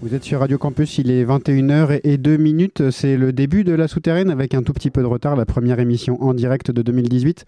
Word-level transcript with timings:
Vous 0.00 0.14
êtes 0.14 0.22
sur 0.22 0.38
Radio 0.38 0.58
Campus, 0.58 0.98
il 0.98 1.10
est 1.10 1.24
21h 1.24 1.98
et 2.04 2.18
2 2.18 2.36
minutes. 2.36 2.90
C'est 2.92 3.16
le 3.16 3.32
début 3.32 3.64
de 3.64 3.72
la 3.72 3.88
souterraine 3.88 4.30
avec 4.30 4.54
un 4.54 4.62
tout 4.62 4.72
petit 4.72 4.90
peu 4.90 5.00
de 5.02 5.06
retard. 5.06 5.34
La 5.34 5.44
première 5.44 5.80
émission 5.80 6.22
en 6.22 6.34
direct 6.34 6.70
de 6.70 6.82
2018 6.82 7.44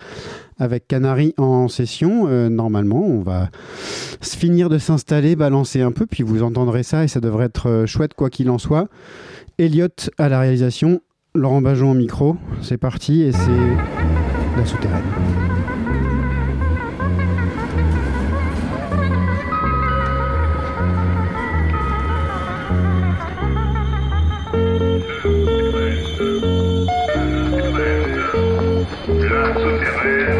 avec 0.58 0.88
Canary 0.88 1.32
en 1.36 1.68
session. 1.68 2.26
Euh, 2.26 2.48
normalement, 2.48 3.06
on 3.06 3.22
va 3.22 3.50
finir 4.20 4.68
de 4.68 4.78
s'installer, 4.78 5.36
balancer 5.36 5.80
un 5.80 5.92
peu, 5.92 6.06
puis 6.06 6.24
vous 6.24 6.42
entendrez 6.42 6.82
ça 6.82 7.04
et 7.04 7.08
ça 7.08 7.20
devrait 7.20 7.46
être 7.46 7.68
euh, 7.68 7.86
chouette 7.86 8.14
quoi 8.14 8.30
qu'il 8.30 8.50
en 8.50 8.58
soit. 8.58 8.88
Elliot 9.58 9.86
à 10.18 10.28
la 10.28 10.40
réalisation, 10.40 11.02
Laurent 11.36 11.62
Bajon 11.62 11.92
au 11.92 11.94
micro. 11.94 12.36
C'est 12.62 12.78
parti 12.78 13.22
et 13.22 13.30
c'est 13.30 14.56
la 14.56 14.66
souterraine. 14.66 15.59
man. 30.04 30.39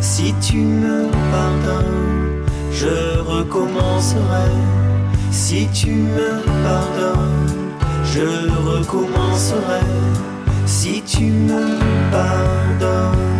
si 0.00 0.32
tu 0.40 0.58
me 0.58 1.08
pardonnes. 1.30 2.44
Je 2.72 3.18
recommencerai 3.20 4.50
si 5.30 5.68
tu 5.72 5.90
me 5.90 6.42
pardonnes. 6.64 7.72
Je 8.04 8.48
recommencerai 8.70 9.86
si 10.66 11.02
tu 11.02 11.24
me 11.24 11.78
pardonnes. 12.10 13.35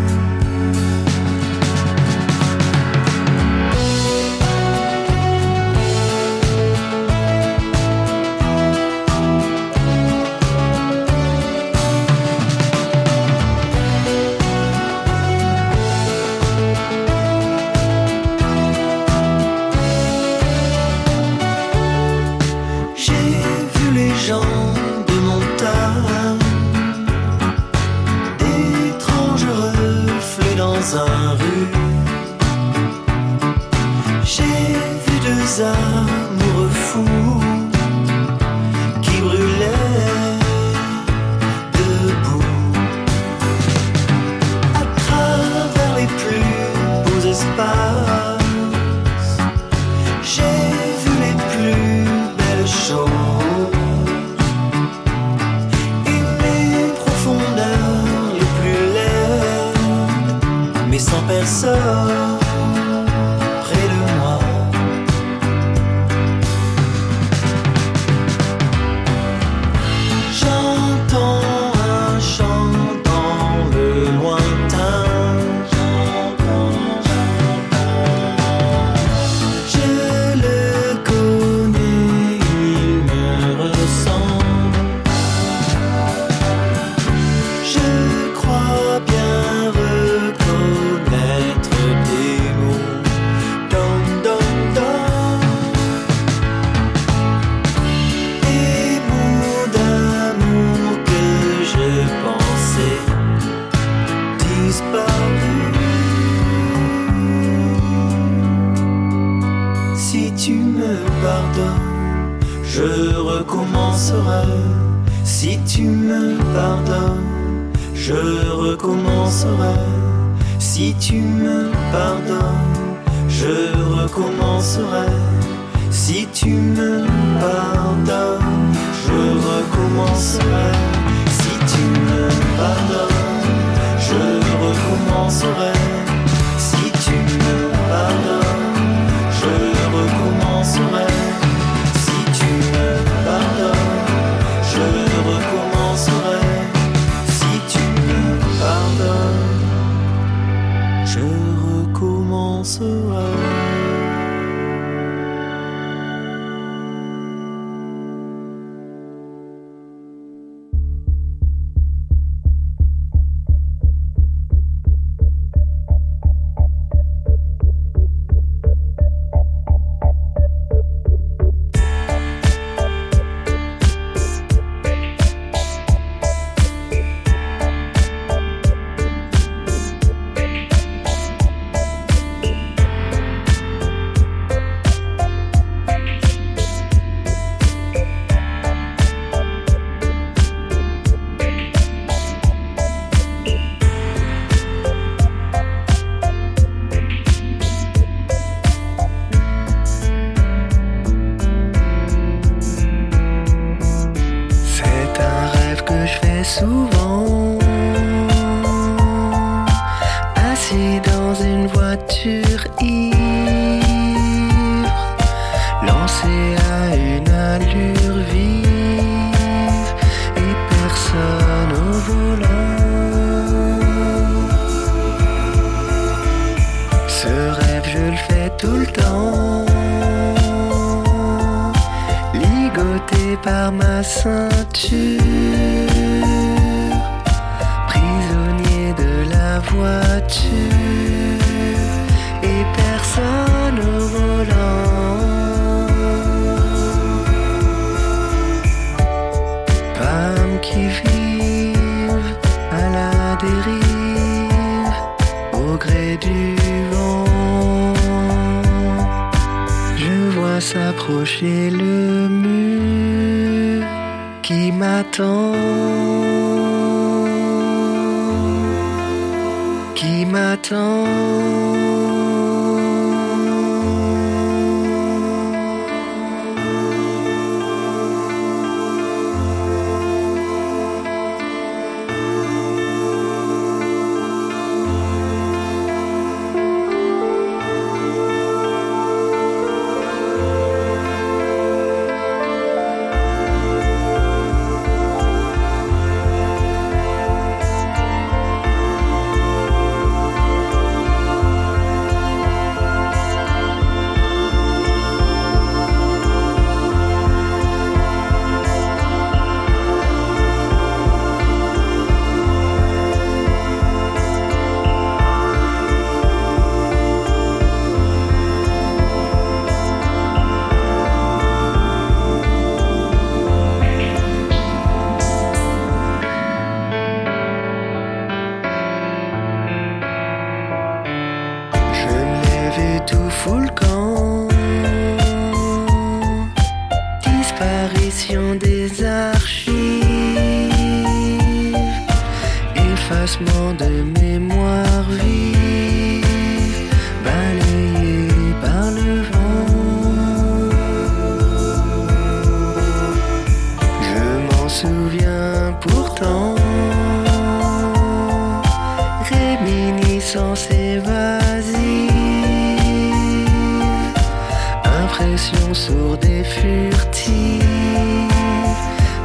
pour 366.07 366.17
des 366.19 366.45
furtifs, 366.45 367.63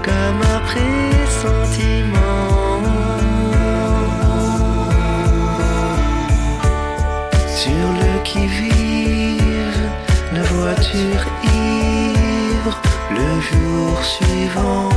comme 0.08 0.40
un 0.56 0.60
pressentiment. 0.70 2.42
Sur 7.62 7.88
le 8.02 8.24
qui-vive, 8.24 9.84
la 10.34 10.44
voiture 10.54 11.24
ivre, 11.44 12.76
le 13.12 13.30
jour 13.50 14.04
suivant. 14.04 14.91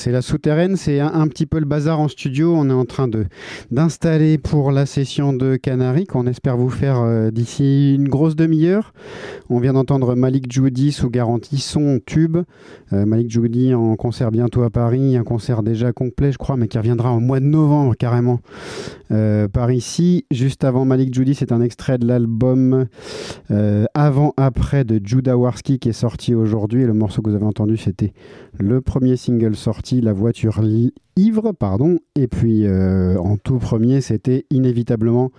C'est 0.00 0.12
la 0.12 0.22
souterraine, 0.22 0.76
c'est 0.76 0.98
un, 0.98 1.28
petit 1.28 1.44
peu 1.44 1.58
le 1.58 1.66
bazar 1.66 2.00
en 2.00 2.08
studio. 2.08 2.54
On 2.56 2.70
est 2.70 2.72
en 2.72 2.86
train 2.86 3.06
d'installer 3.70 4.38
pour 4.38 4.72
la 4.72 4.86
session 4.86 5.34
de 5.34 5.56
Canary 5.56 6.06
qu'on 6.06 6.26
espère 6.26 6.56
vous 6.56 6.70
faire 6.70 7.00
euh, 7.00 7.30
d'ici 7.30 7.96
une 7.96 8.08
grosse 8.08 8.34
demi-heure. 8.34 8.94
On 9.50 9.60
vient 9.60 9.74
d'entendre 9.74 10.14
Malik 10.14 10.50
Joudi 10.50 10.92
sous 10.92 11.10
garantie 11.10 11.58
son 11.58 12.00
tube. 12.04 12.38
Euh, 12.94 13.04
Malik 13.04 13.30
Joudi 13.30 13.74
en 13.74 13.94
concert 13.96 14.30
bientôt 14.30 14.62
à 14.62 14.70
Paris, 14.70 15.18
un 15.18 15.22
concert 15.22 15.62
déjà 15.62 15.92
complet, 15.92 16.32
je 16.32 16.38
crois, 16.38 16.56
mais 16.56 16.66
qui 16.66 16.78
reviendra 16.78 17.12
au 17.12 17.20
mois 17.20 17.40
de 17.40 17.44
novembre 17.44 17.94
carrément 17.94 18.40
euh, 19.10 19.48
par 19.48 19.72
ici. 19.72 20.24
Juste 20.30 20.64
avant 20.64 20.84
Malik 20.84 21.12
Joudi, 21.12 21.34
c'est 21.34 21.52
un 21.52 21.60
extrait 21.60 21.98
de 21.98 22.06
l'album 22.06 22.86
euh, 23.50 23.84
Avant 23.94 24.34
Après 24.36 24.84
de 24.84 25.00
Judah 25.02 25.36
Warski 25.36 25.78
qui 25.78 25.88
est 25.88 25.92
sorti 25.92 26.34
aujourd'hui. 26.34 26.84
Le 26.84 26.92
morceau 26.92 27.22
que 27.22 27.30
vous 27.30 27.36
avez 27.36 27.46
entendu, 27.46 27.76
c'était 27.76 28.12
le 28.58 28.80
premier 28.80 29.16
single 29.16 29.56
sorti, 29.56 30.00
La 30.00 30.12
voiture 30.12 30.60
ivre, 31.16 31.52
pardon. 31.52 31.98
Et 32.14 32.28
puis 32.28 32.66
euh, 32.66 33.18
en 33.18 33.36
tout 33.36 33.58
premier, 33.58 34.00
c'était 34.00 34.46
inévitablement 34.50 35.30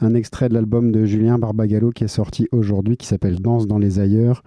un 0.00 0.14
extrait 0.14 0.48
de 0.48 0.54
l'album 0.54 0.90
de 0.90 1.04
Julien 1.04 1.38
Barbagallo 1.38 1.90
qui 1.90 2.04
est 2.04 2.08
sorti 2.08 2.48
aujourd'hui, 2.52 2.96
qui 2.96 3.06
s'appelle 3.06 3.40
Danse 3.40 3.66
dans 3.66 3.78
les 3.78 4.00
ailleurs. 4.00 4.42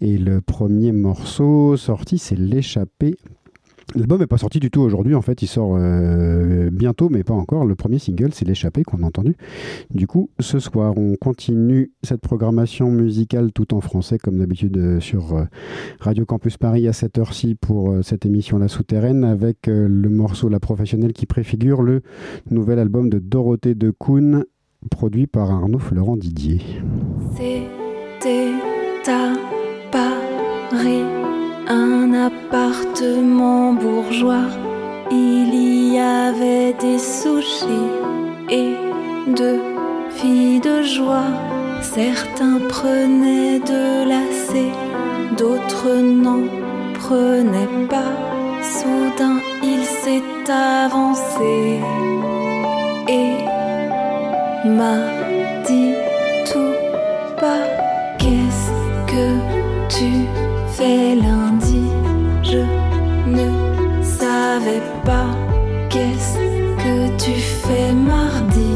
Et 0.00 0.16
le 0.16 0.40
premier 0.40 0.92
morceau 0.92 1.76
sorti, 1.76 2.18
c'est 2.18 2.38
L'échappée. 2.38 3.16
L'album 3.94 4.20
n'est 4.20 4.26
pas 4.26 4.38
sorti 4.38 4.60
du 4.60 4.70
tout 4.70 4.80
aujourd'hui, 4.80 5.14
en 5.14 5.22
fait, 5.22 5.40
il 5.42 5.46
sort 5.46 5.76
euh, 5.78 6.68
bientôt, 6.70 7.08
mais 7.08 7.24
pas 7.24 7.34
encore. 7.34 7.64
Le 7.64 7.74
premier 7.74 7.98
single, 7.98 8.30
c'est 8.34 8.46
L'échappée 8.46 8.82
qu'on 8.82 9.02
a 9.02 9.06
entendu. 9.06 9.34
Du 9.90 10.06
coup, 10.06 10.30
ce 10.40 10.58
soir, 10.58 10.96
on 10.96 11.16
continue 11.16 11.92
cette 12.02 12.20
programmation 12.20 12.90
musicale 12.90 13.52
tout 13.52 13.74
en 13.74 13.80
français, 13.80 14.18
comme 14.18 14.38
d'habitude 14.38 14.76
euh, 14.76 15.00
sur 15.00 15.34
euh, 15.34 15.44
Radio 16.00 16.26
Campus 16.26 16.58
Paris 16.58 16.86
à 16.86 16.92
cette 16.92 17.18
heure-ci 17.18 17.54
pour 17.54 17.94
cette 18.02 18.26
émission 18.26 18.58
La 18.58 18.68
Souterraine, 18.68 19.24
avec 19.24 19.66
le 19.66 20.08
morceau 20.08 20.48
La 20.48 20.60
Professionnelle 20.60 21.12
qui 21.12 21.26
préfigure 21.26 21.82
le 21.82 22.02
nouvel 22.50 22.78
album 22.78 23.08
de 23.08 23.18
Dorothée 23.18 23.74
de 23.74 23.90
Kuhn, 23.90 24.44
produit 24.90 25.26
par 25.26 25.50
Arnaud 25.50 25.78
Florent 25.78 26.16
Didier. 26.16 26.60
C'était 27.36 28.52
Paris, 29.90 31.02
un 31.68 32.14
appartement 32.14 33.74
bourgeois. 33.74 34.48
Il 35.10 35.94
y 35.94 35.98
avait 35.98 36.72
des 36.72 36.98
sushis 36.98 37.90
et 38.50 38.74
deux 39.26 39.60
filles 40.10 40.60
de 40.60 40.82
joie. 40.82 41.30
Certains 41.82 42.58
prenaient 42.68 43.60
de 43.60 44.08
lacets, 44.08 44.72
d'autres 45.36 45.94
n'en 45.96 46.44
prenaient 46.94 47.86
pas. 47.88 48.12
Soudain, 48.62 49.38
il 49.62 49.84
s'est 49.84 50.50
avancé 50.50 51.80
et 53.08 53.32
m'a 54.68 54.98
dit 55.66 55.94
tout 56.50 56.74
pas 57.38 57.64
qu'est-ce 58.18 58.70
que 59.12 59.26
tu 59.88 60.47
fais 60.88 61.14
lundi 61.16 61.84
je 62.42 62.62
ne 63.36 63.48
savais 64.02 64.82
pas. 65.04 65.30
Qu'est-ce 65.90 66.38
que 66.82 66.96
tu 67.22 67.34
fais 67.62 67.92
mardi? 67.92 68.72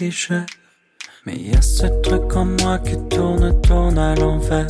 Mais 0.00 1.36
y 1.36 1.54
a 1.54 1.62
ce 1.62 1.86
truc 2.02 2.34
en 2.34 2.46
moi 2.46 2.78
qui 2.78 2.96
tourne, 3.08 3.60
tourne 3.60 3.96
à 3.96 4.16
l'envers. 4.16 4.66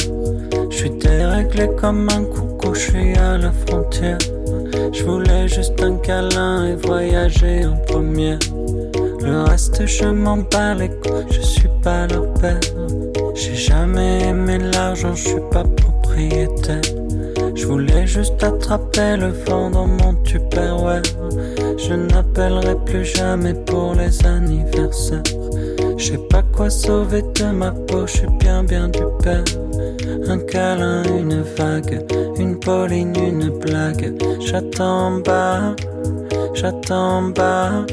Je 0.71 0.76
suis 0.76 0.90
déréglé 0.90 1.69
comme 1.81 2.09
un 2.11 2.25
coucou, 2.25 2.75
je 2.75 2.81
suis 2.81 3.16
à 3.16 3.38
la 3.38 3.50
frontière. 3.50 4.19
Je 4.93 5.02
voulais 5.02 5.49
juste 5.49 5.82
un 5.82 5.97
câlin 5.97 6.67
et 6.67 6.76
voyager 6.76 7.65
en 7.65 7.76
première. 7.87 8.39
Le 9.23 9.45
reste, 9.45 9.87
je 9.87 10.04
m'en 10.04 10.37
bats 10.37 10.75
les 10.75 10.91
couilles, 10.91 11.14
pour 23.67 23.95
les 23.95 24.25
anniversaires. 24.27 25.23
Je 25.97 26.13
sais 26.13 26.21
pas 26.31 26.43
quoi 26.53 26.71
sauver 26.71 27.23
de 27.23 27.45
ma 27.45 27.71
peau, 27.71 28.07
je 28.07 28.19
suis 28.19 28.31
bien 28.41 28.65
bien 28.65 28.89
du 28.89 29.03
père. 29.23 29.45
Un 30.29 30.39
câlin, 30.39 31.03
une 31.05 31.43
vague, 31.57 32.05
une 32.39 32.59
pauline, 32.59 33.15
une 33.17 33.50
blague. 33.59 34.15
J'attends 34.41 35.07
en 35.07 35.21
bas, 35.21 35.77
J'attends 36.55 37.19
en 37.19 37.23
bas 37.31 37.85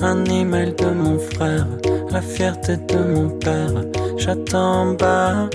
un 0.00 0.24
email 0.26 0.74
de 0.74 0.86
mon 0.86 1.18
frère, 1.18 1.66
la 2.10 2.20
fierté 2.20 2.76
de 2.76 2.98
mon 2.98 3.30
père. 3.30 3.72
J'attends 4.16 4.82
en 4.82 4.94
bas, 4.94 5.48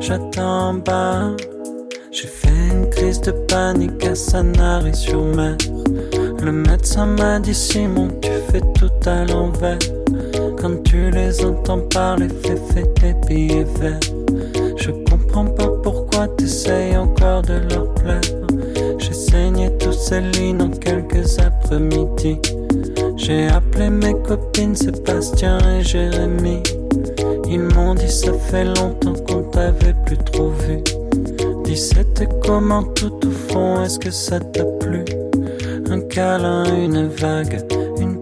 j'attends 0.00 0.70
en 0.70 0.74
bas. 0.74 1.30
J'ai 2.10 2.28
fait 2.28 2.48
une 2.70 2.90
crise 2.90 3.20
de 3.20 3.32
panique 3.48 4.04
à 4.04 4.14
Sanary-sur-Mer. 4.14 5.56
Le 6.42 6.52
médecin 6.52 7.06
m'a 7.06 7.38
dit 7.38 7.54
Simon, 7.54 8.08
tu 8.20 8.31
fais 8.52 8.60
tout 8.74 9.08
à 9.08 9.24
l'envers. 9.24 9.78
Quand 10.60 10.82
tu 10.84 11.10
les 11.10 11.44
entends 11.44 11.80
parler, 11.88 12.28
fais, 12.42 12.56
fais 12.72 12.86
tes 13.00 13.14
billets 13.26 13.66
verts. 13.80 13.98
Je 14.76 14.90
comprends 15.08 15.46
pas 15.46 15.68
pourquoi 15.82 16.28
t'essayes 16.28 16.96
encore 16.96 17.42
de 17.42 17.54
leur 17.70 17.92
plaire. 17.94 18.20
J'ai 18.98 19.14
saigné 19.14 19.70
tous 19.78 19.92
ces 19.92 20.20
lignes 20.20 20.60
en 20.60 20.68
quelques 20.68 21.38
après-midi. 21.38 22.38
J'ai 23.16 23.48
appelé 23.48 23.88
mes 23.88 24.14
copines 24.22 24.76
Sébastien 24.76 25.58
et 25.70 25.82
Jérémy. 25.82 26.62
Ils 27.48 27.60
m'ont 27.60 27.94
dit 27.94 28.10
ça 28.10 28.32
fait 28.32 28.64
longtemps 28.64 29.14
qu'on 29.26 29.42
t'avait 29.44 29.94
plus 30.04 30.18
trop 30.18 30.50
vu. 30.50 30.82
Dis 31.64 31.76
c'était 31.76 32.28
comment 32.44 32.82
tout 32.82 33.14
au 33.26 33.30
fond, 33.30 33.82
est-ce 33.82 33.98
que 33.98 34.10
ça 34.10 34.40
t'a 34.40 34.64
plu? 34.80 35.04
Un 35.90 36.00
câlin, 36.00 36.64
une 36.74 37.08
vague, 37.08 37.60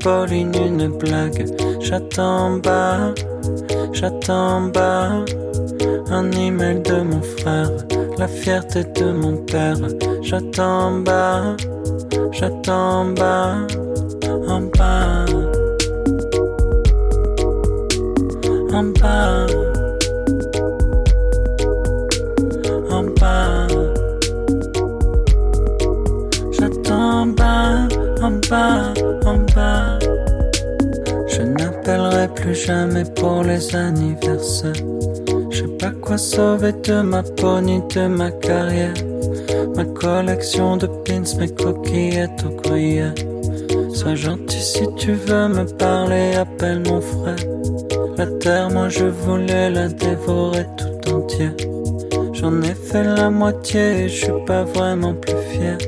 pauline, 0.02 0.54
une 0.54 0.88
blague. 0.88 1.46
J'attends 1.80 2.46
en 2.46 2.56
bas, 2.58 3.14
j'attends 3.92 4.56
en 4.56 4.60
bas. 4.62 5.24
Un 6.10 6.30
email 6.32 6.80
de 6.82 7.02
mon 7.02 7.22
frère, 7.22 7.70
la 8.18 8.28
fierté 8.28 8.84
de 8.84 9.12
mon 9.12 9.36
père. 9.36 9.76
J'attends 10.22 10.88
en 10.88 11.00
bas, 11.00 11.56
j'attends 12.32 13.00
en 13.00 13.04
bas, 13.06 13.56
en 14.48 14.60
bas. 14.76 15.26
En 18.72 18.84
bas. 19.00 19.69
En 28.22 28.32
bas, 28.48 28.92
en 29.24 29.38
bas. 29.54 29.98
Je 31.28 31.42
n'appellerai 31.42 32.28
plus 32.28 32.54
jamais 32.54 33.04
pour 33.16 33.42
les 33.42 33.74
anniversaires. 33.74 34.72
Je 35.50 35.58
sais 35.58 35.76
pas 35.78 35.90
quoi 35.90 36.18
sauver 36.18 36.72
de 36.72 37.00
ma 37.02 37.22
peau 37.22 37.60
ni 37.60 37.80
de 37.94 38.06
ma 38.06 38.30
carrière. 38.30 38.94
Ma 39.76 39.84
collection 39.84 40.76
de 40.76 40.86
pins, 40.86 41.38
mes 41.38 41.48
coquillettes 41.48 42.44
au 42.44 42.60
gruyère. 42.62 43.14
Sois 43.94 44.14
gentil 44.14 44.60
si 44.60 44.86
tu 44.96 45.12
veux 45.12 45.48
me 45.48 45.64
parler, 45.76 46.34
appelle 46.34 46.82
mon 46.86 47.00
frère. 47.00 47.46
La 48.16 48.26
terre, 48.26 48.70
moi 48.70 48.88
je 48.88 49.04
voulais 49.04 49.70
la 49.70 49.88
dévorer 49.88 50.66
tout 50.76 51.14
entière. 51.14 51.54
J'en 52.32 52.60
ai 52.62 52.74
fait 52.74 53.04
la 53.04 53.30
moitié 53.30 54.04
et 54.04 54.08
je 54.08 54.24
suis 54.24 54.44
pas 54.46 54.64
vraiment 54.64 55.14
plus 55.14 55.36
fier. 55.50 55.78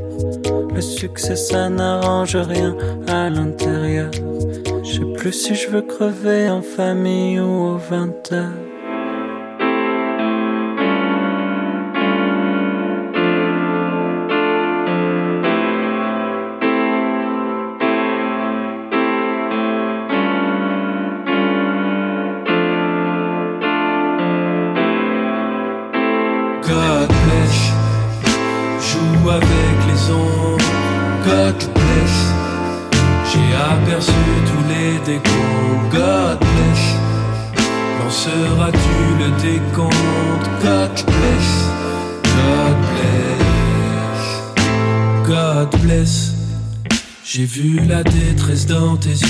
Le 0.82 0.88
succès 0.88 1.36
ça 1.36 1.68
n'arrange 1.68 2.34
rien 2.34 2.76
à 3.06 3.30
l'intérieur. 3.30 4.10
Je 4.82 4.94
sais 4.94 5.12
plus 5.16 5.32
si 5.32 5.54
je 5.54 5.68
veux 5.68 5.82
crever 5.82 6.50
en 6.50 6.60
famille 6.60 7.38
ou 7.38 7.74
au 7.74 7.76
20 7.76 8.32
heures. 8.32 8.61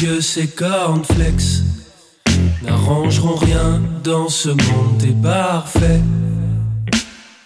Yeux, 0.03 0.21
ces 0.21 0.49
cornflakes 0.49 1.63
n'arrangeront 2.63 3.37
rien 3.37 3.81
dans 4.03 4.29
ce 4.29 4.49
monde, 4.49 4.99
t'es 4.99 5.15
parfait. 5.23 6.01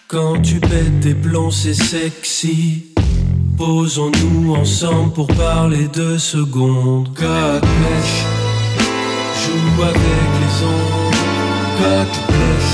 Quand 0.07 0.41
tu 0.41 0.59
pètes 0.59 0.99
tes 1.01 1.13
plombs, 1.13 1.51
c'est 1.51 1.73
sexy. 1.73 2.85
Posons-nous 3.57 4.55
ensemble 4.55 5.13
pour 5.13 5.27
parler 5.27 5.87
de 5.89 6.17
secondes. 6.17 7.09
Bless, 7.13 8.11
joue 9.41 9.83
avec 9.83 10.27
les. 10.41 10.57
God 11.79 12.11
bless, 12.27 12.69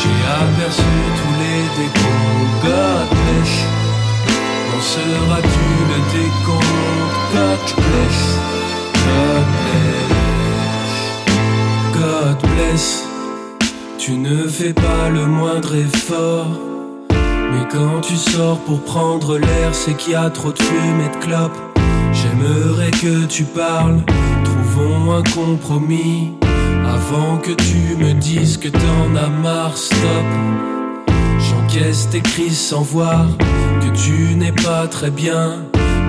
j'ai 0.00 0.20
aperçu 0.42 0.94
tous 1.18 1.34
les 1.42 1.62
décombres. 1.78 2.54
God 2.62 3.08
bless, 3.10 3.52
lanceras-tu 4.72 5.66
le 5.90 5.98
décompte? 6.12 7.13
God 7.34 7.58
bless, 7.74 8.18
God 9.10 9.44
bless, 9.64 10.06
God 11.92 12.38
bless. 12.54 13.04
Tu 13.98 14.12
ne 14.12 14.46
fais 14.46 14.72
pas 14.72 15.08
le 15.12 15.26
moindre 15.26 15.74
effort. 15.74 16.46
Mais 17.10 17.66
quand 17.72 18.02
tu 18.02 18.14
sors 18.14 18.58
pour 18.60 18.84
prendre 18.84 19.38
l'air, 19.38 19.74
c'est 19.74 19.94
qu'il 19.94 20.12
y 20.12 20.14
a 20.14 20.30
trop 20.30 20.52
de 20.52 20.62
fumée 20.62 21.08
de 21.08 21.24
clope. 21.24 21.58
J'aimerais 22.12 22.92
que 22.92 23.24
tu 23.26 23.42
parles, 23.42 24.00
trouvons 24.44 25.14
un 25.16 25.24
compromis. 25.24 26.34
Avant 26.86 27.38
que 27.38 27.50
tu 27.50 27.96
me 27.96 28.12
dises 28.12 28.58
que 28.58 28.68
t'en 28.68 29.16
as 29.16 29.28
marre, 29.28 29.76
stop. 29.76 30.24
J'encaisse 31.40 32.08
tes 32.10 32.20
crises 32.20 32.60
sans 32.60 32.82
voir 32.82 33.26
que 33.80 33.88
tu 33.98 34.36
n'es 34.36 34.52
pas 34.52 34.86
très 34.86 35.10
bien. 35.10 35.64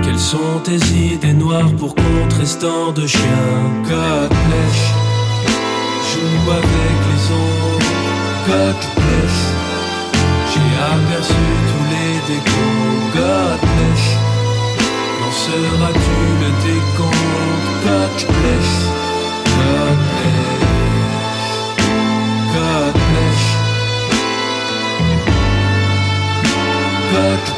Quelles 0.06 0.20
sont 0.20 0.60
tes 0.64 0.76
idées 0.76 1.34
noires 1.34 1.72
pour 1.80 1.96
contrestant 1.96 2.92
de 2.92 3.08
chien 3.08 3.20
Quatre 3.90 4.36
joue 6.12 6.52
avec 6.52 7.00
les 7.10 7.24
ondes. 7.34 7.90
Quatre 8.46 8.90
j'ai 10.52 10.70
aperçu 10.94 11.46
tous 11.70 11.86
les 11.94 12.14
décors. 12.36 13.06
Quatre 13.16 13.66
flèches, 13.74 14.14
n'en 15.20 15.34
seras-tu 15.44 16.20
le 16.42 16.50
décompte 16.68 17.70
Quatre 17.84 18.28
flèches, 18.32 18.80
quatre 22.54 23.00
flèches, 23.08 23.54
quatre 27.12 27.56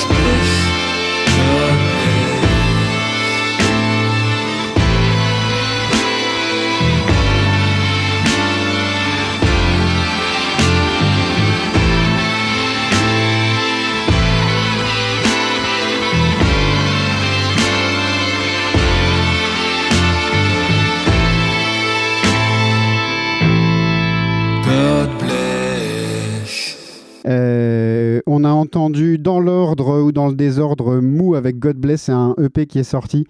You. 0.00 0.41
Dans 28.72 29.38
l'ordre 29.38 30.00
ou 30.00 30.12
dans 30.12 30.28
le 30.28 30.34
désordre 30.34 31.00
Mou 31.00 31.34
avec 31.34 31.58
God 31.58 31.76
Bless, 31.76 32.02
c'est 32.02 32.12
un 32.12 32.34
EP 32.42 32.66
qui 32.66 32.78
est 32.78 32.84
sorti 32.84 33.26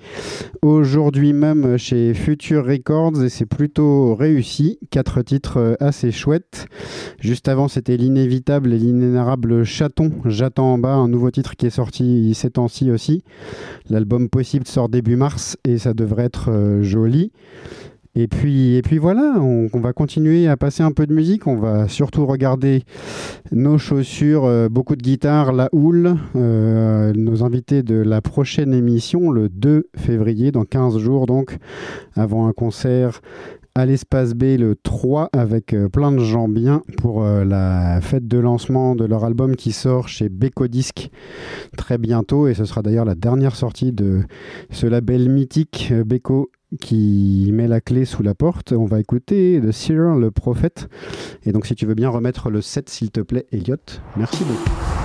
aujourd'hui 0.63 1.33
même 1.33 1.77
chez 1.79 2.15
Future 2.15 2.65
Records 2.65 3.25
et 3.25 3.29
c'est 3.29 3.47
plutôt 3.47 4.15
réussi. 4.15 4.79
Quatre 4.91 5.21
titres 5.23 5.57
euh, 5.59 5.75
assez 5.81 6.13
chouettes. 6.13 6.67
Juste 7.19 7.49
avant, 7.49 7.67
c'était 7.67 7.97
l'inévitable 7.97 8.73
et 8.73 8.79
l'inénarrable 8.79 9.65
Chaton, 9.65 10.13
J'attends 10.27 10.75
en 10.75 10.79
bas, 10.79 10.95
un 10.95 11.09
nouveau 11.09 11.33
titre 11.33 11.57
qui 11.57 11.67
est 11.67 11.71
sorti 11.71 12.35
ces 12.35 12.51
temps-ci 12.51 12.93
aussi. 12.93 13.25
L'album 13.91 14.29
Possible 14.29 14.67
sort 14.69 14.89
début 14.89 15.17
mars 15.17 15.57
et 15.65 15.79
ça 15.79 15.93
devrait 15.93 16.25
être 16.25 16.51
euh, 16.53 16.85
joli. 16.85 17.33
Et 18.15 18.29
puis, 18.29 18.75
et 18.77 18.83
puis 18.83 18.99
voilà, 18.99 19.37
on, 19.41 19.81
va 19.81 19.95
continuer 19.95 20.47
à 20.47 20.59
passer 20.59 20.83
un 20.83 20.93
peu 20.93 21.07
de 21.07 21.15
musique. 21.15 21.47
On 21.47 21.57
va 21.57 21.89
surtout 21.89 22.27
regarder 22.27 22.83
nos 23.53 23.79
chaussures, 23.79 24.45
euh, 24.45 24.69
beaucoup 24.69 24.97
de 24.97 25.03
guitare, 25.03 25.53
la 25.53 25.71
houle. 25.73 26.17
euh, 26.37 27.15
nos 27.15 27.43
invités 27.43 27.83
de 27.83 27.95
la 27.95 28.21
prochaine 28.21 28.75
émission, 28.75 29.31
le 29.31 29.49
2 29.49 29.89
février, 29.97 30.53
dans 30.53 30.65
15 30.65 30.99
jours 30.99 31.25
donc, 31.25 31.57
avant 32.15 32.47
un 32.47 32.53
concert 32.53 33.23
à 33.75 33.87
l'espace 33.87 34.35
B 34.35 34.59
le 34.59 34.77
3 34.83 35.31
avec 35.33 35.73
euh, 35.73 35.89
plein 35.89 36.13
de 36.13 36.19
gens 36.19 36.49
bien 36.49 36.83
pour 36.99 37.25
la 37.25 38.03
fête 38.03 38.29
de 38.29 38.37
lancement 38.37 38.95
de 38.95 39.07
leur 39.07 39.25
album 39.25 39.57
qui 39.57 39.73
sort 39.73 40.09
chez 40.09 40.29
Beko 40.29 40.69
Disc 40.69 41.09
très 41.79 41.97
bientôt 41.97 42.49
et 42.49 42.53
ce 42.53 42.67
sera 42.67 42.83
d'ailleurs 42.83 43.07
la 43.07 43.15
dernière 43.15 43.57
sortie 43.57 43.93
de 43.93 44.21
ce 44.71 44.87
label 44.87 45.31
mythique 45.31 45.91
Beko 46.05 46.51
qui 46.81 47.51
met 47.53 47.69
la 47.69 47.81
clé 47.81 48.05
sous 48.05 48.23
la 48.23 48.35
porte. 48.35 48.73
On 48.73 48.85
va 48.85 49.01
écouter 49.01 49.61
de 49.61 49.73
Seer 49.73 50.17
le 50.19 50.31
prophète. 50.31 50.89
Et 51.45 51.53
donc 51.53 51.67
si 51.67 51.75
tu 51.75 51.87
veux 51.87 51.95
bien 51.95 52.09
remettre 52.09 52.51
le 52.51 52.61
set 52.61 52.89
s'il 52.89 53.11
te 53.11 53.21
plaît 53.21 53.47
Elliot. 53.53 53.77
Merci 54.17 54.45
beaucoup. 54.45 55.02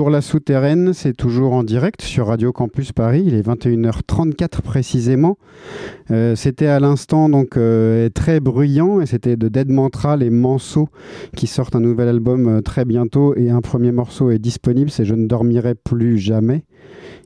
Toujours 0.00 0.08
la 0.08 0.22
souterraine, 0.22 0.94
c'est 0.94 1.12
toujours 1.12 1.52
en 1.52 1.62
direct 1.62 2.00
sur 2.00 2.28
Radio 2.28 2.52
Campus 2.52 2.90
Paris, 2.90 3.22
il 3.26 3.34
est 3.34 3.46
21h34 3.46 4.62
précisément. 4.62 5.36
Euh, 6.10 6.34
c'était 6.34 6.66
à 6.66 6.80
l'instant 6.80 7.28
donc 7.28 7.56
euh, 7.56 8.08
très 8.08 8.40
bruyant 8.40 9.00
et 9.00 9.06
c'était 9.06 9.36
de 9.36 9.48
Dead 9.48 9.70
Mantra, 9.70 10.16
les 10.16 10.30
Manceaux 10.30 10.88
qui 11.36 11.46
sortent 11.46 11.76
un 11.76 11.80
nouvel 11.80 12.08
album 12.08 12.48
euh, 12.48 12.60
très 12.62 12.84
bientôt 12.84 13.34
et 13.36 13.50
un 13.50 13.60
premier 13.60 13.92
morceau 13.92 14.30
est 14.30 14.38
disponible, 14.38 14.90
c'est 14.90 15.04
Je 15.04 15.14
ne 15.14 15.26
dormirai 15.26 15.74
plus 15.74 16.18
jamais. 16.18 16.64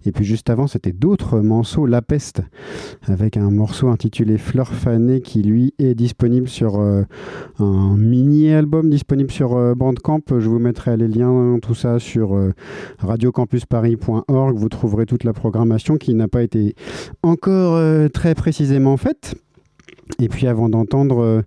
Et 0.07 0.13
puis 0.13 0.25
juste 0.25 0.51
avant, 0.51 0.67
c'était 0.67 0.93
d'autres 0.93 1.41
morceaux, 1.41 1.87
La 1.87 2.03
Peste, 2.03 2.43
avec 3.07 3.39
un 3.39 3.51
morceau 3.51 3.89
intitulé 3.89 4.37
Fleur 4.37 4.69
fanée 4.69 5.23
qui 5.23 5.43
lui 5.43 5.73
est 5.79 5.95
disponible 5.95 6.47
sur 6.47 6.79
un 6.79 7.97
mini-album 7.97 8.91
disponible 8.91 9.31
sur 9.31 9.75
Bandcamp. 9.75 10.21
Je 10.29 10.47
vous 10.47 10.59
mettrai 10.59 10.99
les 10.99 11.09
liens, 11.09 11.59
tout 11.63 11.75
ça 11.75 11.99
sur 11.99 12.39
radiocampusparis.org. 12.99 14.59
Vous 14.59 14.69
trouverez 14.69 15.07
toute 15.07 15.25
la 15.25 15.33
programmation 15.33 15.97
qui 15.97 16.13
n'a 16.13 16.29
pas 16.29 16.43
été 16.43 16.75
encore 17.23 17.81
très 18.13 18.35
précisément 18.75 18.97
faite. 18.97 19.37
Et 20.19 20.29
puis 20.29 20.49
avant 20.49 20.69
d'entendre 20.69 21.21
euh, 21.21 21.43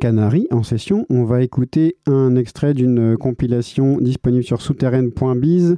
Canary 0.00 0.46
en 0.52 0.62
session, 0.62 1.06
on 1.10 1.24
va 1.24 1.42
écouter 1.42 1.96
un 2.06 2.36
extrait 2.36 2.72
d'une 2.72 3.16
compilation 3.16 3.98
disponible 4.00 4.44
sur 4.44 4.62
souterraine.biz, 4.62 5.76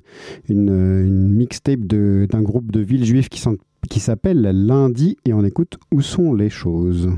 une, 0.49 0.71
euh, 0.71 1.07
une 1.07 1.33
mixtape 1.33 1.81
d'un 1.81 2.43
groupe 2.43 2.71
de 2.71 2.81
villes 2.81 3.05
juives 3.05 3.29
qui 3.31 4.01
s'appelle 4.01 4.43
Lundi, 4.43 5.17
et 5.25 5.33
on 5.33 5.43
écoute 5.43 5.79
Où 5.91 6.03
sont 6.03 6.35
les 6.35 6.51
choses? 6.51 7.11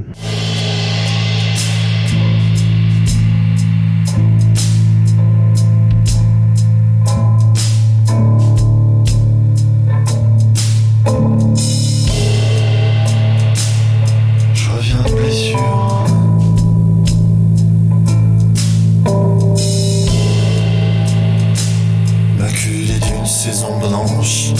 Saison 23.43 23.77
blanche. 23.77 24.53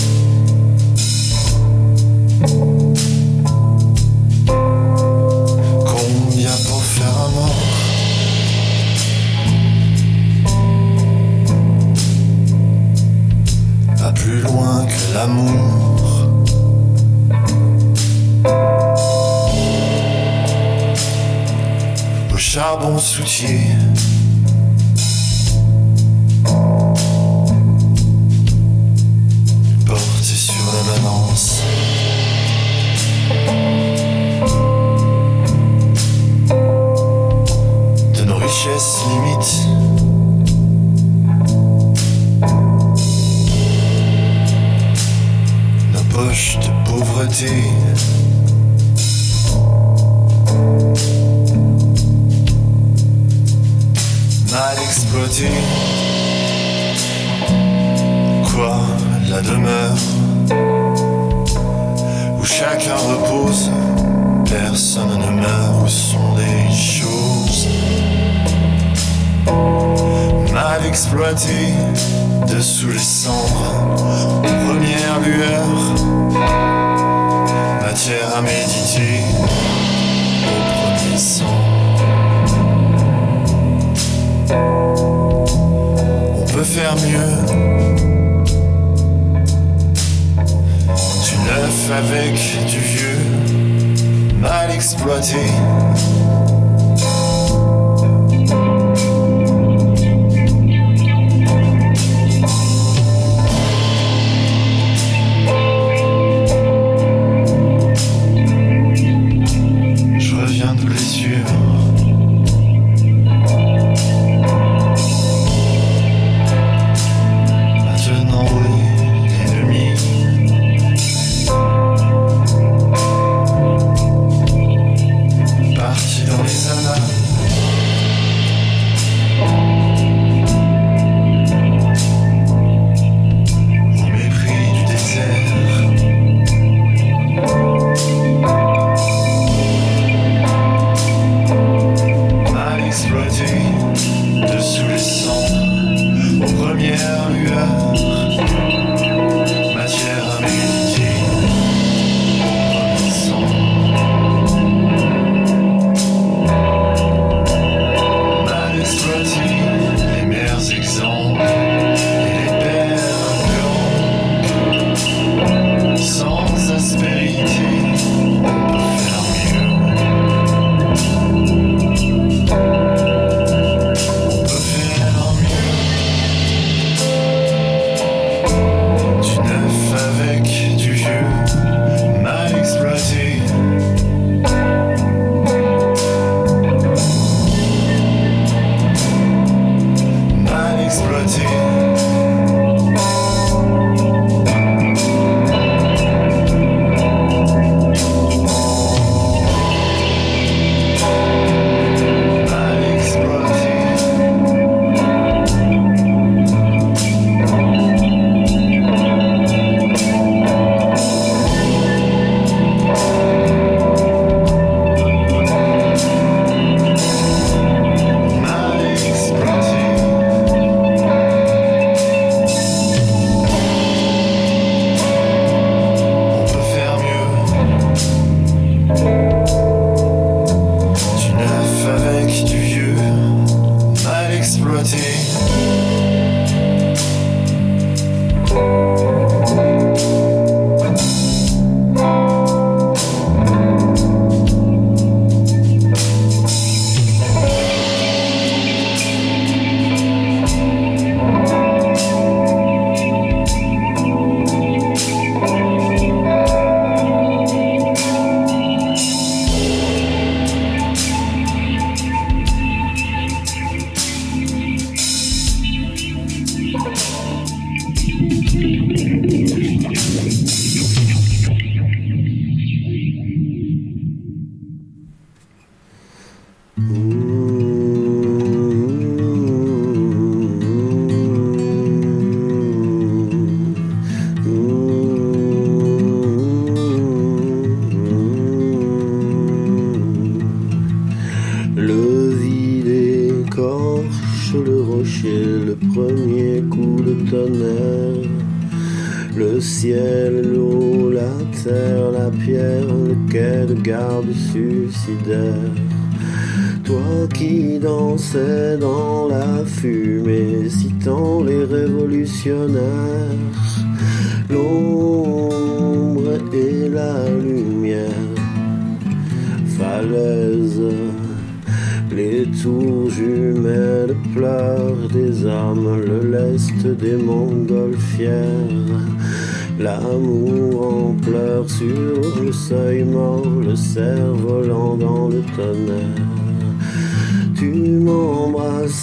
Combien 5.87 6.57
pour 6.67 6.83
faire 6.83 7.17
un 7.17 7.31
mort 7.37 7.63
Pas 13.97 14.11
plus 14.11 14.41
loin 14.41 14.85
que 14.85 15.15
l'amour. 15.15 15.83
au 22.35 22.37
charbon 22.37 22.99
soutier. 22.99 23.61
Porté 29.93 30.23
sur 30.23 30.55
la 30.73 30.83
balance. 30.95 31.61
De 38.15 38.25
nos 38.25 38.37
richesses 38.37 39.01
limites. 39.11 39.69
Nos 45.93 46.05
poches 46.11 46.59
de 46.59 46.91
pauvreté. 46.91 47.53
mal 54.53 54.77
exploité. 54.85 55.51
Quoi, 58.55 58.77
la 59.33 59.41
demeure 59.41 59.97
où 62.39 62.45
chacun 62.45 62.97
repose, 62.97 63.71
personne 64.45 65.19
ne 65.19 65.41
meurt, 65.41 65.83
où 65.83 65.89
sont 65.89 66.35
les 66.37 66.71
choses? 66.75 67.69
Mal 70.53 70.85
exploitées 70.87 71.73
dessous 72.47 72.89
les 72.89 72.99
cendres, 72.99 74.43
première 74.67 75.21
lueur, 75.25 75.67
matière 77.81 78.37
à 78.37 78.43
méditer 78.43 79.25
au 80.47 80.61
premier. 80.83 81.63
On 86.39 86.45
peut 86.53 86.65
faire 86.65 86.95
mieux. 86.97 87.92
Neuf 91.55 91.91
avec 91.91 92.35
du 92.67 92.79
vieux, 92.79 93.19
mal 94.41 94.71
exploité. 94.71 95.37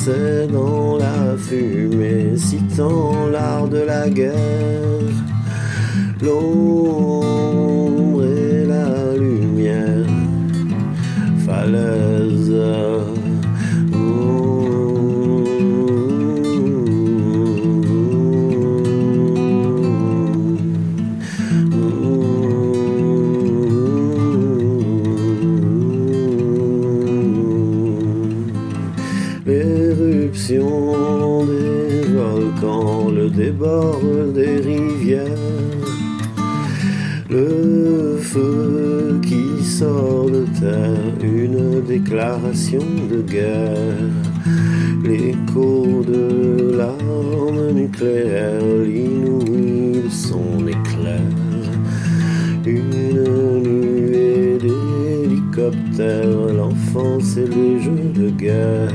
M'embrassais 0.08 0.48
dans 0.48 0.98
la 0.98 1.38
fumée, 1.38 2.38
citant 2.38 3.28
l'art 3.28 3.68
de 3.68 3.80
la 3.80 4.10
guerre. 4.10 4.59
L'enfance 56.54 57.38
et 57.38 57.48
les 57.48 57.80
jeux 57.82 58.12
de 58.16 58.30
guerre. 58.30 58.94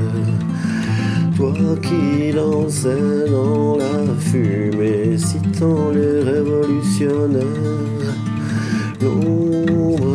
Toi 1.35 1.53
qui 1.81 2.31
dansais 2.31 3.29
dans 3.29 3.77
la 3.77 4.13
fumée, 4.19 5.17
citant 5.17 5.91
les 5.91 6.21
révolutionnaires, 6.23 7.43
l'ombre 9.01 10.14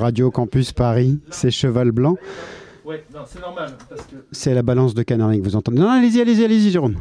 Radio 0.00 0.30
Campus 0.30 0.72
Paris, 0.72 1.20
c'est 1.30 1.50
Cheval 1.50 1.92
Blanc. 1.92 2.16
Ouais, 2.86 3.04
non, 3.14 3.20
c'est 3.26 3.40
normal, 3.40 3.74
parce 3.88 4.00
que... 4.02 4.16
C'est 4.32 4.54
la 4.54 4.62
balance 4.62 4.94
de 4.94 5.02
Canary 5.02 5.40
que 5.40 5.44
vous 5.44 5.56
entendez? 5.56 5.78
Non, 5.78 5.90
allez-y, 5.90 6.22
allez-y, 6.22 6.42
allez-y, 6.42 6.70
Jérôme. 6.70 6.96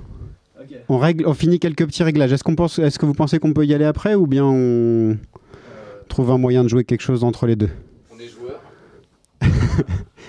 On, 0.89 0.97
règle, 0.97 1.25
on 1.25 1.33
finit 1.33 1.59
quelques 1.59 1.85
petits 1.85 2.03
réglages. 2.03 2.33
Est-ce, 2.33 2.43
qu'on 2.43 2.55
pense, 2.55 2.77
est-ce 2.77 2.99
que 2.99 3.05
vous 3.05 3.13
pensez 3.13 3.39
qu'on 3.39 3.53
peut 3.53 3.65
y 3.65 3.73
aller 3.73 3.85
après 3.85 4.15
ou 4.15 4.27
bien 4.27 4.43
on 4.43 5.17
trouve 6.09 6.31
un 6.31 6.37
moyen 6.37 6.63
de 6.63 6.67
jouer 6.67 6.83
quelque 6.83 7.01
chose 7.01 7.23
entre 7.23 7.47
les 7.47 7.55
deux? 7.55 7.69
On 8.13 8.19
est 8.19 8.27
joueur. 8.27 8.59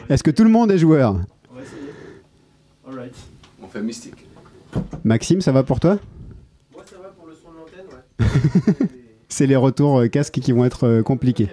Est-ce 0.08 0.22
que 0.22 0.30
tout 0.30 0.44
le 0.44 0.50
monde 0.50 0.70
est 0.70 0.78
joueur? 0.78 1.16
On 1.50 1.56
va 1.56 1.62
essayer. 1.62 1.92
Alright. 2.88 3.14
On 3.60 3.66
fait 3.66 3.82
mystique. 3.82 4.24
Maxime, 5.02 5.40
ça 5.40 5.50
va 5.50 5.64
pour 5.64 5.80
toi? 5.80 5.98
Moi, 6.72 6.84
ça 6.88 6.96
va 7.02 7.08
pour 7.08 7.26
le 7.26 7.34
son 7.34 7.50
de 7.50 7.56
l'antenne, 7.56 8.78
ouais. 8.80 8.88
C'est 9.28 9.48
les 9.48 9.56
retours 9.56 9.98
euh, 9.98 10.06
casques 10.06 10.38
qui 10.40 10.52
vont 10.52 10.64
être 10.64 10.84
euh, 10.84 11.02
compliqués. 11.02 11.48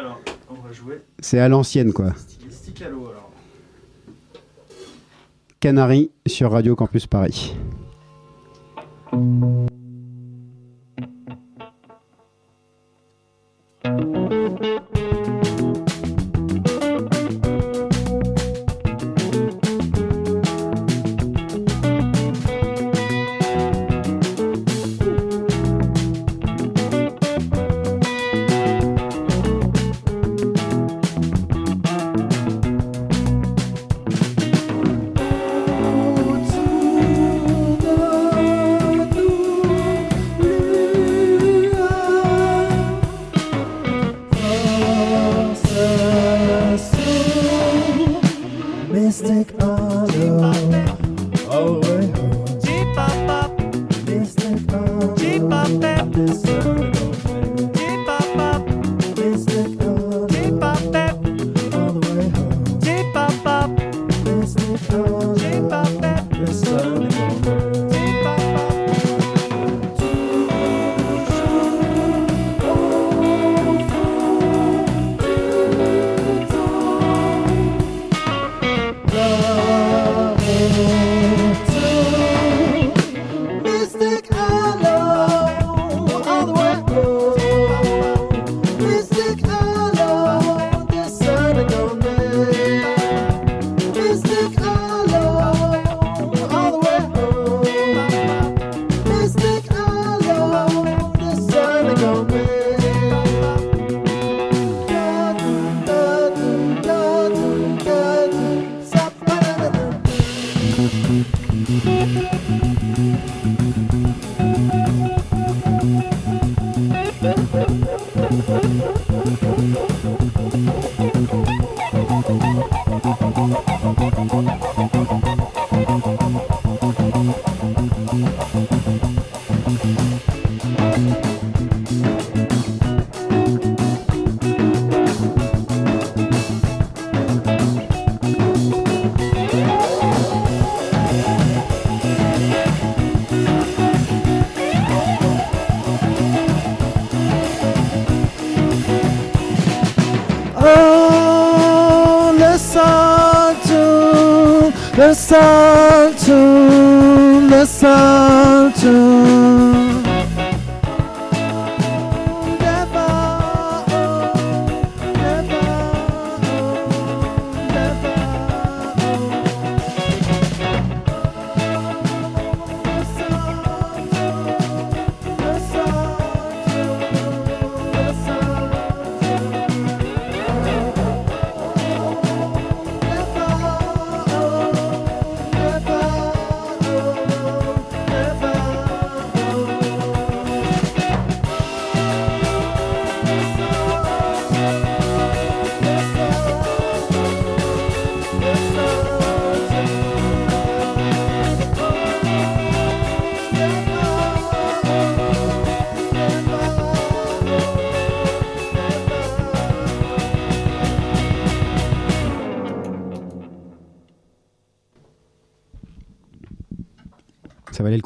Alors, 0.00 0.18
on 0.48 0.54
va 0.54 0.72
jouer 0.72 1.02
C'est 1.18 1.38
à 1.40 1.48
l'ancienne, 1.50 1.92
quoi. 1.92 2.14
stylistique 2.16 2.80
à 2.80 2.88
l'eau, 2.88 3.08
alors. 3.10 3.30
Canary 5.60 6.10
sur 6.26 6.50
Radio 6.52 6.74
Campus 6.74 7.06
Paris. 7.06 7.54
Jeep 55.16 55.48
Baptist. 55.48 56.79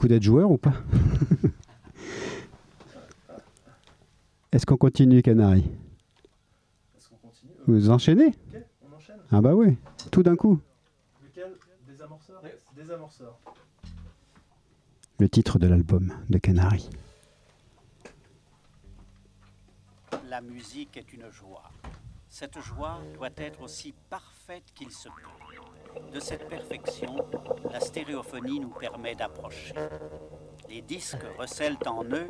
Coup 0.05 0.09
d'être 0.09 0.23
joueur 0.23 0.51
ou 0.51 0.59
pas 0.59 0.75
Est-ce 4.53 4.67
qu'on 4.67 4.77
continue, 4.77 5.23
Canary 5.23 5.65
Est-ce 6.95 7.09
qu'on 7.09 7.17
continue 7.17 7.55
Vous 7.67 7.89
enchaînez 7.89 8.27
Ok, 8.27 8.63
on 8.83 8.95
enchaîne. 8.95 9.17
Ah 9.31 9.41
bah 9.41 9.55
oui, 9.55 9.79
tout 10.13 10.23
d'un 10.23 10.37
coup. 10.37 10.61
Lequel 11.25 11.55
Désamorceur 11.89 12.43
Désamorceur. 12.77 13.39
Le 15.21 15.29
titre 15.31 15.59
de 15.59 15.69
l'album 15.69 16.13
de 16.29 16.37
Canary. 16.37 16.91
La 20.29 20.43
musique 20.43 20.99
est 20.99 21.15
une 21.15 21.31
joie. 21.31 21.71
Cette 22.29 22.61
joie 22.61 23.01
doit 23.15 23.31
être 23.39 23.63
aussi 23.63 23.95
parfaite 24.11 24.65
qu'il 24.75 24.91
se 24.91 25.09
peut. 25.09 25.13
De 26.13 26.21
cette 26.21 26.49
perfection, 26.49 27.17
la 27.71 27.81
stéréophonie 27.81 28.61
nous 28.61 28.69
permet 28.69 29.15
d'approcher. 29.15 29.75
Les 30.69 30.81
disques 30.81 31.27
recèlent 31.39 31.79
en 31.87 32.05
eux 32.05 32.29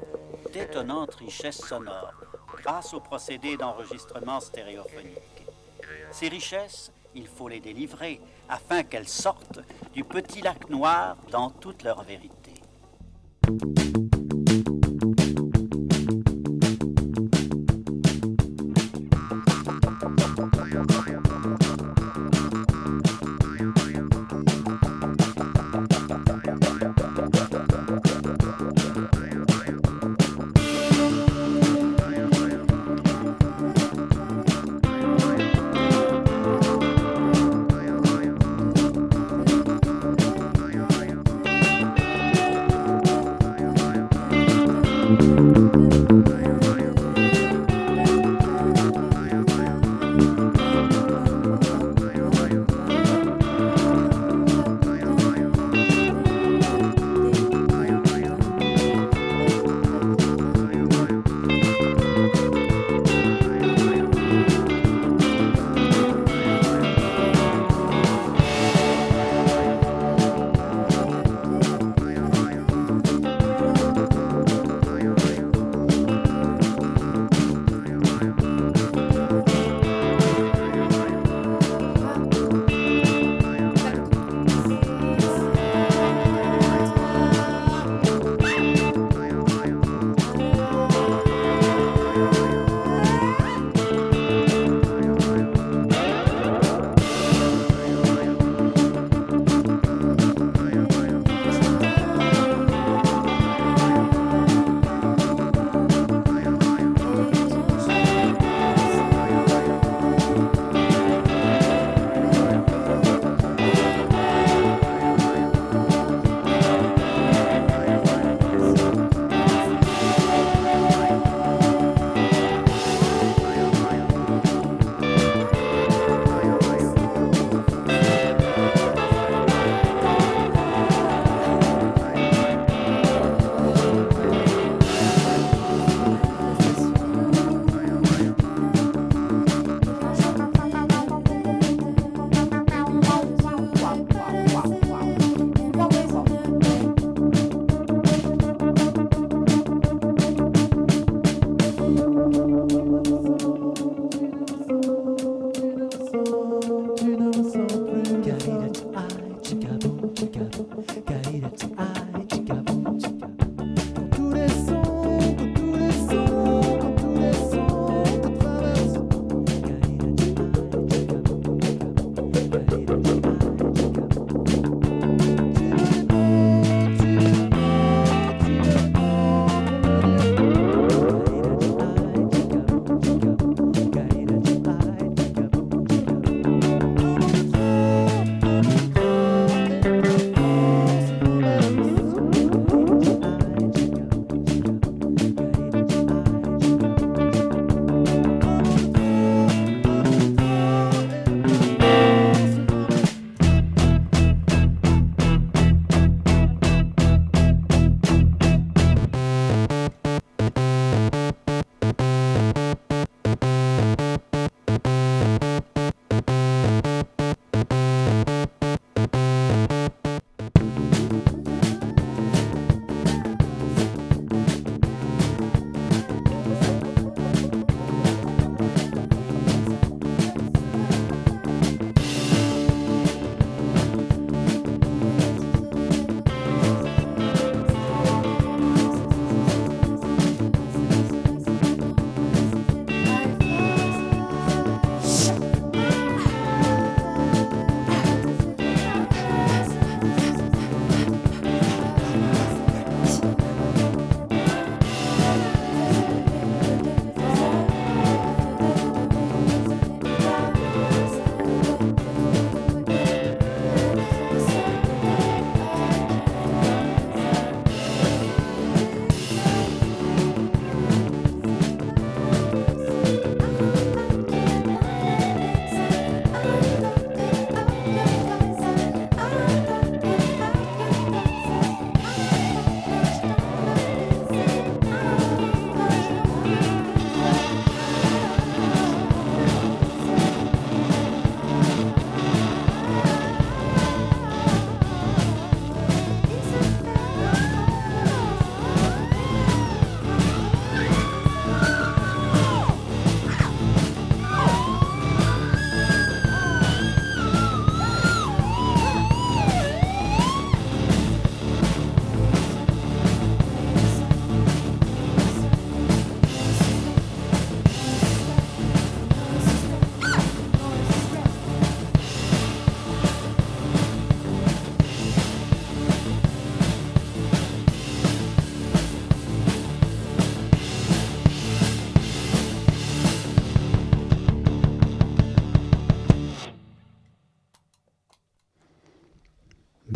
d'étonnantes 0.53 1.15
richesses 1.15 1.61
sonores 1.61 2.15
grâce 2.63 2.95
au 2.95 3.01
procédé 3.01 3.57
d'enregistrement 3.57 4.41
stéréophonique. 4.41 5.47
Ces 6.11 6.29
richesses, 6.29 6.93
il 7.15 7.27
faut 7.27 7.49
les 7.49 7.61
délivrer 7.61 8.21
afin 8.49 8.83
qu'elles 8.83 9.09
sortent 9.09 9.61
du 9.93 10.05
petit 10.05 10.41
lac 10.41 10.69
noir 10.71 11.17
dans 11.31 11.51
toute 11.51 11.83
leur 11.83 12.03
vérité. 12.03 12.55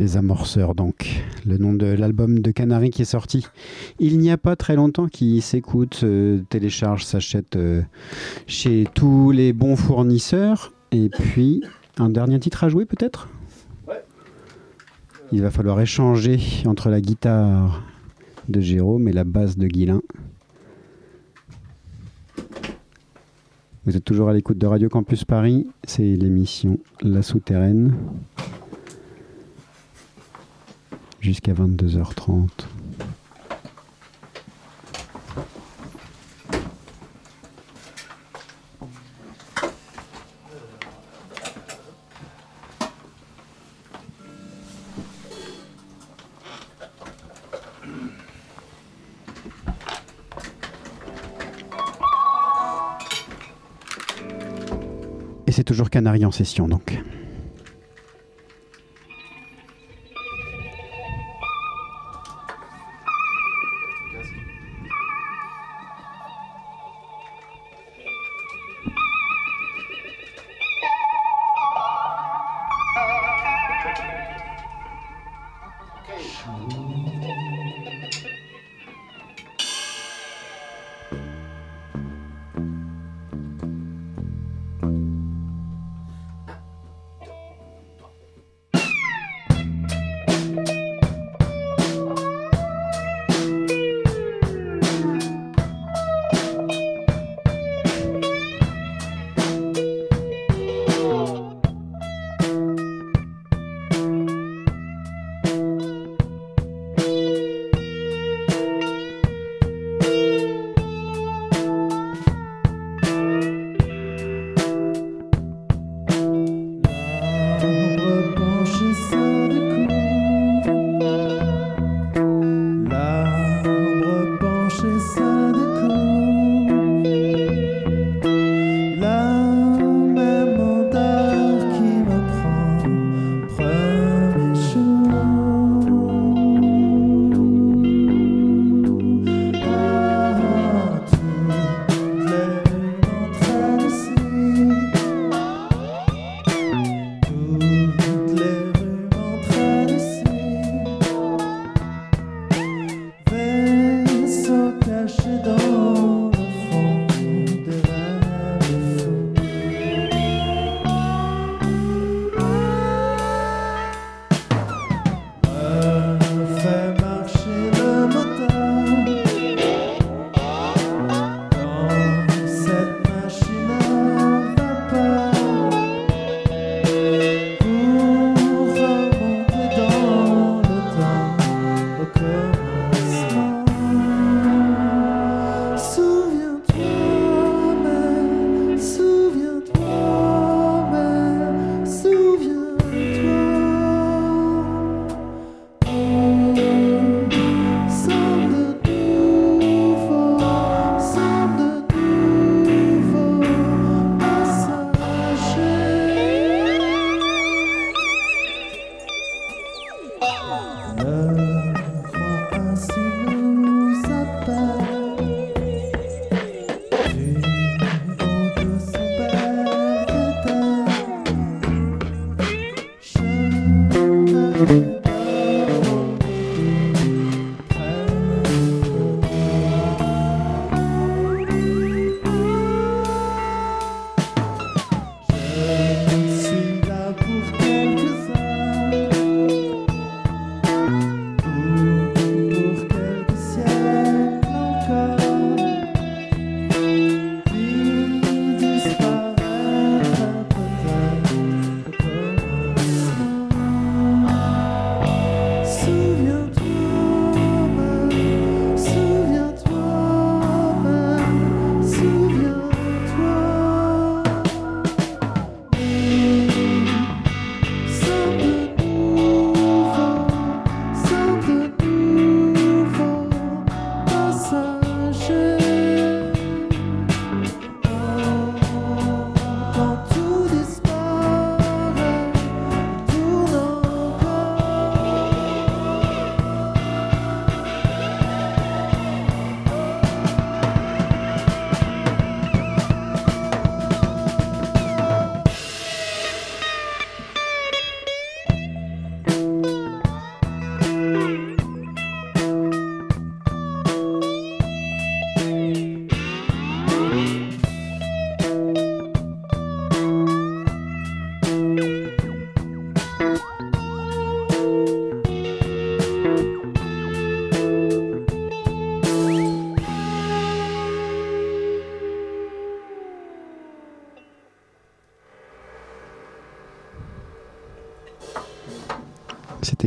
Des 0.08 0.16
amorceurs, 0.16 0.74
donc. 0.74 1.22
Le 1.44 1.58
nom 1.58 1.74
de 1.74 1.84
l'album 1.84 2.38
de 2.38 2.50
Canary 2.50 2.88
qui 2.88 3.02
est 3.02 3.04
sorti 3.04 3.46
il 3.98 4.18
n'y 4.18 4.30
a 4.30 4.38
pas 4.38 4.56
très 4.56 4.74
longtemps, 4.74 5.06
qui 5.06 5.42
s'écoute, 5.42 6.00
euh, 6.02 6.40
télécharge, 6.48 7.04
s'achète 7.04 7.56
euh, 7.56 7.82
chez 8.46 8.88
tous 8.94 9.32
les 9.32 9.52
bons 9.52 9.76
fournisseurs. 9.76 10.72
Et 10.92 11.10
puis, 11.10 11.62
un 11.98 12.08
dernier 12.08 12.40
titre 12.40 12.64
à 12.64 12.70
jouer 12.70 12.86
peut-être? 12.86 13.28
Il 15.30 15.42
va 15.42 15.50
falloir 15.50 15.78
échanger 15.78 16.40
entre 16.64 16.88
la 16.88 17.02
guitare 17.02 17.82
de 18.48 18.62
Jérôme 18.62 19.08
et 19.08 19.12
la 19.12 19.24
basse 19.24 19.58
de 19.58 19.66
Guilin. 19.66 20.00
Vous 23.84 23.94
êtes 23.94 24.04
toujours 24.04 24.30
à 24.30 24.32
l'écoute 24.32 24.56
de 24.56 24.66
Radio 24.66 24.88
Campus 24.88 25.26
Paris, 25.26 25.66
c'est 25.84 26.16
l'émission 26.16 26.78
La 27.02 27.20
Souterraine. 27.20 27.94
Jusqu'à 31.20 31.52
22h30. 31.52 32.48
Et 55.46 55.52
c'est 55.52 55.64
toujours 55.64 55.90
Canary 55.90 56.24
en 56.24 56.30
session 56.30 56.68
donc. 56.68 56.98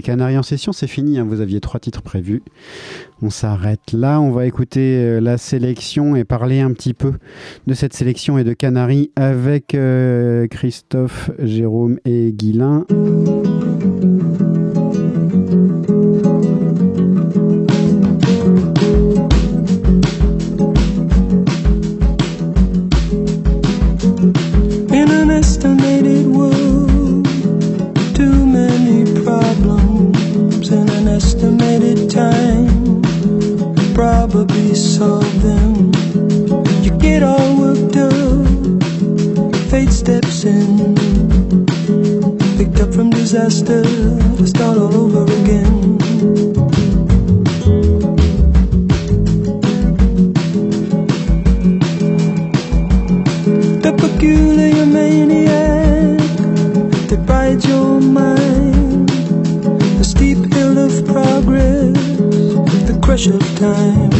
Canaries 0.01 0.37
en 0.37 0.43
session, 0.43 0.71
c'est 0.71 0.87
fini. 0.87 1.17
Hein, 1.17 1.25
vous 1.27 1.41
aviez 1.41 1.59
trois 1.59 1.79
titres 1.79 2.01
prévus. 2.01 2.43
On 3.21 3.29
s'arrête 3.29 3.93
là. 3.93 4.19
On 4.19 4.31
va 4.31 4.45
écouter 4.45 4.97
euh, 4.97 5.19
la 5.19 5.37
sélection 5.37 6.15
et 6.15 6.23
parler 6.23 6.59
un 6.59 6.71
petit 6.73 6.93
peu 6.93 7.13
de 7.67 7.73
cette 7.73 7.93
sélection 7.93 8.37
et 8.37 8.43
de 8.43 8.53
Canaries 8.53 9.11
avec 9.15 9.75
euh, 9.75 10.47
Christophe, 10.47 11.31
Jérôme 11.39 11.99
et 12.05 12.31
Guilain. 12.33 12.85
estimated 31.23 32.09
time 32.09 33.01
probably 33.93 34.73
solve 34.73 35.41
them. 35.43 35.91
You 36.83 36.91
get 36.97 37.21
all 37.21 37.49
worked 37.59 37.95
up, 37.95 38.83
fate 39.69 39.91
steps 39.91 40.45
in, 40.45 40.95
picked 42.57 42.79
up 42.79 42.91
from 42.91 43.11
disaster 43.11 43.83
to 43.83 44.47
start 44.47 44.77
all 44.79 44.95
over. 44.95 45.20
time. 63.61 64.11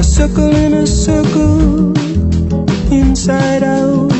A 0.00 0.02
circle 0.02 0.52
in 0.56 0.74
a 0.74 0.86
circle, 0.86 1.96
inside 2.90 3.62
out. 3.62 4.15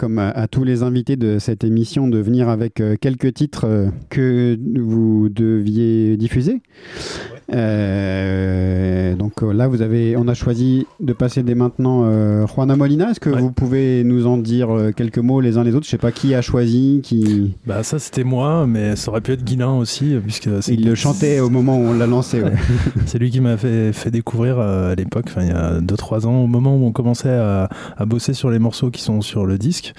Comme 0.00 0.18
à, 0.18 0.48
tous 0.48 0.64
les 0.64 0.82
invités 0.82 1.16
de 1.16 1.38
cette 1.38 1.62
émission, 1.62 2.08
de 2.08 2.16
venir 2.16 2.48
avec 2.48 2.80
euh, 2.80 2.96
quelques 2.98 3.34
titres 3.34 3.66
euh, 3.66 3.90
que 4.08 4.58
vous 4.80 5.28
deviez 5.28 6.16
diffuser. 6.16 6.62
Euh, 7.52 9.14
donc 9.14 9.42
euh, 9.42 9.52
là, 9.52 9.68
vous 9.68 9.82
avez, 9.82 10.16
on 10.16 10.28
a 10.28 10.34
choisi 10.34 10.86
de 11.00 11.12
passer 11.12 11.42
dès 11.42 11.54
maintenant 11.54 12.02
euh, 12.04 12.46
Juana 12.46 12.76
Molina. 12.76 13.10
Est-ce 13.10 13.20
que 13.20 13.30
vous 13.30 13.50
pouvez 13.50 14.04
nous 14.04 14.26
en 14.26 14.36
dire 14.38 14.70
euh, 14.70 14.92
quelques 14.92 15.18
mots 15.18 15.40
les 15.40 15.58
uns 15.58 15.64
les 15.64 15.74
autres? 15.74 15.86
Je 15.86 15.90
sais 15.90 15.98
pas 15.98 16.12
qui 16.12 16.34
a 16.34 16.42
choisi, 16.42 17.00
qui. 17.02 17.54
Bah 17.66 17.82
ça 17.82 17.98
c'était 17.98 18.24
moi, 18.24 18.66
mais 18.66 18.96
ça 18.96 19.10
aurait 19.10 19.20
pu 19.20 19.32
être 19.32 19.44
Guilin 19.44 19.72
aussi, 19.72 20.16
puisque 20.22 20.48
Il 20.68 20.84
le 20.86 20.94
chantait 20.94 21.40
au 21.40 21.50
moment 21.50 21.76
où 21.78 21.82
on 21.82 21.94
l'a 21.94 22.06
lancé. 22.06 22.42
ouais. 22.42 22.52
c'est 23.06 23.18
lui 23.18 23.30
qui 23.30 23.40
m'a 23.40 23.56
fait, 23.56 23.92
fait 23.92 24.10
découvrir 24.10 24.58
à 24.58 24.94
l'époque, 24.94 25.26
il 25.36 25.48
y 25.48 25.50
a 25.50 25.80
2-3 25.80 26.26
ans, 26.26 26.44
au 26.44 26.46
moment 26.46 26.76
où 26.76 26.84
on 26.86 26.92
commençait 26.92 27.30
à, 27.30 27.68
à 27.96 28.04
bosser 28.06 28.34
sur 28.34 28.50
les 28.50 28.58
morceaux 28.58 28.90
qui 28.90 29.02
sont 29.02 29.20
sur 29.20 29.46
le 29.46 29.58
disque. 29.58 29.92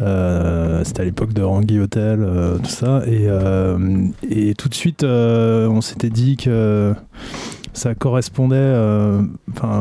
Euh, 0.00 0.82
C'était 0.84 1.02
à 1.02 1.04
l'époque 1.04 1.32
de 1.32 1.42
Rangi 1.42 1.78
Hotel, 1.78 2.20
euh, 2.22 2.58
tout 2.58 2.70
ça, 2.70 3.02
et, 3.06 3.26
euh, 3.28 3.78
et 4.28 4.54
tout 4.54 4.68
de 4.68 4.74
suite 4.74 5.04
on 5.04 5.80
s'était 5.80 6.10
dit 6.10 6.36
que 6.36 6.94
ça 7.74 7.94
correspondait 7.94 8.74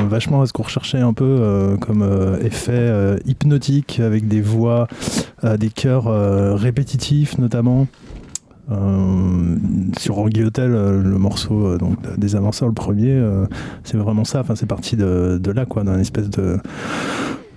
vachement 0.10 0.42
à 0.42 0.46
ce 0.46 0.54
qu'on 0.54 0.64
recherchait 0.64 1.00
un 1.00 1.14
peu 1.14 1.78
comme 1.82 2.06
effet 2.42 3.18
hypnotique 3.26 4.00
avec 4.00 4.28
des 4.28 4.42
voix, 4.42 4.88
des 5.60 5.70
chœurs 5.70 6.06
répétitifs 6.60 7.38
notamment. 7.38 7.88
Sur 9.98 10.16
Rangi 10.16 10.44
Hotel, 10.44 10.72
le 10.72 11.18
morceau 11.18 11.78
donc, 11.78 11.98
des 12.18 12.38
avanceurs, 12.38 12.70
le 12.70 12.74
premier, 12.74 13.22
c'est 13.84 13.98
vraiment 13.98 14.24
ça. 14.24 14.44
C'est 14.56 14.66
parti 14.66 14.96
de, 14.96 15.38
de 15.42 15.52
là, 15.52 15.66
quoi, 15.66 15.84
d'un 15.84 16.00
espèce 16.00 16.30
de 16.30 16.58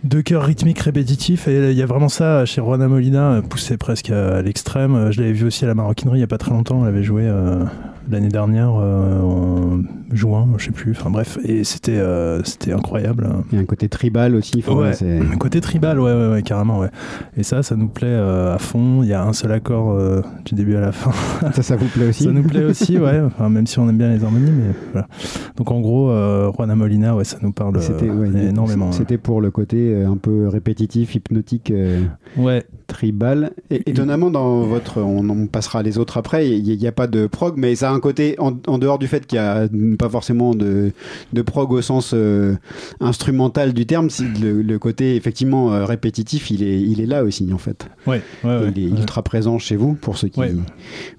de 0.04 0.20
chœur 0.20 0.44
rythmique 0.44 0.78
répétitif 0.80 1.48
et 1.48 1.70
il 1.70 1.76
y 1.76 1.82
a 1.82 1.86
vraiment 1.86 2.10
ça 2.10 2.44
chez 2.44 2.60
Juana 2.60 2.88
Molina 2.88 3.40
poussé 3.48 3.78
presque 3.78 4.10
à 4.10 4.42
l'extrême. 4.42 5.10
Je 5.10 5.20
l'avais 5.20 5.32
vu 5.32 5.46
aussi 5.46 5.64
à 5.64 5.68
la 5.68 5.74
maroquinerie 5.74 6.18
il 6.18 6.20
y 6.20 6.24
a 6.24 6.28
pas 6.28 6.38
très 6.38 6.50
longtemps 6.50 6.82
elle 6.82 6.88
avait 6.88 7.02
joué 7.02 7.22
euh, 7.24 7.64
l'année 8.10 8.28
dernière 8.28 8.72
euh, 8.78 9.20
en 9.22 9.80
juin 10.12 10.46
je 10.58 10.66
sais 10.66 10.70
plus 10.70 10.92
enfin 10.92 11.10
bref 11.10 11.38
et 11.44 11.64
c'était 11.64 11.96
euh, 11.98 12.42
c'était 12.44 12.72
incroyable 12.72 13.28
Il 13.50 13.56
y 13.56 13.58
a 13.58 13.62
un 13.62 13.64
côté 13.66 13.88
tribal 13.88 14.34
aussi. 14.34 14.62
enfin, 14.66 14.74
Ouais, 14.74 14.92
un 15.02 15.36
côté 15.36 15.60
tribal, 15.60 15.98
ouais, 16.00 16.12
ouais, 16.12 16.28
ouais, 16.30 16.42
carrément, 16.42 16.78
ouais. 16.80 16.88
Et 17.36 17.42
ça, 17.42 17.62
ça 17.62 17.76
nous 17.76 17.88
plaît 17.88 18.06
euh, 18.08 18.54
à 18.54 18.58
fond. 18.58 19.02
Il 19.02 19.08
y 19.08 19.12
a 19.12 19.24
un 19.24 19.32
seul 19.32 19.52
accord 19.52 19.90
euh, 19.92 20.20
du 20.44 20.54
début 20.54 20.76
à 20.76 20.80
la 20.80 20.92
fin. 20.92 21.10
Ça, 21.52 21.62
ça 21.62 21.76
vous 21.76 21.86
plaît 21.86 22.08
aussi 22.08 22.24
Ça 22.24 22.30
nous 22.32 22.42
plaît 22.42 22.64
aussi, 22.64 22.98
ouais. 22.98 23.20
Enfin, 23.26 23.48
même 23.48 23.66
si 23.66 23.78
on 23.78 23.88
aime 23.88 23.96
bien 23.98 24.08
les 24.14 24.22
harmonies, 24.24 24.50
mais 24.50 24.72
voilà. 24.92 25.08
Donc 25.56 25.70
en 25.70 25.80
gros, 25.80 26.10
euh, 26.10 26.50
Juana 26.52 26.74
Molina, 26.74 27.14
ouais, 27.16 27.24
ça 27.24 27.38
nous 27.42 27.52
parle 27.52 27.80
C'était 27.82 28.08
euh, 28.08 28.14
ouais, 28.14 28.46
énormément. 28.48 28.86
ouais. 28.86 28.92
C'était 28.92 29.18
pour 29.18 29.40
le 29.40 29.50
côté 29.50 29.94
euh, 29.94 30.08
un 30.08 30.16
peu 30.16 30.48
répétitif, 30.48 31.14
hypnotique, 31.14 31.70
euh, 31.70 32.02
Ouais. 32.36 32.64
tribal. 32.86 33.52
Et, 33.70 33.88
étonnamment, 33.90 34.30
dans 34.30 34.62
votre, 34.62 35.00
on, 35.00 35.28
on 35.28 35.46
passera 35.46 35.82
les 35.82 35.98
autres 35.98 36.16
après. 36.18 36.48
Il 36.50 36.62
n'y 36.78 36.86
a, 36.86 36.92
pas 36.92 37.06
de 37.06 37.26
prog, 37.26 37.54
mais 37.56 37.74
ça 37.76 37.90
a 37.90 37.93
un 37.94 38.00
côté 38.00 38.34
en, 38.38 38.52
en 38.66 38.78
dehors 38.78 38.98
du 38.98 39.06
fait 39.06 39.26
qu'il 39.26 39.38
n'y 39.38 39.44
a 39.44 39.68
pas 39.98 40.08
forcément 40.08 40.54
de, 40.54 40.92
de 41.32 41.42
prog 41.42 41.72
au 41.72 41.80
sens 41.82 42.12
euh, 42.14 42.54
instrumental 43.00 43.72
du 43.72 43.86
terme. 43.86 44.10
si 44.10 44.24
Le, 44.42 44.62
le 44.62 44.78
côté 44.78 45.16
effectivement 45.16 45.72
euh, 45.72 45.84
répétitif, 45.84 46.50
il 46.50 46.62
est, 46.62 46.80
il 46.80 47.00
est 47.00 47.06
là 47.06 47.24
aussi 47.24 47.50
en 47.52 47.58
fait. 47.58 47.88
Ouais, 48.06 48.20
ouais, 48.44 48.50
ouais. 48.58 48.72
il 48.74 48.84
est 48.84 48.88
ultra 48.88 49.22
présent 49.22 49.58
chez 49.58 49.76
vous 49.76 49.94
pour 49.94 50.16
ceux 50.18 50.28
qui 50.28 50.40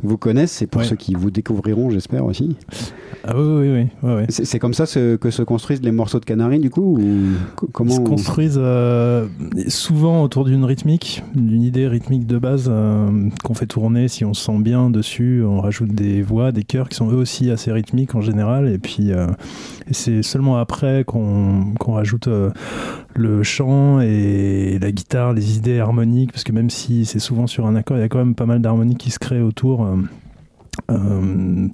vous 0.04 0.18
connaissent 0.18 0.62
et 0.62 0.68
pour 0.68 0.84
ceux 0.84 0.96
qui 0.96 1.14
vous 1.14 1.32
découvriront, 1.32 1.90
j'espère 1.90 2.26
aussi. 2.26 2.56
Ah 3.28 3.34
oui, 3.40 3.70
oui, 3.70 3.88
oui. 4.04 4.24
C'est 4.30 4.60
comme 4.60 4.74
ça 4.74 4.86
ce- 4.86 5.16
que 5.16 5.32
se 5.32 5.42
construisent 5.42 5.82
les 5.82 5.92
morceaux 5.92 6.20
de 6.20 6.26
Canary 6.26 6.60
du 6.60 6.70
coup 6.70 6.98
ou 7.00 7.10
co- 7.56 7.68
comment 7.72 7.92
Ils 7.92 7.96
se 7.96 8.02
on- 8.02 8.04
construisent 8.04 8.60
euh, 8.62 9.28
souvent 9.68 10.24
autour 10.24 10.46
d'une 10.46 10.64
rythmique, 10.64 11.24
d'une 11.34 11.62
idée 11.64 11.88
rythmique 11.88 12.28
de 12.28 12.38
base 12.38 12.70
qu'on 13.44 13.54
fait 13.54 13.66
tourner. 13.66 14.08
Si 14.08 14.26
on 14.26 14.34
se 14.34 14.46
sent 14.46 14.60
bien 14.60 14.90
dessus, 14.90 15.44
on 15.44 15.62
rajoute 15.62 15.94
des 15.94 16.22
voix, 16.22 16.52
des 16.52 16.64
chœurs 16.66 16.90
qui 16.90 16.96
sont 16.96 17.10
eux 17.12 17.16
aussi 17.16 17.50
assez 17.52 17.72
rythmiques 17.72 18.16
en 18.16 18.22
général. 18.22 18.68
Et 18.68 18.78
puis, 18.78 19.12
euh, 19.12 19.28
et 19.90 19.94
c'est 19.94 20.22
seulement 20.24 20.58
après 20.58 21.04
qu'on 21.06 21.74
qu'on 21.80 21.94
rajoute 21.94 22.28
euh, 22.28 22.50
le 23.16 23.44
chant 23.44 24.02
et 24.02 24.78
la 24.82 24.92
guitare, 24.92 25.34
les 25.34 25.58
idées 25.58 25.80
harmoniques, 25.80 26.32
parce 26.32 26.44
que 26.44 26.52
même 26.52 26.70
si 26.70 27.06
c'est 27.06 27.20
souvent 27.20 27.48
sur 27.48 27.66
un 27.68 27.76
accord, 27.76 27.98
il 27.98 28.02
y 28.02 28.04
a 28.04 28.10
quand 28.10 28.18
même 28.20 28.36
pas 28.36 28.46
mal 28.46 28.62
d'harmonies 28.62 28.96
qui 28.98 29.12
se 29.12 29.20
créent 29.20 29.42
autour. 29.42 29.86
euh, 29.86 29.96
euh, 30.92 31.68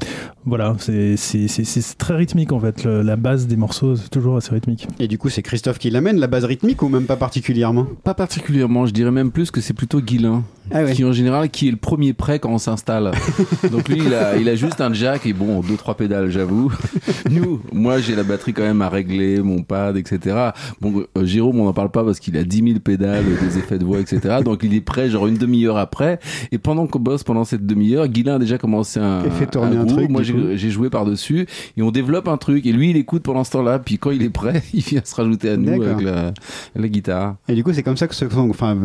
voilà, 0.45 0.75
c'est 0.77 1.17
c'est- 1.17 1.47
c'est- 1.47 1.63
c'est 1.63 1.97
très 1.97 2.15
rythmique 2.15 2.51
en 2.51 2.59
fait. 2.59 2.83
Le- 2.83 3.01
la 3.01 3.15
base 3.15 3.47
des 3.47 3.55
morceaux, 3.55 3.95
c'est 3.95 4.09
toujours 4.09 4.37
assez 4.37 4.51
rythmique. 4.51 4.87
Et 4.99 5.07
du 5.07 5.17
coup, 5.17 5.29
c'est 5.29 5.41
Christophe 5.41 5.79
qui 5.79 5.89
l'amène, 5.89 6.17
la 6.19 6.27
base 6.27 6.45
rythmique 6.45 6.83
ou 6.83 6.87
même 6.89 7.05
pas 7.05 7.15
particulièrement? 7.15 7.87
Pas 8.03 8.13
particulièrement, 8.13 8.85
je 8.85 8.91
dirais 8.93 9.09
même 9.11 9.31
plus 9.31 9.49
que 9.49 9.59
c'est 9.59 9.73
plutôt 9.73 10.01
Guilin. 10.01 10.43
Ah 10.73 10.83
ouais. 10.83 10.93
Qui 10.93 11.03
en 11.03 11.11
général 11.11 11.49
qui 11.49 11.67
est 11.67 11.71
le 11.71 11.77
premier 11.77 12.13
prêt 12.13 12.39
quand 12.39 12.51
on 12.51 12.57
s'installe. 12.57 13.11
Donc 13.71 13.89
lui 13.89 14.01
il 14.05 14.13
a, 14.13 14.37
il 14.37 14.47
a 14.49 14.55
juste 14.55 14.81
un 14.81 14.93
jack 14.93 15.25
et 15.25 15.33
bon 15.33 15.61
deux 15.61 15.75
trois 15.75 15.95
pédales 15.95 16.29
j'avoue. 16.29 16.71
Nous, 17.29 17.61
moi 17.71 17.99
j'ai 17.99 18.15
la 18.15 18.23
batterie 18.23 18.53
quand 18.53 18.63
même 18.63 18.81
à 18.81 18.89
régler, 18.89 19.41
mon 19.41 19.63
pad 19.63 19.97
etc. 19.97 20.49
Bon 20.79 21.03
euh, 21.17 21.25
Jérôme 21.25 21.59
on 21.59 21.65
n'en 21.65 21.73
parle 21.73 21.91
pas 21.91 22.03
parce 22.03 22.19
qu'il 22.19 22.37
a 22.37 22.43
10 22.43 22.63
000 22.63 22.79
pédales, 22.79 23.25
des 23.41 23.57
effets 23.57 23.79
de 23.79 23.85
voix 23.85 23.99
etc. 23.99 24.37
Donc 24.43 24.61
il 24.63 24.73
est 24.73 24.81
prêt 24.81 25.09
genre 25.09 25.27
une 25.27 25.37
demi-heure 25.37 25.77
après. 25.77 26.19
Et 26.51 26.57
pendant 26.57 26.87
qu'on 26.87 26.99
bosse 26.99 27.23
pendant 27.23 27.43
cette 27.43 27.65
demi-heure, 27.65 28.07
Guilin 28.07 28.35
a 28.35 28.39
déjà 28.39 28.57
commencé 28.57 28.99
un, 28.99 29.21
fait 29.31 29.47
tourner 29.47 29.77
un 29.77 29.85
groove. 29.85 29.97
truc, 29.97 30.09
Moi 30.09 30.21
j'ai 30.23 30.69
joué 30.69 30.89
par 30.89 31.05
dessus 31.05 31.47
et 31.77 31.81
on 31.81 31.91
développe 31.91 32.27
un 32.27 32.37
truc 32.37 32.65
et 32.65 32.71
lui 32.71 32.91
il 32.91 32.97
écoute 32.97 33.23
pendant 33.23 33.43
ce 33.43 33.51
temps-là. 33.51 33.79
Puis 33.79 33.97
quand 33.97 34.11
il 34.11 34.23
est 34.23 34.29
prêt, 34.29 34.63
il 34.73 34.81
vient 34.81 35.01
se 35.03 35.15
rajouter 35.15 35.49
à 35.49 35.57
nous 35.57 35.81
avec 35.81 36.01
la, 36.01 36.33
la 36.75 36.87
guitare. 36.87 37.35
Et 37.47 37.55
du 37.55 37.63
coup, 37.63 37.73
c'est 37.73 37.83
comme 37.83 37.97
ça 37.97 38.07
que 38.07 38.15
ce 38.15 38.25
enfin, 38.25 38.77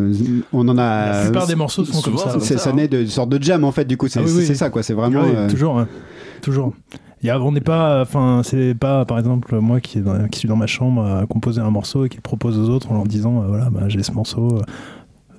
on 0.53 0.69
en 0.69 0.79
a. 0.79 1.13
La 1.13 1.23
plupart 1.23 1.47
des 1.47 1.55
morceaux 1.55 1.76
sont 1.85 2.03
comme 2.03 2.19
ça. 2.19 2.39
C'est- 2.41 2.59
Ça 2.59 2.73
naît 2.73 2.89
de 2.89 3.01
une 3.03 3.07
sorte 3.09 3.29
de 3.31 3.43
jam 3.43 3.65
en 3.65 3.73
fait. 3.73 3.85
Du 3.85 3.97
coup, 3.97 4.09
c'est 4.09 4.21
Ah 4.21 4.25
oui, 4.25 4.33
oui. 4.49 4.55
ça 4.57 4.71
quoi. 4.71 4.83
C'est 4.83 4.95
vraiment. 4.95 5.21
Ouais, 5.23 5.33
euh, 5.35 5.49
toujours, 5.51 5.77
ouais. 5.77 5.85
toujours. 6.43 6.73
Il 7.23 7.27
y 7.27 7.31
a- 7.31 7.41
on 7.41 7.51
n'est 7.53 7.61
pas, 7.61 8.03
enfin, 8.03 8.43
c'est 8.45 8.75
pas, 8.75 9.05
par 9.05 9.19
exemple, 9.19 9.59
moi 9.59 9.81
qui, 9.81 9.99
est 9.99 10.03
dans- 10.03 10.29
qui 10.29 10.39
suis 10.39 10.49
dans 10.49 10.57
ma 10.57 10.67
chambre 10.67 11.03
à 11.03 11.27
composer 11.27 11.61
un 11.61 11.71
morceau 11.71 12.05
et 12.05 12.09
qui 12.09 12.17
le 12.17 12.23
propose 12.23 12.59
aux 12.59 12.69
autres 12.71 12.93
en 12.93 12.95
leur 12.95 13.05
disant, 13.05 13.43
euh, 13.43 13.47
voilà, 13.49 13.71
bah, 13.71 13.85
j'ai 13.89 14.03
ce 14.03 14.13
morceau, 14.13 14.49
euh, 14.59 14.61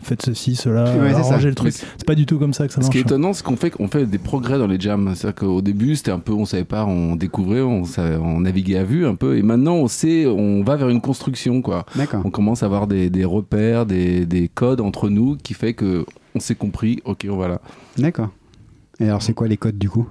faites 0.01 0.21
ceci, 0.23 0.55
cela, 0.55 0.85
Ouais, 0.85 1.13
c'est 1.13 1.21
ça. 1.23 1.29
arrangez 1.29 1.49
le 1.49 1.55
truc. 1.55 1.73
C'est 1.73 2.05
pas 2.05 2.15
du 2.15 2.25
tout 2.25 2.39
comme 2.39 2.53
ça 2.53 2.65
que 2.65 2.73
ça 2.73 2.77
Ce 2.77 2.85
marche. 2.85 2.91
qui 2.93 2.97
est 2.97 3.01
étonnant, 3.01 3.31
c'est 3.33 3.43
qu'on 3.45 3.55
fait, 3.57 3.71
on 3.79 3.87
fait 3.87 4.05
des 4.05 4.17
progrès 4.17 4.57
dans 4.57 4.67
les 4.67 4.79
jams. 4.79 5.11
C'est-à-dire 5.15 5.35
qu'au 5.41 5.61
début, 5.61 5.95
c'était 5.95 6.11
un 6.11 6.19
peu, 6.19 6.33
on 6.33 6.45
savait 6.45 6.63
pas, 6.63 6.83
on 6.85 7.15
découvrait, 7.15 7.61
on, 7.61 7.83
savait- 7.85 8.17
on 8.17 8.39
naviguait 8.41 8.77
à 8.79 8.83
vue 8.83 9.05
un 9.05 9.15
peu. 9.15 9.37
Et 9.37 9.41
maintenant, 9.43 9.75
on 9.75 9.87
sait, 9.87 10.25
on 10.25 10.63
va 10.63 10.77
vers 10.77 10.89
une 10.89 11.01
construction, 11.01 11.61
quoi. 11.61 11.85
D'accord. 11.95 12.21
On 12.25 12.31
commence 12.31 12.63
à 12.63 12.65
avoir 12.65 12.87
des, 12.87 13.09
des 13.09 13.23
repères, 13.25 13.85
des, 13.85 14.25
des 14.25 14.47
codes 14.47 14.81
entre 14.81 15.09
nous 15.09 15.37
qui 15.41 15.53
fait 15.53 15.73
que 15.73 16.05
on 16.37 16.39
s'est 16.39 16.55
compris. 16.55 17.01
Ok, 17.05 17.27
on 17.29 17.37
va 17.37 17.47
là. 17.47 17.61
D'accord. 17.97 18.29
Et 18.99 19.05
alors, 19.05 19.21
c'est 19.21 19.33
quoi 19.33 19.47
les 19.47 19.57
codes 19.57 19.77
du 19.77 19.89
coup? 19.89 20.07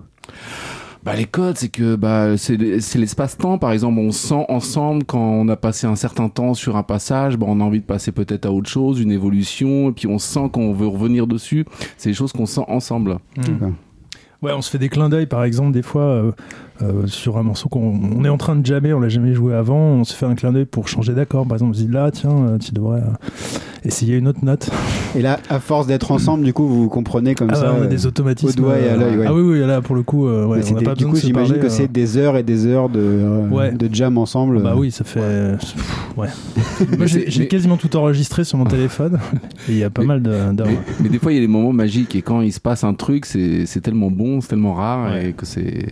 Bah, 1.07 1.15
les 1.15 1.25
codes, 1.25 1.57
c'est 1.57 1.69
que 1.69 1.95
bah, 1.95 2.37
c'est 2.37 2.81
c'est 2.81 2.99
l'espace-temps. 2.99 3.59
Par 3.59 3.71
exemple, 3.71 4.01
on 4.01 4.11
sent 4.11 4.45
ensemble 4.49 5.05
quand 5.05 5.21
on 5.21 5.49
a 5.49 5.57
passé 5.57 5.87
un 5.87 5.95
certain 5.95 6.29
temps 6.29 6.55
sur 6.55 6.77
un 6.77 6.83
passage, 6.83 7.37
bah, 7.37 7.47
on 7.49 7.61
a 7.61 7.65
envie 7.65 7.79
de 7.79 7.85
passer 7.85 8.11
peut-être 8.11 8.45
à 8.47 8.51
autre 8.51 8.69
chose, 8.69 9.01
une 9.01 9.13
évolution, 9.13 9.91
et 9.91 9.93
puis 9.93 10.09
on 10.09 10.19
sent 10.19 10.51
qu'on 10.53 10.73
veut 10.73 10.89
revenir 10.89 11.29
dessus. 11.29 11.65
C'est 11.97 12.11
des 12.11 12.15
choses 12.15 12.33
qu'on 12.33 12.47
sent 12.47 12.65
ensemble. 12.67 13.19
Hmm. 13.37 13.75
Ouais, 14.43 14.53
on 14.53 14.63
se 14.63 14.71
fait 14.71 14.79
des 14.79 14.89
clins 14.89 15.09
d'œil, 15.09 15.27
par 15.27 15.45
exemple, 15.45 15.71
des 15.71 15.83
fois, 15.83 16.03
euh, 16.03 16.33
euh, 16.83 17.07
sur 17.07 17.39
un 17.39 17.43
morceau 17.43 17.69
qu'on 17.69 17.99
on 18.17 18.25
est 18.25 18.29
en 18.29 18.37
train 18.37 18.57
de 18.57 18.65
jammer, 18.67 18.93
on 18.93 19.01
l'a 19.01 19.09
jamais 19.09 19.35
joué 19.35 19.55
avant, 19.55 19.79
on 19.79 20.05
se 20.05 20.15
fait 20.15 20.27
un 20.27 20.35
clin 20.35 20.53
d'œil 20.53 20.65
pour 20.67 20.89
changer 20.89 21.13
d'accord. 21.15 21.47
Par 21.47 21.57
exemple, 21.57 21.71
on 21.71 21.75
se 21.75 21.83
dit 21.83 21.93
là, 21.93 22.11
tiens, 22.11 22.31
euh, 22.49 22.59
tu 22.59 22.73
devrais 22.73 23.01
euh, 23.01 23.47
essayer 23.85 24.17
une 24.17 24.29
autre 24.29 24.45
note. 24.45 24.69
Et 25.17 25.23
là, 25.23 25.39
à 25.49 25.59
force 25.61 25.87
d'être 25.87 26.11
ensemble, 26.11 26.45
du 26.45 26.53
coup, 26.53 26.67
vous 26.67 26.89
comprenez 26.89 27.35
comme 27.35 27.49
Ah 27.53 27.57
ça. 27.57 27.75
on 27.79 27.83
a 27.83 27.87
des 27.87 28.07
automatismes. 28.07 28.49
Au 28.61 28.63
doigt 28.65 28.79
et 28.79 28.89
à 28.89 28.97
l'œil. 28.97 29.17
ouais. 29.19 29.25
Ah 29.29 29.35
oui, 29.35 29.41
oui, 29.43 29.61
là, 29.67 29.81
pour 29.81 29.95
le 29.95 30.03
coup, 30.03 30.27
euh, 30.27 30.45
ouais, 30.45 30.61
on 30.71 30.75
des- 30.79 30.85
pas 30.85 30.95
du 30.95 31.07
coup, 31.07 31.17
j'imagine 31.17 31.55
parler, 31.55 31.69
que 31.69 31.73
c'est 31.73 31.91
des 31.91 32.17
heures 32.19 32.37
et 32.37 32.43
des 32.43 32.67
heures 32.67 32.89
de, 32.89 33.01
euh, 33.01 33.49
Ouais. 33.49 33.73
de 33.73 33.89
jam 33.95 34.19
ensemble. 34.19 34.63
Bah 34.63 34.75
oui, 34.77 34.91
ça 34.91 35.05
fait. 35.05 35.21
Ouais. 36.17 36.29
Moi, 36.97 36.99
Mais 36.99 37.07
j'ai 37.07 37.49
quasiment 37.49 37.77
tout 37.77 37.95
enregistré 37.97 38.45
sur 38.45 38.59
mon 38.59 38.65
téléphone. 38.65 39.19
Et 39.69 39.73
il 39.73 39.79
y 39.79 39.85
a 39.85 39.91
pas 39.91 40.03
Mais- 40.03 40.09
mal 40.09 40.23
de- 40.23 40.53
d'heures. 40.53 40.67
Mais, 40.67 40.79
mais 41.05 41.09
des 41.09 41.19
fois, 41.19 41.33
il 41.33 41.37
y 41.37 41.39
a 41.39 41.41
des 41.43 41.47
moments 41.49 41.73
magiques 41.73 42.15
et 42.17 42.23
quand 42.23 42.41
il 42.41 42.53
se 42.53 42.61
passe 42.61 42.85
un 42.85 42.95
truc, 42.95 43.25
c'est 43.27 43.67
c'est 43.67 43.81
tellement 43.81 44.11
bon, 44.11 44.41
c'est 44.41 44.49
tellement 44.49 44.75
rare 44.75 45.13
Ouais. 45.13 45.31
et 45.31 45.33
que 45.33 45.47
c'est 45.47 45.87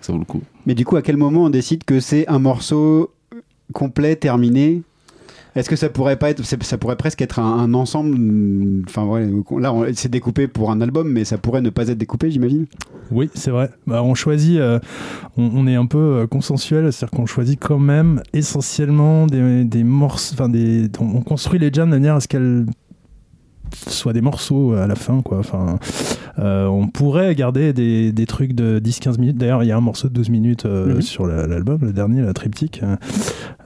ça 0.00 0.12
vaut 0.18 0.24
le 0.26 0.26
coup. 0.26 0.42
Mais 0.66 0.74
du 0.74 0.84
coup, 0.84 0.96
à 0.96 1.02
quel 1.02 1.16
moment 1.16 1.44
on 1.44 1.50
décide 1.50 1.84
que 1.84 2.00
c'est 2.00 2.26
un 2.28 2.38
morceau 2.38 3.10
complet, 3.72 4.16
terminé? 4.16 4.82
Est-ce 5.56 5.68
que 5.70 5.76
ça 5.76 5.88
pourrait 5.88 6.16
pas 6.16 6.30
être, 6.30 6.44
ça 6.44 6.78
pourrait 6.78 6.96
presque 6.96 7.20
être 7.22 7.38
un, 7.40 7.58
un 7.58 7.74
ensemble 7.74 8.16
mm, 8.16 8.84
Enfin, 8.86 9.04
ouais, 9.06 9.28
là, 9.58 9.74
c'est 9.94 10.10
découpé 10.10 10.46
pour 10.46 10.70
un 10.70 10.80
album, 10.80 11.10
mais 11.10 11.24
ça 11.24 11.38
pourrait 11.38 11.62
ne 11.62 11.70
pas 11.70 11.88
être 11.88 11.98
découpé, 11.98 12.30
j'imagine? 12.30 12.66
Oui, 13.10 13.28
c'est 13.34 13.50
vrai. 13.50 13.70
Bah, 13.86 14.02
on 14.02 14.14
choisit, 14.14 14.58
euh, 14.58 14.78
on, 15.36 15.50
on 15.54 15.66
est 15.66 15.74
un 15.74 15.86
peu 15.86 15.98
euh, 15.98 16.26
consensuel, 16.26 16.92
c'est-à-dire 16.92 17.16
qu'on 17.18 17.26
choisit 17.26 17.58
quand 17.58 17.78
même 17.78 18.22
essentiellement 18.32 19.26
des, 19.26 19.64
des 19.64 19.82
morceaux, 19.84 20.34
enfin 20.34 20.48
des, 20.48 20.88
on 21.00 21.16
on 21.16 21.20
construit 21.22 21.58
les 21.58 21.70
jams 21.72 21.90
de 21.90 21.94
manière 21.96 22.16
à 22.16 22.20
ce 22.20 22.28
qu'elles 22.28 22.66
soient 23.88 24.12
des 24.12 24.20
morceaux 24.20 24.74
à 24.74 24.86
la 24.86 24.94
fin, 24.94 25.22
quoi. 25.22 25.38
Enfin, 25.38 25.78
Euh, 25.80 26.17
on 26.38 26.88
pourrait 26.88 27.34
garder 27.34 27.72
des, 27.72 28.12
des 28.12 28.26
trucs 28.26 28.52
de 28.54 28.78
10-15 28.80 29.18
minutes. 29.18 29.36
D'ailleurs, 29.38 29.62
il 29.64 29.66
y 29.66 29.72
a 29.72 29.76
un 29.76 29.80
morceau 29.80 30.08
de 30.08 30.14
12 30.14 30.30
minutes 30.30 30.66
euh, 30.66 30.94
Mhm. 30.94 31.00
sur 31.02 31.26
la- 31.26 31.46
l'album, 31.46 31.78
le 31.82 31.92
dernier, 31.92 32.22
la 32.22 32.32
triptyque. 32.32 32.82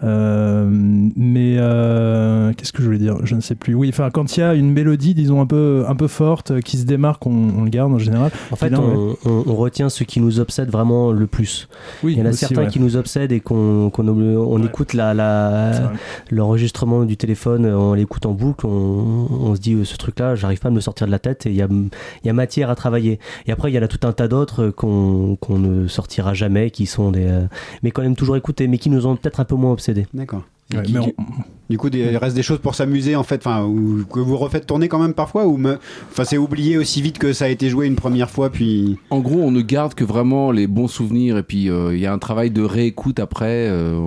Euh, 0.05 0.67
mais 0.69 1.57
euh, 1.59 2.53
qu'est-ce 2.57 2.73
que 2.73 2.83
je 2.83 2.87
voulais 2.87 2.99
dire? 2.99 3.17
Je 3.25 3.35
ne 3.37 3.41
sais 3.41 3.55
plus. 3.55 3.75
Oui, 3.75 3.89
enfin, 3.89 4.11
quand 4.11 4.37
il 4.37 4.41
y 4.41 4.43
a 4.43 4.55
une 4.55 4.73
mélodie, 4.73 5.15
disons 5.15 5.41
un 5.41 5.47
peu, 5.47 5.85
un 5.87 5.95
peu 5.95 6.09
forte, 6.09 6.51
euh, 6.51 6.61
qui 6.61 6.77
se 6.77 6.85
démarque, 6.87 7.25
on, 7.27 7.51
on 7.59 7.65
le 7.65 7.71
garde 7.71 7.93
en 7.93 7.99
général. 7.99 8.31
En 8.51 8.57
fait, 8.57 8.71
là, 8.71 8.81
on, 8.81 9.17
on- 9.25 9.45
on 9.47 9.55
retient 9.55 9.89
ce 9.89 10.03
qui 10.05 10.21
nous 10.21 10.41
obsède 10.41 10.71
vraiment 10.71 11.13
le 11.13 11.27
plus. 11.29 11.69
Oui, 12.03 12.15
Il 12.15 12.19
y 12.19 12.23
en 12.23 12.27
a 12.27 12.31
aussi, 12.31 12.39
certains 12.39 12.63
ouais. 12.63 12.69
qui 12.69 12.81
nous 12.81 12.97
obsèdent 12.97 13.33
et 13.33 13.41
qu'on 13.41 13.91
qu'on 13.91 14.09
on 14.09 14.63
écoute 14.65 14.95
la- 14.95 15.15
la- 15.15 15.93
l'enregistrement 16.31 17.05
du 17.05 17.17
téléphone, 17.17 17.67
on 17.67 17.95
l'écoute 17.95 18.27
en 18.27 18.33
boucle, 18.33 18.67
on, 18.67 19.55
se 19.55 19.61
dit 19.61 19.75
euh, 19.75 19.85
ce 19.85 19.97
truc-là, 19.97 20.35
j'arrive 20.35 20.59
pas 20.61 20.69
à 20.69 20.71
me 20.71 20.77
le 20.77 20.81
sortir 20.81 21.07
de 21.07 21.13
la 21.13 21.19
tête 21.19 21.47
et 21.47 21.51
il 21.51 21.57
y 21.57 21.63
a, 21.63 21.69
il 21.71 22.27
y 22.27 22.31
a 22.31 22.33
matière 22.33 22.62
à 22.71 22.75
travailler. 22.75 23.19
Et 23.47 23.53
après, 23.53 23.71
il 23.71 23.75
y 23.75 23.79
en 23.79 23.83
a 23.83 23.89
tout 23.89 24.07
un 24.07 24.13
tas 24.13 24.29
d'autres 24.29 24.69
qu'on 24.71 25.37
qu'on 25.41 25.59
ne 25.59 25.89
sortira 25.89 26.35
jamais, 26.35 26.71
qui 26.71 26.87
sont 26.87 27.11
des. 27.11 27.27
euh, 27.27 27.47
mais 27.83 27.91
quand 27.91 28.03
même 28.03 28.17
toujours 28.17 28.37
écoutés, 28.37 28.69
mais 28.69 28.79
qui 28.79 28.91
nous 28.91 29.07
ont 29.07 29.17
peut-être 29.17 29.41
un 29.41 29.45
peu 29.45 29.55
moins 29.55 29.73
obsédés. 29.73 30.07
D'accord. 30.15 30.43
Ouais, 30.75 30.83
Qui- 30.83 30.93
mais 30.95 31.01
on- 31.01 31.15
du, 31.73 31.79
coup, 31.79 31.91
des- 31.91 32.11
il 32.13 32.17
reste 32.19 32.37
des 32.37 32.43
choses 32.43 32.59
pour 32.59 32.75
s'amuser 32.75 33.17
en 33.17 33.23
fait, 33.23 33.45
enfin, 33.47 33.65
ou 33.65 34.05
que 34.05 34.21
vous 34.21 34.37
refaites 34.37 34.67
tourner 34.67 34.89
quand 34.89 34.99
même 34.99 35.15
parfois, 35.15 35.47
ou 35.47 35.57
me- 35.57 35.79
enfin, 36.11 36.25
c'est 36.25 36.37
oublié 36.39 36.77
aussi 36.77 37.01
vite 37.03 37.19
que 37.19 37.33
ça 37.33 37.47
a 37.47 37.49
été 37.49 37.69
joué 37.71 37.87
une 37.87 37.97
première 37.97 38.31
fois, 38.31 38.51
puis. 38.51 38.99
En 39.11 39.21
gros, 39.21 39.41
on 39.41 39.51
ne 39.51 39.63
garde 39.63 39.95
que 39.95 40.05
vraiment 40.05 40.51
les 40.53 40.67
bons 40.67 40.89
souvenirs 40.89 41.39
et 41.39 41.43
puis 41.43 41.71
euh, 41.71 41.95
il 41.95 42.01
y 42.01 42.07
a 42.07 42.13
un 42.13 42.19
travail 42.19 42.51
de 42.51 42.63
réécoute 42.63 43.19
après. 43.19 43.67
euh, 43.71 43.99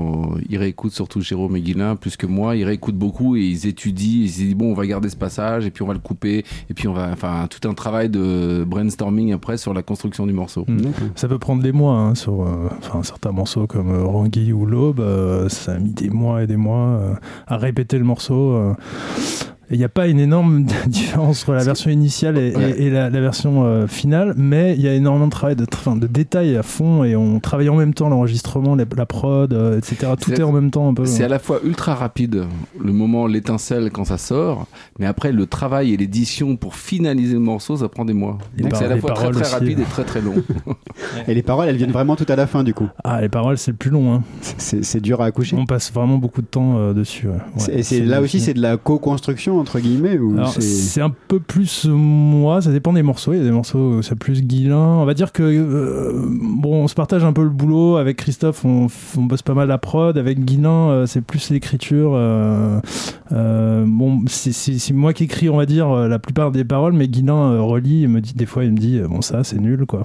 ils 0.50 0.58
réécoutent 0.58 0.94
surtout 0.94 1.22
Jérôme 1.22 1.56
et 1.56 1.62
Guilain 1.62 1.96
plus 1.96 2.16
que 2.18 2.28
moi. 2.28 2.56
Ils 2.56 2.64
réécoutent 2.64 2.96
beaucoup 2.98 3.36
et 3.36 3.42
ils 3.42 3.66
étudient. 3.68 4.24
Ils 4.24 4.30
se 4.30 4.38
disent 4.42 4.56
bon, 4.56 4.72
on 4.72 4.74
va 4.76 4.86
garder 4.86 5.10
ce 5.10 5.16
passage 5.16 5.66
et 5.66 5.72
puis 5.72 5.82
on 5.84 5.88
va 5.88 5.94
le 5.94 6.00
couper 6.00 6.46
et 6.70 6.74
puis 6.76 6.88
on 6.88 6.94
va, 6.94 7.10
enfin, 7.12 7.48
tout 7.50 7.68
un 7.68 7.74
travail 7.74 8.10
de 8.10 8.64
brainstorming 8.68 9.34
après 9.34 9.58
sur 9.58 9.74
la 9.74 9.82
construction 9.82 10.28
du 10.28 10.34
morceau. 10.34 10.66
Mm. 10.68 10.78
Ça 11.16 11.28
peut 11.28 11.40
prendre 11.40 11.64
des 11.64 11.72
mois 11.72 11.96
hein, 11.98 12.16
sur 12.16 12.44
euh, 12.44 12.70
enfin, 12.80 13.02
certains 13.04 13.32
morceaux 13.32 13.66
comme 13.68 13.90
euh, 13.90 14.04
Rangui 14.04 14.52
ou 14.54 14.66
L'Aube. 14.66 15.00
euh, 15.00 15.50
ça 15.50 15.74
a 15.74 15.80
mis 15.80 15.92
des 15.92 16.10
mois 16.10 16.44
et 16.44 16.48
des 16.48 16.58
mois 16.58 17.00
euh, 17.00 17.14
répéter 17.57 17.98
le 17.98 18.06
morceau. 18.06 18.76
Euh. 19.66 19.74
Il 19.76 19.78
n'y 19.78 19.84
a 19.84 19.90
pas 19.90 20.08
une 20.08 20.20
énorme 20.20 20.64
différence 20.88 21.44
entre 21.44 21.54
la 21.54 21.64
version 21.64 21.90
initiale 21.92 22.38
et, 22.38 22.50
et- 22.50 22.56
Ouais. 22.56 22.82
et 22.82 22.90
la, 22.90 23.10
la 23.10 23.20
version 23.22 23.66
euh, 23.66 23.88
finale, 23.88 24.34
mais 24.38 24.76
il 24.76 24.82
y 24.82 24.88
a 24.88 24.94
énormément 24.94 25.26
de 25.28 25.32
travail, 25.32 25.56
de, 25.56 25.66
enfin, 25.74 25.96
de 25.96 26.08
détails 26.08 26.56
à 26.56 26.64
fond 26.64 27.04
et 27.04 27.16
on 27.16 27.40
travaille 27.40 27.70
en 27.70 27.76
même 27.76 27.94
temps 27.94 28.10
l'enregistrement, 28.10 28.76
la, 28.76 28.86
la 28.96 29.06
prod, 29.06 29.52
euh, 29.54 29.78
etc. 29.78 30.14
Tout 30.20 30.32
est 30.34 30.44
en 30.44 30.52
même 30.52 30.72
temps 30.72 30.90
un 30.90 30.94
peu. 30.94 31.06
C'est 31.06 31.24
à 31.24 31.28
la 31.28 31.40
fois 31.40 31.60
ultra 31.64 31.96
rapide, 31.96 32.46
le 32.80 32.94
moment, 32.94 33.28
l'étincelle 33.28 33.90
quand 33.92 34.06
ça 34.06 34.18
sort, 34.18 34.68
mais 35.00 35.06
après 35.06 35.32
le 35.32 35.46
travail 35.46 35.94
et 35.94 35.98
l'édition 35.98 36.56
pour 36.56 36.76
finaliser 36.76 37.34
le 37.34 37.40
morceau, 37.40 37.78
ça 37.78 37.90
prend 37.90 38.06
des 38.06 38.14
mois. 38.14 38.38
Donc 38.58 38.76
c'est 38.76 38.86
à 38.86 38.88
la 38.88 38.98
fois 38.98 39.12
très 39.14 39.32
très 39.32 39.42
aussi. 39.42 39.54
rapide 39.54 39.80
et 39.80 39.84
très 39.84 40.04
très 40.04 40.22
long. 40.22 40.36
Et 41.28 41.34
les 41.34 41.44
paroles, 41.44 41.68
elles 41.68 41.76
viennent 41.76 41.92
vraiment 41.92 42.16
tout 42.16 42.26
à 42.30 42.36
la 42.36 42.48
fin, 42.48 42.64
du 42.64 42.74
coup. 42.74 42.88
Ah, 43.04 43.20
les 43.22 43.30
paroles, 43.30 43.58
c'est 43.58 43.72
le 43.72 43.78
plus 43.78 43.90
long. 43.92 44.14
Hein. 44.14 44.24
C'est 44.58 45.02
dur 45.02 45.22
à 45.22 45.26
accoucher. 45.26 45.56
On 45.58 45.66
passe 45.66 45.92
vraiment 45.92 46.18
beaucoup 46.18 46.42
de 46.42 46.48
temps 46.48 46.78
euh, 46.78 46.94
dessus. 46.94 47.28
ouais. 47.28 47.34
Ouais, 47.34 47.40
C'est- 47.58 47.74
Et 47.74 47.84
c'est 47.84 48.00
là 48.02 48.22
aussi, 48.22 48.40
c'est 48.40 48.54
de 48.54 48.62
la 48.62 48.78
co-construction 48.78 49.55
entre 49.60 49.80
guillemets, 49.80 50.18
ou 50.18 50.38
c'est. 50.60 51.02
un 51.02 51.11
peu 51.27 51.40
plus 51.40 51.86
moi, 51.86 52.61
ça 52.61 52.72
dépend 52.72 52.94
des 52.94 53.03
morceaux. 53.03 53.34
Il 53.34 53.38
y 53.40 53.41
a 53.41 53.44
des 53.44 53.52
morceaux 53.52 54.02
c'est 54.02 54.15
plus 54.18 54.41
Guilin. 54.44 54.77
On 54.77 55.06
va 55.06 55.14
dire 55.14 55.32
que 55.32 55.44
euh, 55.44 56.23
bon, 56.41 56.84
on 56.84 56.88
se 56.88 56.95
partage 56.95 57.23
un 57.23 57.34
peu 57.34 57.44
le 57.44 57.49
boulot 57.49 57.98
avec 57.98 58.18
Christophe. 58.18 58.64
On, 58.65 58.88
on 59.18 59.22
bosse 59.23 59.41
pas 59.41 59.53
mal 59.53 59.68
la 59.68 59.77
prod. 59.77 60.18
Avec 60.18 60.44
Guilin, 60.45 60.90
euh, 60.90 61.06
c'est 61.06 61.22
plus 61.22 61.49
l'écriture. 61.49 62.11
euh, 62.15 62.80
bon, 63.88 64.22
c'est- 64.27 64.94
moi 64.94 65.14
qui 65.14 65.23
écris, 65.26 65.49
on 65.49 65.57
va 65.57 65.65
dire, 65.65 65.90
la 66.07 66.19
plupart 66.19 66.52
des 66.52 66.64
paroles, 66.64 66.94
mais 66.94 67.07
Guilin 67.07 67.60
relit. 67.61 68.02
Il 68.03 68.10
me 68.10 68.22
dit 68.22 68.34
des 68.34 68.45
fois, 68.45 68.64
il 68.64 68.72
me 68.72 68.77
dit 68.77 68.99
bon 69.10 69.22
ça 69.22 69.44
c'est 69.44 69.60
nul 69.60 69.86
quoi. 69.88 70.03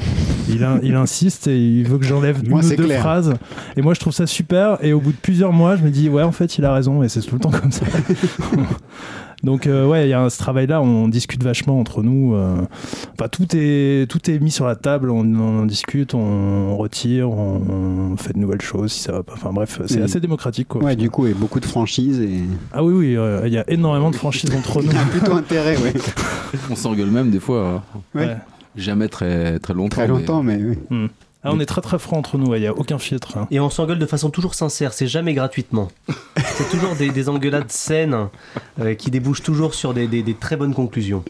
Il, 0.48 0.64
in- 0.64 0.80
il 0.82 0.94
insiste 0.94 1.46
et 1.46 1.58
il 1.58 1.86
veut 1.86 1.98
que 1.98 2.04
j'enlève 2.04 2.38
une 2.44 2.52
ou 2.54 2.60
deux 2.60 2.76
clair. 2.84 3.00
phrases. 3.00 3.34
Et 3.76 3.82
moi 3.82 3.94
je 3.94 4.00
trouve 4.00 4.12
ça 4.12 4.26
super. 4.26 4.78
Et 4.82 4.92
au 4.92 5.00
bout 5.00 5.12
de 5.12 5.16
plusieurs 5.16 5.52
mois, 5.52 5.76
je 5.76 5.82
me 5.82 5.90
dis 5.90 6.08
ouais 6.08 6.22
en 6.22 6.32
fait 6.32 6.58
il 6.58 6.64
a 6.64 6.72
raison. 6.72 7.02
Et 7.02 7.08
c'est 7.08 7.20
tout 7.20 7.34
le 7.36 7.40
temps 7.40 7.50
comme 7.50 7.72
ça. 7.72 7.84
Donc 9.42 9.66
euh, 9.66 9.86
ouais, 9.86 10.06
il 10.06 10.10
y 10.10 10.12
a 10.12 10.28
ce 10.28 10.36
travail-là, 10.38 10.82
on 10.82 11.08
discute 11.08 11.42
vachement 11.42 11.80
entre 11.80 12.02
nous. 12.02 12.34
euh. 12.34 12.60
Enfin, 13.14 13.28
tout 13.28 13.46
est 13.54 14.06
tout 14.10 14.30
est 14.30 14.38
mis 14.38 14.50
sur 14.50 14.66
la 14.66 14.76
table, 14.76 15.10
on, 15.10 15.20
on 15.24 15.60
en 15.60 15.66
discute, 15.66 16.12
on, 16.14 16.76
retire, 16.76 17.30
on, 17.30 18.10
on 18.12 18.16
fait 18.18 18.34
de 18.34 18.38
nouvelles 18.38 18.60
choses 18.60 18.92
si 18.92 19.00
ça 19.00 19.12
va 19.12 19.22
pas. 19.22 19.32
Enfin 19.34 19.50
bref, 19.52 19.80
c'est 19.86 19.96
Oui. 19.96 20.02
assez 20.02 20.20
démocratique 20.20 20.68
quoi. 20.68 20.82
Ouais, 20.82 20.96
du 20.96 21.08
coup, 21.08 21.26
et 21.26 21.32
beaucoup 21.32 21.60
de 21.60 21.64
franchises 21.64 22.20
et. 22.20 22.40
Ah 22.72 22.84
oui 22.84 22.92
oui, 22.92 23.16
euh, 23.16 23.42
il 23.46 23.52
y 23.52 23.58
a 23.58 23.64
énormément 23.70 24.10
de 24.10 24.16
franchises 24.16 24.54
entre 24.54 24.82
nous. 24.82 24.90
Il 24.90 24.94
y 24.94 24.98
a 24.98 25.04
plutôt 25.04 25.32
intérêt, 25.34 25.76
ouais. 25.78 25.94
On 26.70 26.74
s'engueule 26.76 27.10
même 27.10 27.30
des 27.30 27.40
fois. 27.40 27.82
hein. 27.94 28.00
Ouais. 28.14 28.36
Jamais 28.76 29.08
très 29.08 29.58
très 29.58 29.74
longtemps. 29.74 29.96
Très 29.96 30.06
longtemps, 30.06 30.42
mais. 30.42 30.56
oui. 30.62 30.76
Hmm. 30.90 31.06
Ah, 31.42 31.50
on 31.52 31.58
est 31.60 31.64
très 31.66 31.80
très 31.80 31.98
francs 31.98 32.18
entre 32.18 32.36
nous, 32.36 32.54
il 32.54 32.62
y 32.62 32.66
a 32.66 32.74
aucun 32.76 32.98
filtre. 32.98 33.38
hein. 33.38 33.46
Et 33.50 33.60
on 33.60 33.70
s'engueule 33.70 33.98
de 33.98 34.04
façon 34.06 34.28
toujours 34.30 34.54
sincère, 34.54 34.92
c'est 34.92 35.06
jamais 35.06 35.32
gratuitement. 35.32 35.88
c'est 36.36 36.68
toujours 36.70 36.94
des, 36.96 37.08
des 37.10 37.28
engueulades 37.30 37.70
saines 37.70 38.28
euh, 38.80 38.94
qui 38.94 39.10
débouchent 39.10 39.42
toujours 39.42 39.72
sur 39.74 39.94
des, 39.94 40.06
des- 40.06 40.22
des 40.22 40.34
très 40.34 40.56
bonnes 40.56 40.74
conclusions. 40.74 41.24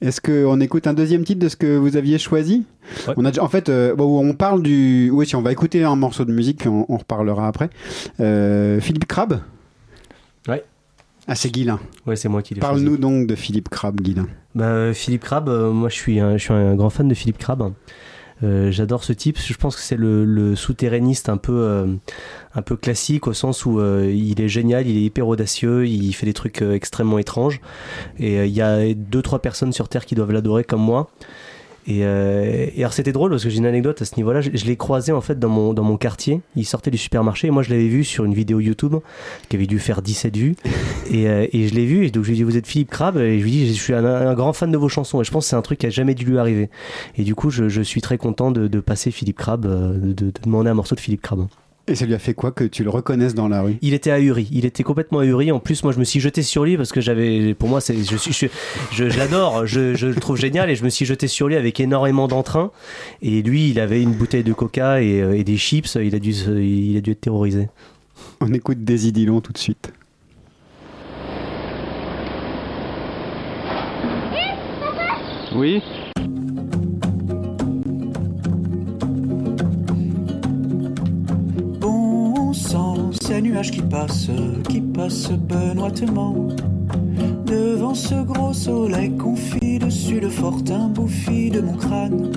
Est-ce 0.00 0.20
qu'on 0.20 0.60
écoute 0.60 0.86
un 0.86 0.94
deuxième 0.94 1.24
titre 1.24 1.40
de 1.40 1.48
ce 1.48 1.56
que 1.56 1.76
vous 1.76 1.96
aviez 1.96 2.18
choisi? 2.18 2.64
Ouais. 3.06 3.14
On 3.16 3.24
a 3.24 3.30
déjà- 3.30 3.42
en 3.44 3.48
fait, 3.48 3.68
euh, 3.68 3.94
bon, 3.94 4.26
on 4.28 4.34
parle 4.34 4.62
du. 4.62 5.10
Oui, 5.12 5.26
si 5.26 5.36
on 5.36 5.42
va 5.42 5.52
écouter 5.52 5.84
un 5.84 5.94
morceau 5.94 6.24
de 6.24 6.32
musique, 6.32 6.58
puis 6.58 6.68
on, 6.68 6.86
on 6.92 6.96
reparlera 6.96 7.46
après. 7.46 7.70
Euh, 8.20 8.80
Philippe 8.80 9.06
Crabbe. 9.06 9.40
Ouais. 10.48 10.64
Ah, 11.28 11.36
c'est 11.36 11.50
Guilin. 11.50 11.78
Ouais, 12.06 12.16
c'est 12.16 12.28
moi 12.28 12.42
qui 12.42 12.54
l'ai 12.54 12.60
Parle-nous 12.60 12.96
donc 12.96 13.28
de 13.28 13.36
Philippe 13.36 13.68
Crabbe, 13.68 14.00
Guilin. 14.00 14.26
Bah, 14.56 14.64
euh, 14.64 14.92
Philippe 14.92 15.22
Crabbe, 15.22 15.48
euh, 15.48 15.70
moi 15.70 15.88
je 15.88 15.94
suis, 15.94 16.18
un, 16.18 16.36
je 16.36 16.42
suis 16.42 16.52
un 16.52 16.74
grand 16.74 16.90
fan 16.90 17.06
de 17.06 17.14
Philippe 17.14 17.38
Crabbe. 17.38 17.72
Euh, 18.42 18.70
J'adore 18.70 19.04
ce 19.04 19.12
type. 19.12 19.38
Je 19.38 19.54
pense 19.54 19.76
que 19.76 19.82
c'est 19.82 19.96
le, 19.96 20.24
le 20.24 20.56
souterrainiste 20.56 21.28
un 21.28 21.36
peu, 21.36 21.52
euh, 21.52 21.86
un 22.54 22.62
peu 22.62 22.76
classique 22.76 23.26
au 23.26 23.32
sens 23.32 23.64
où 23.64 23.80
euh, 23.80 24.10
il 24.12 24.40
est 24.40 24.48
génial, 24.48 24.86
il 24.86 24.96
est 24.96 25.02
hyper 25.02 25.28
audacieux, 25.28 25.86
il 25.86 26.12
fait 26.12 26.26
des 26.26 26.32
trucs 26.32 26.62
euh, 26.62 26.74
extrêmement 26.74 27.18
étranges. 27.18 27.60
Et 28.18 28.38
euh, 28.38 28.46
il 28.46 28.52
y 28.52 28.62
a 28.62 28.92
deux 28.94 29.22
trois 29.22 29.40
personnes 29.40 29.72
sur 29.72 29.88
Terre 29.88 30.06
qui 30.06 30.14
doivent 30.14 30.32
l'adorer 30.32 30.64
comme 30.64 30.82
moi. 30.82 31.10
Et, 31.86 32.04
euh, 32.04 32.66
et 32.74 32.78
alors 32.80 32.92
c'était 32.92 33.12
drôle 33.12 33.30
parce 33.30 33.42
que 33.42 33.50
j'ai 33.50 33.58
une 33.58 33.66
anecdote 33.66 34.00
à 34.02 34.04
ce 34.04 34.16
niveau-là. 34.16 34.40
Je, 34.40 34.50
je 34.54 34.64
l'ai 34.66 34.76
croisé 34.76 35.12
en 35.12 35.20
fait 35.20 35.38
dans 35.38 35.48
mon, 35.48 35.74
dans 35.74 35.82
mon 35.82 35.96
quartier. 35.96 36.40
Il 36.56 36.64
sortait 36.64 36.90
du 36.90 36.98
supermarché 36.98 37.48
et 37.48 37.50
moi 37.50 37.62
je 37.62 37.70
l'avais 37.70 37.88
vu 37.88 38.04
sur 38.04 38.24
une 38.24 38.34
vidéo 38.34 38.60
YouTube 38.60 38.96
qui 39.48 39.56
avait 39.56 39.66
dû 39.66 39.78
faire 39.78 40.02
17 40.02 40.36
vues. 40.36 40.54
Et, 41.10 41.28
euh, 41.28 41.46
et 41.52 41.68
je 41.68 41.74
l'ai 41.74 41.84
vu 41.84 42.06
et 42.06 42.10
donc 42.10 42.22
je 42.22 42.28
lui 42.28 42.36
ai 42.36 42.38
dit 42.38 42.42
vous 42.44 42.56
êtes 42.56 42.66
Philippe 42.66 42.90
Crabbe 42.90 43.18
et 43.18 43.38
je 43.38 43.44
lui 43.44 43.50
ai 43.50 43.66
dit 43.66 43.74
je 43.74 43.82
suis 43.82 43.92
un, 43.92 44.04
un 44.04 44.34
grand 44.34 44.52
fan 44.52 44.70
de 44.70 44.78
vos 44.78 44.88
chansons 44.88 45.20
et 45.20 45.24
je 45.24 45.30
pense 45.30 45.44
que 45.44 45.50
c'est 45.50 45.56
un 45.56 45.60
truc 45.62 45.80
qui 45.80 45.86
a 45.86 45.90
jamais 45.90 46.14
dû 46.14 46.24
lui 46.24 46.38
arriver. 46.38 46.70
Et 47.16 47.24
du 47.24 47.34
coup 47.34 47.50
je, 47.50 47.68
je 47.68 47.82
suis 47.82 48.00
très 48.00 48.16
content 48.16 48.50
de, 48.50 48.66
de 48.68 48.80
passer 48.80 49.10
Philippe 49.10 49.36
Crabbe, 49.36 49.66
euh, 49.66 49.98
de, 49.98 50.12
de 50.12 50.32
demander 50.42 50.70
un 50.70 50.74
morceau 50.74 50.94
de 50.94 51.00
Philippe 51.00 51.20
Crabbe. 51.20 51.48
Et 51.88 51.96
ça 51.96 52.06
lui 52.06 52.14
a 52.14 52.18
fait 52.20 52.32
quoi 52.32 52.52
que 52.52 52.62
tu 52.62 52.84
le 52.84 52.90
reconnaisses 52.90 53.34
dans 53.34 53.48
la 53.48 53.60
rue? 53.60 53.76
Il 53.82 53.92
était 53.92 54.12
ahuri, 54.12 54.48
il 54.52 54.64
était 54.64 54.84
complètement 54.84 55.18
ahuri. 55.18 55.50
En 55.50 55.58
plus, 55.58 55.82
moi, 55.82 55.92
je 55.92 55.98
me 55.98 56.04
suis 56.04 56.20
jeté 56.20 56.42
sur 56.42 56.64
lui 56.64 56.76
parce 56.76 56.92
que 56.92 57.00
j'avais, 57.00 57.54
pour 57.54 57.68
moi, 57.68 57.80
c'est, 57.80 57.96
je 57.96 58.16
suis, 58.16 58.32
je, 58.32 58.46
je, 58.92 59.10
je 59.10 59.18
l'adore, 59.18 59.66
je, 59.66 59.94
je 59.94 60.06
le 60.06 60.14
trouve 60.14 60.36
génial 60.36 60.70
et 60.70 60.76
je 60.76 60.84
me 60.84 60.90
suis 60.90 61.04
jeté 61.04 61.26
sur 61.26 61.48
lui 61.48 61.56
avec 61.56 61.80
énormément 61.80 62.28
d'entrain. 62.28 62.70
Et 63.20 63.42
lui, 63.42 63.70
il 63.70 63.80
avait 63.80 64.00
une 64.00 64.12
bouteille 64.12 64.44
de 64.44 64.52
coca 64.52 65.02
et, 65.02 65.20
euh, 65.20 65.36
et 65.36 65.42
des 65.42 65.56
chips. 65.56 65.96
Il 65.96 66.14
a 66.14 66.20
dû, 66.20 66.30
il 66.30 66.96
a 66.96 67.00
dû 67.00 67.10
être 67.10 67.20
terrorisé. 67.20 67.68
On 68.40 68.52
écoute 68.52 68.84
Daisy 68.84 69.10
Dillon 69.10 69.40
tout 69.40 69.52
de 69.52 69.58
suite. 69.58 69.92
Oui? 75.54 75.82
Ces 83.32 83.40
nuages 83.40 83.70
qui 83.70 83.80
passent, 83.80 84.30
qui 84.68 84.82
passent 84.82 85.32
benoîtement. 85.32 86.48
Devant 87.46 87.94
ce 87.94 88.22
gros 88.22 88.52
soleil 88.52 89.10
confit 89.16 89.78
dessus 89.78 90.20
le 90.20 90.28
fortin 90.28 90.90
bouffi 90.90 91.48
de 91.48 91.62
mon 91.62 91.72
crâne. 91.72 92.30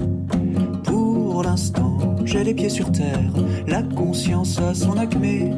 Pour 0.86 1.44
l'instant, 1.44 1.98
j'ai 2.24 2.46
les 2.46 2.54
pieds 2.54 2.70
sur 2.70 2.90
terre, 2.94 3.34
la 3.68 3.84
conscience 3.84 4.58
à 4.62 4.74
son 4.74 4.98
acmé. 4.98 5.52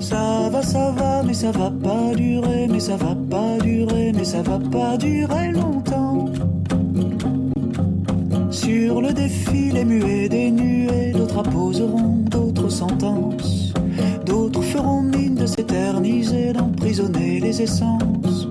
Ça 0.00 0.48
va, 0.50 0.62
ça 0.62 0.90
va, 0.90 1.22
mais 1.22 1.34
ça 1.34 1.50
va 1.50 1.70
pas 1.70 2.14
durer, 2.14 2.66
mais 2.66 2.80
ça 2.80 2.96
va 2.96 3.14
pas 3.14 3.58
durer, 3.62 4.12
mais 4.14 4.24
ça 4.24 4.40
va 4.40 4.58
pas 4.58 4.96
durer 4.96 5.52
longtemps. 5.52 6.30
Sur 8.50 9.02
le 9.02 9.12
défilé 9.12 9.84
muet 9.84 10.30
des 10.30 10.50
nuées, 10.50 11.12
d'autres 11.12 11.40
apposeront 11.40 12.24
d'autres 12.30 12.70
sentences. 12.70 13.55
S'éterniser, 15.46 16.52
d'emprisonner 16.52 17.38
les 17.38 17.62
essences. 17.62 18.48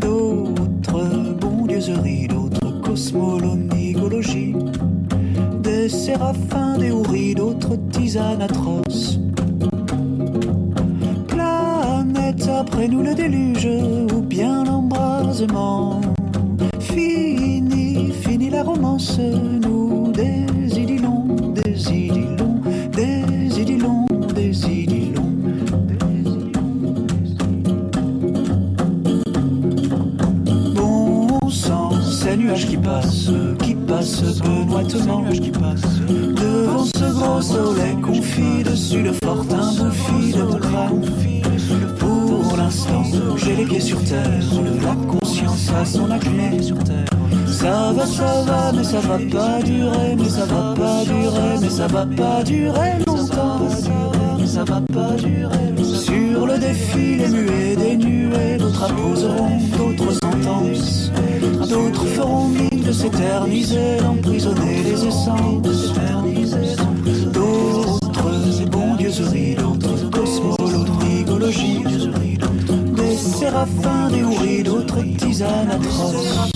D'autres 0.00 1.36
bondieuseries, 1.38 2.26
d'autres 2.26 2.80
cosmolonigologies. 2.80 4.54
Des 5.62 5.90
séraphins, 5.90 6.78
des 6.78 6.90
houris, 6.90 7.34
d'autres 7.34 7.76
tisanes 7.90 8.40
atroces. 8.40 9.20
Planète 11.28 12.48
après 12.48 12.88
nous 12.88 13.02
le 13.02 13.14
déluge, 13.14 13.68
ou 14.10 14.22
bien 14.22 14.64
l'embrasement. 14.64 15.81
Ça 49.02 49.08
va 49.08 49.18
pas 49.18 49.62
durer, 49.62 50.16
mais 50.16 50.28
ça 50.28 50.44
va 50.44 50.74
pas 50.74 51.04
durer, 51.04 51.58
mais 51.60 51.70
ça 51.70 51.86
va 51.86 52.06
pas 52.06 52.42
durer 52.44 52.92
longtemps. 53.06 53.60
Mais 54.38 54.46
ça 54.46 54.64
va 54.64 54.80
pas 54.80 55.16
durer. 55.16 55.72
Sur 55.82 56.46
le 56.46 56.58
défilé 56.58 57.28
muet 57.28 57.76
des 57.76 57.96
nuées, 57.96 58.56
d'autres 58.58 58.84
apposeront 58.84 59.58
d'autres 59.76 60.12
sentences. 60.12 61.10
D'autres 61.68 62.06
feront 62.06 62.48
mine 62.48 62.82
de 62.84 62.92
s'éterniser, 62.92 63.96
d'emprisonner 64.00 64.82
les 64.84 65.06
essences. 65.06 65.62
D'autres 67.32 68.70
bondieuseries, 68.70 69.56
d'autres 69.56 70.10
cosmolothrigologie. 70.10 71.82
Des 72.96 73.16
séraphins, 73.16 74.10
des 74.10 74.22
houris, 74.22 74.62
d'autres 74.62 75.02
tisanes 75.18 75.70
atroces. 75.70 76.51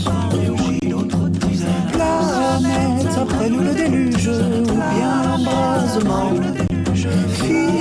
Fini, 5.97 7.81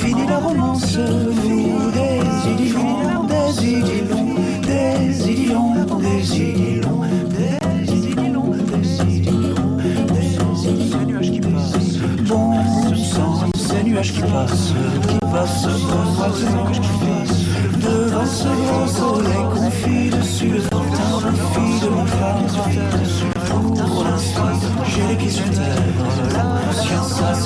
fini 0.00 0.26
la 0.26 0.38
romance, 0.38 0.96
nous 0.96 1.90
des 1.90 2.22
idylons, 2.50 3.24
des 3.26 3.52
idylons, 3.62 4.16
des 4.62 5.30
idylons, 5.30 5.74
des 6.00 6.24
idylons, 6.40 6.96
des 7.28 7.58
des 7.58 7.58
des 7.60 8.30
ces 13.54 13.82
nuages 13.84 14.12
qui 14.12 14.20
passent, 14.22 14.72
qui 15.06 15.18
passent, 15.30 15.66
bon 15.66 16.64
qui 16.72 16.80
passent. 16.80 17.44
Devant 17.82 18.26
ce 18.26 18.52
soleil 18.96 19.44
confit 19.52 20.08
dessus 20.08 20.52
le 20.54 20.62
confit 20.70 21.80
de 21.82 21.88
mon. 21.90 22.06
Pour 23.84 24.04
l'instant, 24.04 24.52
j'ai 24.86 25.06
les 25.06 25.16
pieds 25.16 25.30
la 26.90 27.39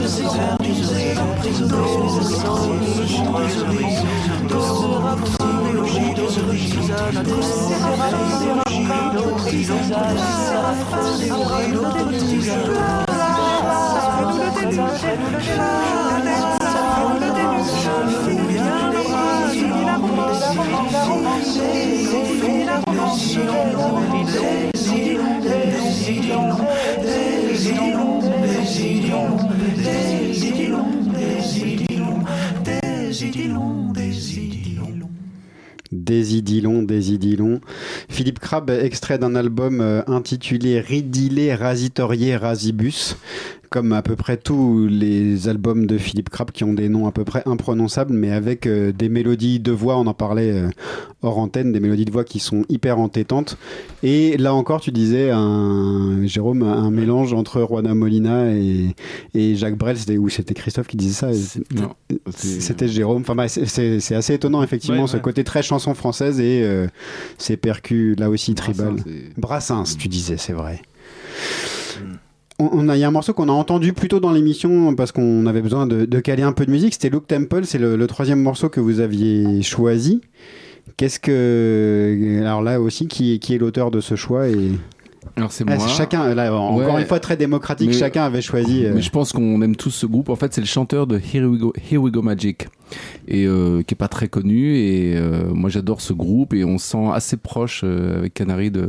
d'autres 0.00 0.06
de 0.06 0.06
s'éterniser, 0.06 1.14
Des 1.42 1.62
idylons, 36.40 36.82
des 36.82 37.12
idylons. 37.12 37.60
Philippe 38.08 38.38
Crabbe, 38.38 38.70
extrait 38.70 39.18
d'un 39.18 39.34
album 39.34 39.80
euh, 39.80 40.02
intitulé 40.06 40.80
Ridilé, 40.80 41.54
Rasitorié, 41.54 42.36
Rasibus. 42.36 43.16
Comme 43.70 43.92
à 43.92 44.02
peu 44.02 44.16
près 44.16 44.36
tous 44.36 44.88
les 44.88 45.48
albums 45.48 45.86
de 45.86 45.96
Philippe 45.96 46.28
Crabbe 46.28 46.50
qui 46.50 46.64
ont 46.64 46.72
des 46.74 46.88
noms 46.88 47.06
à 47.06 47.12
peu 47.12 47.22
près 47.24 47.44
imprononçables, 47.46 48.12
mais 48.12 48.32
avec 48.32 48.66
euh, 48.66 48.90
des 48.90 49.08
mélodies 49.08 49.60
de 49.60 49.70
voix, 49.70 49.96
on 49.96 50.08
en 50.08 50.12
parlait 50.14 50.50
euh, 50.50 50.68
hors 51.22 51.38
antenne, 51.38 51.70
des 51.70 51.78
mélodies 51.78 52.04
de 52.04 52.10
voix 52.10 52.24
qui 52.24 52.40
sont 52.40 52.64
hyper 52.68 52.98
entêtantes. 52.98 53.56
Et 54.02 54.36
là 54.38 54.54
encore, 54.54 54.80
tu 54.80 54.90
disais, 54.90 55.30
un, 55.30 56.26
Jérôme, 56.26 56.64
un 56.64 56.90
mélange 56.90 57.32
entre 57.32 57.64
Juana 57.64 57.94
Molina 57.94 58.52
et, 58.56 58.96
et 59.34 59.54
Jacques 59.54 59.78
Brel, 59.78 59.96
c'était 59.96 60.18
où 60.18 60.28
c'était 60.28 60.54
Christophe 60.54 60.88
qui 60.88 60.96
disait 60.96 61.14
ça 61.14 61.30
non, 61.72 61.90
C'était 62.34 62.88
Jérôme. 62.88 63.22
Enfin, 63.22 63.36
bah, 63.36 63.46
c'est- 63.46 64.14
assez 64.14 64.34
étonnant, 64.34 64.64
effectivement, 64.64 65.02
Ouais, 65.02 65.06
ce 65.06 65.14
ouais. 65.16 65.22
côté 65.22 65.44
très 65.44 65.62
chanson 65.62 65.94
française 65.94 66.40
et 66.40 66.62
euh, 66.64 66.88
ces 67.38 67.56
percus, 67.56 68.18
là 68.18 68.30
aussi, 68.30 68.52
tribal. 68.56 68.96
Brassens, 69.36 69.84
Brassens, 69.84 69.96
tu 69.96 70.08
disais, 70.08 70.38
c'est 70.38 70.54
vrai. 70.54 70.82
On, 72.60 72.88
a, 72.88 72.96
il 72.96 73.00
y 73.00 73.04
a 73.04 73.08
un 73.08 73.12
morceau 73.12 73.32
qu'on 73.32 73.48
a 73.48 73.52
entendu 73.52 73.92
plus 73.92 74.08
tôt 74.08 74.20
dans 74.20 74.32
l'émission 74.32 74.94
parce 74.94 75.12
qu'on 75.12 75.46
avait 75.46 75.62
besoin 75.62 75.86
de, 75.86 76.04
de 76.04 76.20
caler 76.20 76.42
un 76.42 76.52
peu 76.52 76.66
de 76.66 76.70
musique. 76.70 76.92
C'était 76.94 77.08
Luke 77.10 77.26
Temple, 77.26 77.64
c'est 77.64 77.78
le, 77.78 77.96
le 77.96 78.06
troisième 78.06 78.40
morceau 78.42 78.68
que 78.68 78.80
vous 78.80 79.00
aviez 79.00 79.62
choisi. 79.62 80.20
Qu'est-ce 80.96 81.18
que. 81.20 82.40
Alors 82.42 82.62
là 82.62 82.80
aussi, 82.80 83.06
qui, 83.08 83.34
est- 83.34 83.38
qui 83.38 83.54
est 83.54 83.58
l'auteur 83.58 83.90
de 83.90 84.00
ce 84.00 84.14
choix 84.16 84.48
et... 84.48 84.72
Alors 85.36 85.52
c'est 85.52 85.64
Ah, 85.68 85.78
chacun, 85.86 86.34
là, 86.34 86.52
encore 86.54 86.94
Ouais. 86.94 87.02
une 87.02 87.06
fois, 87.06 87.20
très 87.20 87.36
démocratique, 87.36 87.88
Mais- 87.90 87.96
chacun 87.96 88.24
avait 88.24 88.40
choisi. 88.42 88.84
euh, 88.84 88.92
Mais 88.94 89.00
je 89.02 89.10
pense 89.10 89.32
qu'on 89.32 89.60
aime 89.62 89.76
tous 89.76 89.90
ce 89.90 90.06
groupe. 90.06 90.28
En 90.28 90.34
fait, 90.36 90.52
c'est 90.52 90.60
le 90.62 90.66
chanteur 90.66 91.06
de 91.06 91.18
Here 91.18 91.44
We 91.46 91.60
Go, 91.60 91.72
Here 91.90 91.98
We 92.02 92.10
Go 92.12 92.22
Magic, 92.22 92.68
et 93.28 93.46
euh, 93.46 93.82
qui 93.82 93.94
est 93.94 93.96
pas 93.96 94.08
très 94.08 94.28
connu. 94.28 94.76
Et 94.76 95.14
euh, 95.16 95.44
moi, 95.52 95.70
j'adore 95.70 96.00
ce 96.00 96.12
groupe 96.14 96.52
et 96.54 96.64
on 96.64 96.78
se 96.78 96.90
sent 96.90 97.06
assez 97.14 97.36
proche 97.36 97.84
avec 97.84 98.34
Canary 98.34 98.70
de, 98.70 98.86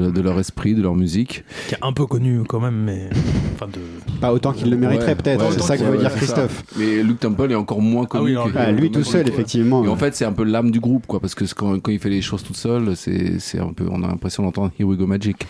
de 0.00 0.10
de 0.10 0.20
leur 0.20 0.38
esprit, 0.40 0.74
de 0.74 0.82
leur 0.82 0.94
musique. 0.94 1.44
Qui 1.68 1.74
est 1.74 1.78
un 1.82 1.92
peu 1.92 2.06
connu 2.06 2.42
quand 2.48 2.60
même, 2.60 2.76
mais. 2.84 3.08
Enfin, 3.54 3.66
de... 3.72 3.80
Pas 4.20 4.32
autant 4.32 4.52
qu'il 4.52 4.70
le 4.70 4.76
mériterait, 4.76 5.08
Ouais, 5.08 5.14
peut-être. 5.14 5.44
ouais, 5.44 5.50
c'est 5.52 5.62
ça 5.62 5.76
que 5.78 5.82
veut 5.84 5.92
ouais, 5.92 5.98
dire 5.98 6.10
ça. 6.10 6.16
Christophe. 6.16 6.64
Mais 6.78 7.02
Luke 7.02 7.20
Temple 7.20 7.50
est 7.52 7.54
encore 7.54 7.80
moins 7.80 8.04
Ah 8.10 8.16
oui, 8.20 8.20
connu. 8.20 8.30
alors, 8.32 8.52
que 8.52 8.58
Ah, 8.58 8.72
lui 8.72 8.90
que 8.90 8.98
tout 8.98 9.04
seul, 9.04 9.28
effectivement. 9.28 9.84
Et 9.84 9.88
en 9.88 9.96
fait, 9.96 10.14
c'est 10.14 10.24
un 10.24 10.32
peu 10.32 10.44
l'âme 10.44 10.70
du 10.70 10.80
groupe, 10.80 11.06
quoi, 11.06 11.20
parce 11.20 11.34
que 11.34 11.44
quand, 11.54 11.78
quand 11.80 11.90
il 11.92 11.98
fait 11.98 12.10
les 12.10 12.22
choses 12.22 12.42
tout 12.42 12.54
seul, 12.54 12.96
c'est 12.96 13.38
c'est 13.38 13.58
un 13.60 13.72
peu, 13.72 13.86
on 13.90 14.02
a 14.02 14.08
l'impression 14.08 14.42
d'entendre 14.42 14.70
Here 14.78 14.88
We 14.88 14.98
Go 14.98 15.06
Magic. 15.06 15.46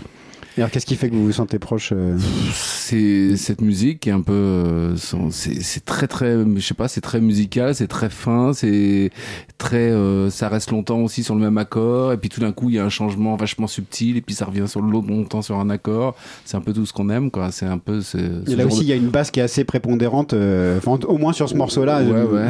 Et 0.59 0.63
alors, 0.63 0.71
qu'est-ce 0.71 0.87
qui 0.87 0.97
fait 0.97 1.11
que 1.11 1.15
vous 1.15 1.27
vous 1.27 1.33
sentez 1.33 1.59
proche 1.59 1.93
euh, 1.95 2.17
C'est 2.55 3.37
cette 3.37 3.61
musique 3.61 4.01
qui 4.01 4.09
est 4.09 4.13
un 4.13 4.23
peu, 4.23 4.33
euh, 4.33 4.97
c'est 4.97 5.85
très 5.85 6.07
très, 6.07 6.35
je 6.57 6.61
sais 6.61 6.73
pas, 6.73 6.89
c'est 6.89 7.03
très 7.03 7.21
musical, 7.21 7.75
c'est 7.75 7.89
très 7.89 8.09
fin, 8.09 8.55
c'est 8.55 9.11
très, 9.59 9.91
euh, 9.91 10.31
ça 10.31 10.49
reste 10.49 10.71
longtemps 10.71 11.01
aussi 11.01 11.23
sur 11.23 11.35
le 11.35 11.43
même 11.43 11.59
accord, 11.59 12.13
et 12.15 12.17
puis 12.17 12.31
tout 12.31 12.41
d'un 12.41 12.53
coup 12.53 12.71
il 12.71 12.77
y 12.77 12.79
a 12.79 12.85
un 12.85 12.89
changement 12.89 13.37
vachement 13.37 13.67
subtil, 13.67 14.17
et 14.17 14.23
puis 14.23 14.35
ça 14.35 14.47
revient 14.47 14.67
sur 14.67 14.81
l'autre 14.81 15.09
longtemps 15.09 15.43
sur 15.43 15.59
un 15.61 15.69
accord. 15.69 16.15
C'est 16.47 16.57
un 16.57 16.63
peu 16.63 16.73
tout 16.73 16.87
ce 16.87 16.93
qu'on 16.95 17.11
aime, 17.11 17.31
quoi. 17.31 17.51
C'est 17.53 17.67
un 17.67 17.79
peu. 17.79 18.01
ce- 18.01 18.17
ce 18.47 18.51
Et 18.51 18.57
là 18.57 18.65
aussi, 18.67 18.79
de- 18.79 18.85
il 18.85 18.89
y 18.89 18.93
a 18.93 18.97
une 18.97 19.09
basse 19.11 19.31
qui 19.31 19.41
est 19.41 19.45
assez 19.45 19.65
prépondérante, 19.65 20.33
euh, 20.33 20.81
au 20.87 21.19
moins 21.19 21.35
sur 21.35 21.51
ce 21.51 21.55
morceau-là. 21.55 22.01
Ouais, 22.03 22.07
je- 22.07 22.35
ouais. 22.35 22.49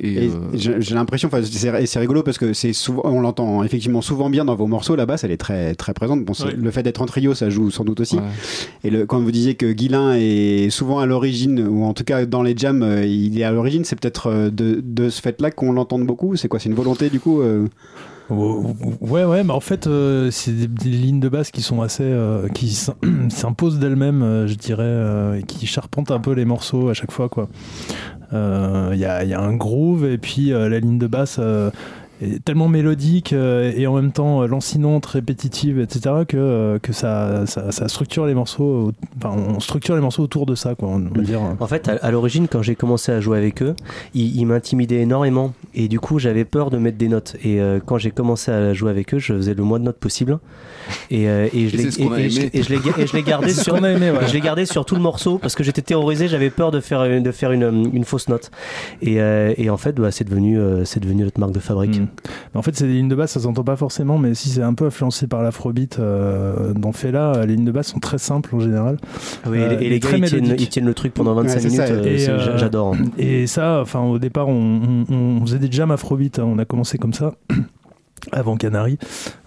Et, 0.00 0.26
Et 0.26 0.30
euh, 0.30 0.78
j'ai 0.80 0.94
l'impression, 0.94 1.28
enfin, 1.28 1.40
c'est 1.42 1.98
rigolo 1.98 2.22
parce 2.22 2.38
que 2.38 2.52
c'est 2.52 2.72
souvent, 2.72 3.02
on 3.04 3.20
l'entend 3.20 3.62
effectivement 3.64 4.00
souvent 4.00 4.30
bien 4.30 4.44
dans 4.44 4.54
vos 4.54 4.66
morceaux. 4.66 4.94
La 4.96 5.06
basse, 5.06 5.24
elle 5.24 5.30
est 5.32 5.36
très 5.38 5.74
très 5.74 5.92
présente. 5.94 6.24
Bon, 6.24 6.32
Ouais. 6.44 6.54
le 6.56 6.70
fait 6.70 6.82
d'être 6.84 7.02
en 7.02 7.06
trio, 7.06 7.34
ça 7.34 7.50
joue 7.50 7.70
sans 7.70 7.84
doute 7.84 8.00
aussi. 8.00 8.16
ouais. 8.16 8.22
Et 8.84 8.90
le, 8.90 9.06
quand 9.06 9.20
vous 9.20 9.32
disiez 9.32 9.54
que 9.56 9.72
Guilin 9.72 10.14
est 10.16 10.70
souvent 10.70 11.00
à 11.00 11.06
l'origine, 11.06 11.66
ou 11.66 11.84
en 11.84 11.94
tout 11.94 12.04
cas 12.04 12.26
dans 12.26 12.42
les 12.42 12.56
jams, 12.56 12.82
euh, 12.82 13.04
il 13.04 13.38
est 13.40 13.44
à 13.44 13.50
l'origine, 13.50 13.84
c'est 13.84 13.98
peut-être 13.98 14.28
euh, 14.28 14.50
de, 14.50 14.80
de 14.84 15.08
ce 15.08 15.20
fait-là 15.20 15.50
qu'on 15.50 15.72
l'entende 15.72 16.06
beaucoup. 16.06 16.36
C'est 16.36 16.48
quoi 16.48 16.60
C'est 16.60 16.68
une 16.68 16.74
volonté 16.76 17.10
du 17.10 17.18
coup 17.20 17.40
euh, 17.40 17.66
Ouais, 18.30 19.24
ouais, 19.24 19.42
mais 19.42 19.52
en 19.52 19.60
fait, 19.60 19.86
euh, 19.86 20.30
c'est 20.30 20.52
des, 20.52 20.66
des 20.66 20.90
lignes 20.90 21.18
de 21.20 21.28
basse 21.30 21.50
qui 21.50 21.62
sont 21.62 21.80
assez. 21.82 22.02
euh, 22.04 22.46
qui 22.48 22.68
s'im- 22.68 22.94
s'imposent 23.30 23.78
d'elles-mêmes, 23.78 24.22
euh, 24.22 24.46
je 24.46 24.54
dirais, 24.54 24.82
euh, 24.84 25.38
et 25.38 25.42
qui 25.44 25.66
charpentent 25.66 26.10
un 26.10 26.20
peu 26.20 26.32
les 26.32 26.44
morceaux 26.44 26.88
à 26.90 26.94
chaque 26.94 27.10
fois, 27.10 27.28
quoi. 27.28 27.48
Euh, 28.32 28.90
Il 28.92 28.98
y, 28.98 29.04
a, 29.04 29.24
y 29.24 29.34
a 29.34 29.40
un 29.40 29.54
groove, 29.56 30.04
et 30.04 30.18
puis 30.18 30.52
euh, 30.52 30.68
la 30.68 30.80
ligne 30.80 30.98
de 30.98 31.06
basse. 31.06 31.40
Tellement 32.44 32.68
mélodique 32.68 33.32
euh, 33.32 33.72
et 33.76 33.86
en 33.86 33.94
même 33.94 34.12
temps 34.12 34.42
euh, 34.42 34.46
lancinante, 34.46 35.06
répétitive, 35.06 35.78
etc. 35.80 36.14
que, 36.26 36.36
euh, 36.36 36.78
que 36.78 36.92
ça, 36.92 37.46
ça, 37.46 37.70
ça 37.72 37.88
structure 37.88 38.26
les 38.26 38.34
morceaux. 38.34 38.92
Enfin, 39.18 39.34
on 39.36 39.60
structure 39.60 39.94
les 39.94 40.00
morceaux 40.00 40.22
autour 40.22 40.46
de 40.46 40.54
ça, 40.54 40.74
quoi. 40.74 40.88
On 40.88 40.98
va 40.98 41.22
dire. 41.22 41.40
En 41.60 41.66
fait, 41.66 41.88
à, 41.88 41.92
à 42.02 42.10
l'origine, 42.10 42.48
quand 42.48 42.62
j'ai 42.62 42.74
commencé 42.74 43.12
à 43.12 43.20
jouer 43.20 43.38
avec 43.38 43.62
eux, 43.62 43.74
ils, 44.14 44.36
ils 44.36 44.46
m'intimidaient 44.46 45.00
énormément. 45.00 45.52
Et 45.74 45.88
du 45.88 46.00
coup, 46.00 46.18
j'avais 46.18 46.44
peur 46.44 46.70
de 46.70 46.78
mettre 46.78 46.98
des 46.98 47.08
notes. 47.08 47.36
Et 47.44 47.60
euh, 47.60 47.78
quand 47.84 47.98
j'ai 47.98 48.10
commencé 48.10 48.50
à 48.50 48.74
jouer 48.74 48.90
avec 48.90 49.14
eux, 49.14 49.18
je 49.18 49.34
faisais 49.34 49.54
le 49.54 49.62
moins 49.62 49.78
de 49.78 49.84
notes 49.84 49.98
possible. 49.98 50.38
Et, 51.10 51.28
euh, 51.28 51.48
et 51.52 51.68
je 51.68 51.76
et 51.76 51.90
je- 51.90 52.00
aimé. 52.00 52.50
et 52.52 52.62
je 52.62 52.68
l'ai 52.70 52.78
ga- 52.78 52.94
et 52.98 53.06
je 53.06 53.12
l'ai 53.16 53.22
gardé 53.22 53.48
C'est 53.50 53.54
ce 53.58 53.64
sur 53.64 53.76
aimé, 53.76 54.10
ouais. 54.10 54.26
je 54.26 54.32
l'ai 54.32 54.40
gardé 54.40 54.64
sur 54.66 54.84
tout 54.84 54.94
le 54.94 55.02
morceau 55.02 55.38
parce 55.38 55.54
que 55.54 55.62
j'étais 55.62 55.82
terrorisé. 55.82 56.28
J'avais 56.28 56.50
peur 56.50 56.70
de 56.70 56.80
faire 56.80 57.04
une- 57.04 57.22
de 57.22 57.30
faire 57.32 57.52
une, 57.52 57.90
une 57.92 58.04
fausse 58.04 58.28
note. 58.28 58.50
Et, 59.02 59.20
euh, 59.20 59.52
et 59.56 59.70
en 59.70 59.76
fait, 59.76 59.94
bah, 59.96 60.10
c'est 60.10 60.24
devenu 60.24 60.58
euh, 60.58 60.84
c'est 60.84 61.00
devenu 61.00 61.24
notre 61.24 61.38
marque 61.38 61.52
de 61.52 61.60
fabrique. 61.60 62.00
Mm. 62.00 62.07
Mais 62.54 62.58
En 62.58 62.62
fait, 62.62 62.76
c'est 62.76 62.86
des 62.86 62.94
lignes 62.94 63.08
de 63.08 63.14
basse, 63.14 63.32
ça 63.32 63.40
s'entend 63.40 63.64
pas 63.64 63.76
forcément, 63.76 64.18
mais 64.18 64.34
si 64.34 64.48
c'est 64.48 64.62
un 64.62 64.74
peu 64.74 64.86
influencé 64.86 65.26
par 65.26 65.42
l'afrobeat 65.42 65.98
euh, 65.98 66.72
dans 66.74 66.92
Fela, 66.92 67.44
les 67.46 67.54
lignes 67.56 67.64
de 67.64 67.72
basse 67.72 67.88
sont 67.88 67.98
très 68.00 68.18
simples 68.18 68.54
en 68.54 68.60
général. 68.60 68.96
Ah 69.44 69.48
oui, 69.50 69.58
et, 69.58 69.62
Euh, 69.62 69.68
les- 69.76 69.86
et 69.86 69.88
les 69.90 70.00
très 70.00 70.18
gars, 70.20 70.26
ils 70.26 70.30
tiennent, 70.30 70.42
mélodiques. 70.42 70.66
ils 70.66 70.68
tiennent 70.70 70.86
le 70.86 70.94
truc 70.94 71.14
pendant 71.14 71.34
25 71.34 71.54
Ouais, 71.54 71.60
c'est 71.60 71.68
minutes. 71.68 72.28
euh, 72.28 72.28
euh, 72.30 72.58
J'adore. 72.58 72.96
Et 73.18 73.46
ça, 73.46 73.80
enfin, 73.82 74.00
au 74.00 74.18
départ, 74.18 74.48
on, 74.48 75.04
on- 75.08 75.14
on 75.14 75.40
faisait 75.46 75.58
des 75.58 75.70
jams 75.70 75.90
afrobeat. 75.90 76.38
hein. 76.38 76.44
On 76.46 76.58
a 76.58 76.64
commencé 76.64 76.98
comme 76.98 77.12
ça. 77.12 77.34
Avant 78.32 78.56
Canary, 78.56 78.98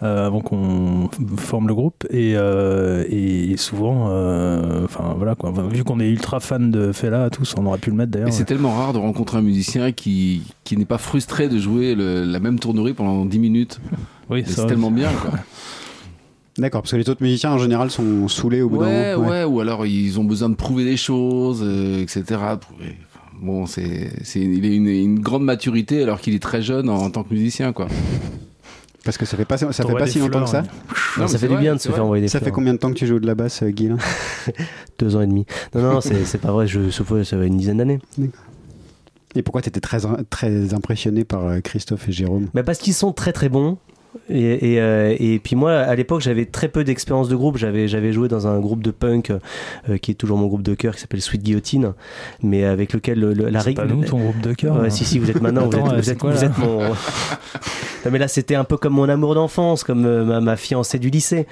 euh, 0.03 0.27
avant 0.27 0.41
qu'on 0.41 1.10
forme 1.38 1.68
le 1.68 1.73
groupe, 1.76 2.06
et, 2.10 2.34
euh, 2.35 3.03
et 3.10 3.56
souvent, 3.57 4.07
euh, 4.10 4.85
enfin 4.85 5.14
voilà 5.18 5.35
quoi. 5.35 5.49
Enfin, 5.52 5.68
vu 5.68 5.84
qu'on 5.84 5.99
est 5.99 6.10
ultra 6.10 6.39
fan 6.39 6.72
de 6.72 6.91
Fela, 6.91 7.30
tous, 7.30 7.53
on 7.57 7.65
aurait 7.65 7.77
pu 7.80 7.89
le 7.89 7.95
mettre 7.95 8.11
d'ailleurs. 8.11 8.30
Et 8.30 8.31
c'est 8.31 8.45
tellement 8.45 8.73
rare 8.76 8.93
de 8.93 8.98
rencontrer 8.98 9.38
un 9.38 9.41
musicien 9.41 9.91
qui, 9.91 10.43
qui 10.64 10.77
n'est 10.77 10.85
pas 10.85 10.98
frustré 10.98 11.49
de 11.49 11.57
jouer 11.60 11.95
le- 11.95 12.23
la 12.23 12.39
même 12.39 12.60
tournerie 12.60 12.93
pendant 12.93 13.26
10 13.26 13.39
minutes. 13.39 13.80
Oui, 14.30 14.43
c'est 14.48 14.65
tellement 14.65 14.91
bien, 14.91 15.10
quoi. 15.22 15.31
D'accord, 16.57 16.81
parce 16.81 16.91
que 16.91 16.98
les 16.98 17.10
autres 17.10 17.23
musiciens 17.23 17.52
en 17.52 17.57
général 17.57 17.89
sont 17.91 18.27
saoulés 18.27 18.61
au 18.61 18.69
bout 18.69 18.77
Ouais, 18.77 19.11
d'un 19.11 19.18
moment. 19.18 19.30
ouais, 19.30 19.43
ou 19.45 19.60
alors 19.61 19.85
ils 19.85 20.19
ont 20.19 20.26
besoin 20.26 20.49
de 20.49 20.56
prouver 20.56 20.84
des 20.84 20.98
choses, 20.98 21.61
euh, 21.64 22.02
etc. 22.02 22.23
Prouver- 22.60 22.98
Bon, 23.41 23.65
c'est, 23.65 24.11
c'est, 24.23 24.39
il 24.39 24.64
a 24.65 24.68
une, 24.68 24.88
une 24.88 25.19
grande 25.19 25.43
maturité 25.43 26.03
alors 26.03 26.22
qu'il 26.22 26.35
est 26.35 26.43
très 26.43 26.61
jeune 26.61 26.89
en, 26.89 26.98
en 26.98 27.10
tant 27.10 27.23
que 27.23 27.34
musicien, 27.34 27.73
quoi. 27.73 27.88
Parce 29.03 29.18
que 29.18 29.26
ça 29.26 29.36
fait 29.36 29.45
pas, 29.45 29.57
ça 29.57 29.72
fait 29.72 29.95
pas 29.95 30.07
si 30.07 30.19
longtemps 30.19 30.44
que 30.44 30.49
ça. 30.49 30.64
fleurs, 30.64 31.26
Non, 31.26 31.28
ça 31.28 31.40
fait 31.40 31.48
du 31.48 31.57
bien 31.57 31.76
de 31.76 31.80
se 31.80 31.90
faire 31.90 32.03
envoyer 32.06 32.22
des 32.22 32.28
Ça 32.28 32.40
fait 32.40 32.52
combien 32.52 32.73
de 32.73 32.78
temps 32.78 32.90
que 32.90 32.98
tu 32.98 33.07
joues 33.07 33.19
de 33.19 33.26
la 33.26 33.36
basse, 33.36 33.64
euh, 33.64 33.69
Guy 33.69 33.90
Deux 34.99 35.15
ans 35.15 35.22
et 35.22 35.28
demi. 35.28 35.45
Non, 35.73 35.82
non, 35.82 36.02
c'est 36.02 36.23
c'est 36.26 36.38
pas 36.38 36.52
vrai. 36.52 36.68
Je 36.68 36.90
suppose 36.91 37.28
ça 37.28 37.38
va 37.38 37.45
une 37.45 37.57
dizaine 37.57 37.78
d'années. 37.78 37.99
Et 39.34 39.41
pourquoi 39.44 39.61
tu 39.61 39.69
étais 39.69 39.80
très, 39.80 39.99
très 40.30 40.73
impressionné 40.73 41.23
par 41.23 41.45
euh, 41.45 41.60
Christophe 41.61 42.10
et 42.10 42.11
Jérôme? 42.11 42.49
Bah 42.53 42.64
parce 42.64 42.80
qu'ils 42.80 42.94
sont 42.94 43.14
très 43.14 43.32
très 43.32 43.49
bons. 43.49 43.78
Et, 44.30 44.74
et, 44.74 44.82
euh, 44.82 45.16
et 45.20 45.40
puis 45.40 45.56
moi, 45.56 45.72
à 45.74 45.96
l'époque, 45.96 46.22
j'avais 46.22 46.46
très 46.46 46.68
peu 46.68 46.84
d'expérience 46.84 47.30
de 47.30 47.36
groupe. 47.36 47.58
J'avais 47.58 47.88
j'avais 47.88 48.12
joué 48.12 48.28
dans 48.28 48.46
un 48.48 48.60
groupe 48.60 48.84
de 48.84 48.92
punk 48.92 49.32
euh, 49.90 49.98
qui 49.98 50.12
est 50.12 50.16
toujours 50.16 50.38
mon 50.38 50.48
groupe 50.48 50.64
de 50.64 50.74
cœur, 50.74 50.96
qui 50.96 51.02
s'appelle 51.02 51.22
Sweet 51.22 51.42
Guillotine, 51.44 51.94
mais 52.44 52.66
avec 52.66 52.92
lequel 52.94 53.20
le, 53.20 53.34
le- 53.34 53.50
la 53.50 53.62
C'est 53.62 53.74
pas 53.74 53.86
nous, 53.86 54.04
ton 54.04 54.20
groupe 54.20 54.42
de 54.42 54.54
cœur. 54.54 54.76
Ouais, 54.80 54.88
hein. 54.88 54.90
si 54.90 55.06
si, 55.06 55.18
vous 55.20 55.30
êtes 55.32 55.42
maintenant, 55.42 55.68
vous 55.68 55.78
êtes, 55.78 55.84
vous 55.84 56.04
c'est 56.04 56.12
êtes, 56.12 56.18
quoi, 56.18 56.32
vous 56.32 56.44
êtes 56.44 56.58
mon. 56.58 56.80
non 58.06 58.12
mais 58.12 58.20
là, 58.20 58.28
c'était 58.28 58.56
un 58.56 58.64
peu 58.64 58.78
comme 58.78 58.94
mon 58.94 59.08
amour 59.10 59.36
d'enfance, 59.36 59.84
comme 59.84 60.06
euh, 60.06 60.26
ma, 60.26 60.42
ma 60.42 60.56
fiancée 60.58 61.00
du 61.00 61.10
lycée. 61.10 61.48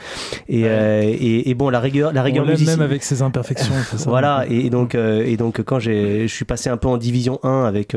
Et, 0.47 0.61
et, 0.63 1.49
et 1.49 1.53
bon, 1.53 1.69
la 1.69 1.79
rigueur, 1.79 2.11
la 2.13 2.21
On 2.21 2.23
rigueur 2.25 2.45
musicale. 2.45 2.77
même 2.77 2.85
avec 2.85 3.03
ses 3.03 3.21
imperfections, 3.21 3.73
c'est 3.89 3.99
ça 3.99 4.09
Voilà, 4.09 4.45
et, 4.49 4.69
donc, 4.69 4.95
et 4.95 5.37
donc 5.37 5.61
quand 5.63 5.79
j'ai, 5.79 6.27
je 6.27 6.33
suis 6.33 6.45
passé 6.45 6.69
un 6.69 6.77
peu 6.77 6.87
en 6.87 6.97
division 6.97 7.39
1 7.43 7.63
avec, 7.65 7.95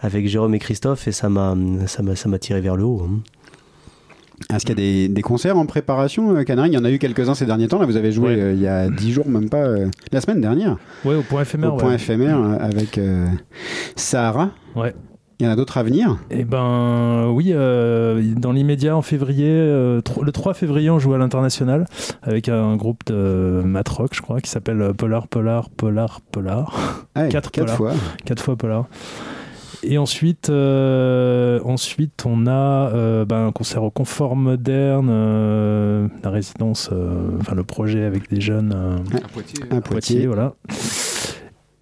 avec 0.00 0.26
Jérôme 0.28 0.54
et 0.54 0.58
Christophe, 0.58 1.06
et 1.08 1.12
ça 1.12 1.28
m'a, 1.28 1.54
ça 1.86 2.02
m'a, 2.02 2.16
ça 2.16 2.28
m'a 2.28 2.38
tiré 2.38 2.60
vers 2.60 2.76
le 2.76 2.84
haut. 2.84 3.06
hein. 3.08 3.20
Est-ce 4.52 4.64
qu'il 4.66 4.70
y 4.70 4.72
a 4.72 4.74
des, 4.82 5.08
des 5.08 5.22
concerts 5.22 5.56
en 5.56 5.66
préparation, 5.66 6.36
euh, 6.36 6.42
Canary? 6.44 6.70
Il 6.70 6.74
y 6.74 6.78
en 6.78 6.84
a 6.84 6.90
eu 6.90 6.98
quelques-uns 6.98 7.34
ces 7.34 7.46
derniers 7.46 7.68
temps. 7.68 7.78
Là, 7.78 7.86
vous 7.86 7.96
avez 7.96 8.12
joué 8.12 8.28
Ouais. 8.34 8.40
euh, 8.40 8.52
il 8.54 8.60
y 8.60 8.66
a 8.68 8.88
10 8.88 9.12
jours, 9.12 9.28
même 9.28 9.48
pas 9.48 9.58
euh, 9.64 9.88
la 10.12 10.20
semaine 10.20 10.40
dernière, 10.40 10.76
Ouais, 11.04 11.14
au 11.14 11.22
point 11.22 11.42
éphémère. 11.42 11.74
au 11.74 11.76
point 11.76 11.90
ouais. 11.90 11.94
éphémère 11.96 12.38
avec 12.60 12.98
euh, 12.98 13.26
Sahara. 13.96 14.50
Ouais. 14.76 14.94
Il 15.40 15.46
y 15.46 15.48
en 15.48 15.52
a 15.52 15.56
d'autres 15.56 15.76
à 15.78 15.82
venir? 15.82 16.18
Eh 16.30 16.44
ben 16.44 17.26
oui, 17.32 17.50
euh, 17.52 18.22
dans 18.36 18.52
l'immédiat 18.52 18.96
en 18.96 19.02
février, 19.02 19.48
euh, 19.50 20.00
le 20.22 20.30
3 20.30 20.54
février, 20.54 20.88
on 20.88 21.00
joue 21.00 21.14
à 21.14 21.18
l'international 21.18 21.86
avec 22.22 22.48
un 22.48 22.76
groupe 22.76 23.00
de 23.06 23.60
mat 23.64 23.88
rock, 23.88 24.10
je 24.14 24.22
crois, 24.22 24.40
qui 24.40 24.48
s'appelle 24.48 24.92
Polar, 24.96 25.26
Polar, 25.26 25.68
Polar, 25.70 26.20
Polar. 26.30 27.06
Ah, 27.16 27.22
ouais, 27.22 27.28
Quatre 27.30 27.50
quatre 27.50 27.74
fois. 27.74 27.92
Quatre 28.24 28.42
fois 28.42 28.54
Polar. 28.54 28.86
Et 29.84 29.98
ensuite, 29.98 30.48
euh, 30.48 31.58
ensuite 31.64 32.24
on 32.24 32.46
a 32.46 32.90
euh, 32.94 33.24
ben, 33.24 33.46
un 33.48 33.52
concert 33.52 33.82
au 33.82 33.90
Confort 33.90 34.36
Moderne, 34.36 35.08
euh, 35.10 36.06
la 36.22 36.30
résidence, 36.30 36.88
euh, 36.92 37.30
enfin 37.40 37.54
le 37.56 37.64
projet 37.64 38.04
avec 38.04 38.30
des 38.30 38.40
jeunes 38.40 38.72
euh, 38.76 38.96
À 39.18 39.28
Poitiers. 39.28 39.64
Un 39.70 39.78
à 39.78 39.80
Poitiers. 39.80 40.26
Poitiers, 40.26 40.26
voilà. 40.28 40.54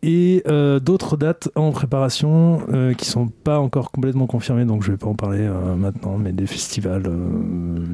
Et 0.02 0.42
euh, 0.48 0.80
d'autres 0.80 1.18
dates 1.18 1.50
en 1.56 1.72
préparation 1.72 2.62
euh, 2.72 2.94
qui 2.94 3.04
sont 3.04 3.28
pas 3.28 3.58
encore 3.60 3.90
complètement 3.90 4.26
confirmées, 4.26 4.64
donc 4.64 4.82
je 4.82 4.92
vais 4.92 4.96
pas 4.96 5.08
en 5.08 5.14
parler 5.14 5.40
euh, 5.42 5.74
maintenant, 5.76 6.16
mais 6.16 6.32
des 6.32 6.46
festivals, 6.46 7.02
euh, 7.06 7.84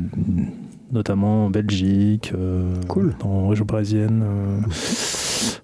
notamment 0.92 1.46
en 1.46 1.50
Belgique, 1.50 2.32
euh, 2.38 2.76
Cool. 2.86 3.12
en 3.24 3.48
région 3.48 3.64
parisienne, 3.64 4.22
euh, 4.24 4.60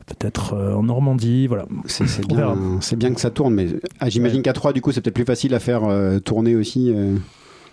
peut-être 0.06 0.54
euh, 0.54 0.74
en 0.74 0.82
Normandie, 0.82 1.46
voilà. 1.46 1.66
C'est 1.86 2.06
c'est 2.08 2.26
bien, 2.96 3.12
que 3.14 3.20
ça 3.20 3.30
tourne, 3.30 3.54
mais 3.54 3.68
ah, 4.00 4.08
j'imagine 4.08 4.42
qu'à 4.42 4.52
3, 4.52 4.72
du 4.72 4.80
coup, 4.80 4.92
c'est 4.92 5.00
peut-être 5.00 5.14
plus 5.14 5.24
facile 5.24 5.54
à 5.54 5.60
faire 5.60 5.84
euh, 5.84 6.18
tourner 6.18 6.54
aussi. 6.56 6.92
euh, 6.94 7.16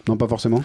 Non, 0.07 0.17
pas 0.17 0.27
forcément? 0.27 0.61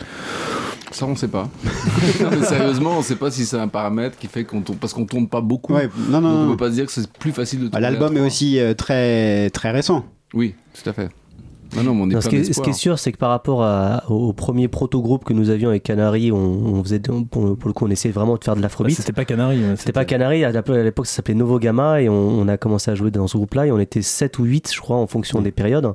Ça, 0.91 1.07
on 1.07 1.17
sait 1.17 1.29
pas. 1.29 1.49
Non, 2.23 2.29
mais 2.31 2.45
sérieusement, 2.45 2.99
on 2.99 3.03
sait 3.03 3.17
pas 3.17 3.31
si 3.31 3.45
c'est 3.47 3.59
un 3.59 3.67
paramètre 3.69 4.17
qui 4.19 4.29
fait 4.29 4.45
qu'on 4.45 4.61
tourne, 4.61 4.79
parce 4.79 4.93
qu'on 4.93 5.07
tourne 5.07 5.29
pas 5.29 5.41
beaucoup. 5.41 5.75
Ouais, 5.75 5.89
non, 6.09 6.21
non, 6.21 6.33
Donc 6.33 6.47
on 6.47 6.51
peut 6.53 6.57
pas 6.65 6.71
se 6.71 6.75
dire 6.75 6.87
que 6.87 6.93
c'est 6.93 7.11
plus 7.13 7.33
facile 7.33 7.61
de 7.61 7.65
Bah, 7.65 7.71
tourner. 7.73 7.83
L'album 7.91 8.17
est 8.17 8.21
aussi 8.21 8.59
euh, 8.61 8.75
très, 8.75 9.51
très 9.51 9.71
récent. 9.73 10.05
Oui, 10.35 10.55
tout 10.81 10.89
à 10.89 10.93
fait. 10.93 11.09
Non, 11.77 11.83
non, 11.83 11.95
mais 11.95 12.03
on 12.03 12.11
est 12.11 12.15
Non, 12.15 12.21
ce, 12.21 12.29
qui 12.29 12.37
est, 12.37 12.43
ce 12.43 12.49
d'espoir. 12.49 12.65
qui 12.65 12.71
est 12.71 12.75
sûr, 12.75 12.99
c'est 12.99 13.13
que 13.13 13.17
par 13.19 13.31
rapport 13.31 13.63
à- 13.63 14.05
au, 14.09 14.29
au 14.29 14.33
premier 14.33 14.69
proto-groupe 14.69 15.25
que 15.25 15.33
nous 15.33 15.51
avions 15.51 15.69
avec 15.71 15.83
Canary, 15.83 16.31
on, 16.33 16.37
on 16.37 16.83
faisait, 16.85 17.01
on- 17.11 17.25
pour, 17.25 17.57
pour 17.57 17.69
le 17.69 17.73
coup, 17.73 17.87
on 17.87 17.91
essayait 17.91 18.13
vraiment 18.13 18.37
de 18.37 18.45
faire 18.45 18.55
de 18.55 18.61
Bah, 18.61 18.65
l'afrobeat. 18.67 18.97
c'était 18.97 19.13
pas 19.13 19.25
Canary. 19.25 19.63
hein, 19.65 19.75
C'était 19.77 19.93
pas 19.93 20.05
Canary, 20.05 20.45
à 20.45 20.51
l'époque 20.83 21.07
ça 21.07 21.17
s'appelait 21.17 21.35
Novo 21.35 21.59
Gamma 21.59 22.01
et 22.03 22.09
on, 22.09 22.15
on 22.15 22.49
a 22.49 22.57
commencé 22.57 22.91
à 22.91 22.95
jouer 22.95 23.11
dans 23.11 23.27
ce 23.27 23.37
groupe-là 23.37 23.67
et 23.67 23.73
on 23.73 23.79
était 23.79 24.03
7 24.03 24.39
ou 24.39 24.45
8, 24.45 24.73
je 24.75 24.81
crois, 24.81 24.97
en 24.97 25.07
fonction 25.07 25.41
des 25.43 25.53
périodes. 25.53 25.93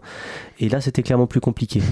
Et 0.59 0.67
là, 0.69 0.81
c'était 0.81 1.03
clairement 1.03 1.27
plus 1.27 1.39
compliqué. 1.41 1.81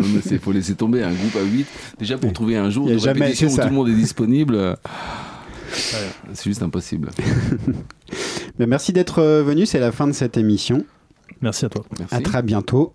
Ah, 0.00 0.02
c'est- 0.22 0.38
faut 0.38 0.52
laisser 0.52 0.74
tomber 0.74 1.02
un 1.02 1.12
groupe 1.12 1.36
à 1.36 1.42
8. 1.44 1.66
Déjà, 1.98 2.16
pour 2.18 2.32
trouver 2.32 2.56
un 2.56 2.70
jour 2.70 2.88
Il 2.88 2.94
de 2.94 2.98
jamais- 2.98 3.20
répétition 3.20 3.48
où 3.48 3.50
ça. 3.50 3.62
tout 3.64 3.68
le 3.70 3.74
monde 3.74 3.88
est 3.88 3.94
disponible, 3.94 4.54
euh, 4.54 4.74
c'est 6.32 6.44
juste 6.44 6.62
impossible. 6.62 7.10
Mais 8.58 8.66
merci 8.66 8.92
d'être 8.92 9.20
euh, 9.20 9.42
venu, 9.42 9.66
c'est 9.66 9.78
la 9.80 9.92
fin 9.92 10.06
de 10.06 10.12
cette 10.12 10.36
émission. 10.36 10.84
Merci 11.40 11.64
à 11.64 11.68
toi. 11.68 11.84
Merci. 11.98 12.14
À 12.14 12.20
très 12.20 12.42
bientôt. 12.42 12.92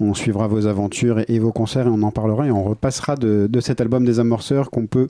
On 0.00 0.14
suivra 0.14 0.46
vos 0.46 0.66
aventures 0.66 1.20
et, 1.20 1.24
et 1.28 1.38
vos 1.38 1.52
concerts 1.52 1.86
et 1.86 1.90
on 1.90 2.02
en 2.02 2.10
parlera 2.10 2.46
et 2.46 2.50
on 2.50 2.64
repassera 2.64 3.16
de, 3.16 3.48
de 3.50 3.60
cet 3.60 3.80
album 3.80 4.04
des 4.04 4.20
Amorceurs 4.20 4.70
qu'on 4.70 4.86
peut 4.86 5.08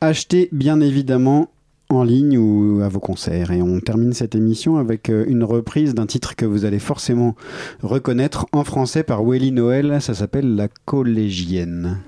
acheter 0.00 0.48
bien 0.52 0.80
évidemment 0.80 1.50
en 1.90 2.04
ligne 2.04 2.38
ou 2.38 2.82
à 2.82 2.88
vos 2.88 3.00
concerts. 3.00 3.50
Et 3.50 3.62
on 3.62 3.80
termine 3.80 4.12
cette 4.12 4.34
émission 4.34 4.76
avec 4.76 5.10
euh, 5.10 5.24
une 5.28 5.44
reprise 5.44 5.94
d'un 5.94 6.06
titre 6.06 6.36
que 6.36 6.46
vous 6.46 6.64
allez 6.64 6.78
forcément 6.78 7.34
reconnaître 7.82 8.46
en 8.52 8.64
français 8.64 9.02
par 9.02 9.24
Welly 9.24 9.52
Noël. 9.52 10.00
Ça 10.00 10.14
s'appelle 10.14 10.54
La 10.54 10.68
Collégienne. 10.84 11.98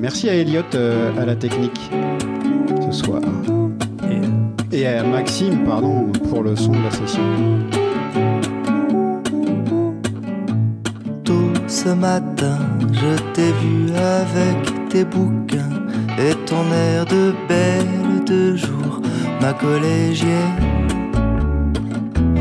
Merci 0.00 0.28
à 0.28 0.34
Elliot 0.34 0.62
euh, 0.74 1.12
à 1.18 1.24
la 1.24 1.36
technique 1.36 1.90
ce 2.90 2.92
soir. 2.92 3.22
Et 4.72 4.86
à 4.86 5.04
Maxime, 5.04 5.64
pardon, 5.64 6.10
pour 6.28 6.42
le 6.42 6.56
son 6.56 6.72
de 6.72 6.82
la 6.82 6.90
session. 6.90 7.22
Ce 11.68 11.88
matin, 11.88 12.58
je 12.92 13.16
t'ai 13.32 13.52
vu 13.52 13.92
avec 13.94 14.88
tes 14.88 15.04
bouquins 15.04 15.82
et 16.18 16.34
ton 16.46 16.64
air 16.72 17.04
de 17.06 17.34
belle 17.48 18.24
de 18.24 18.56
jour, 18.56 19.00
ma 19.40 19.52
collégienne. 19.52 20.62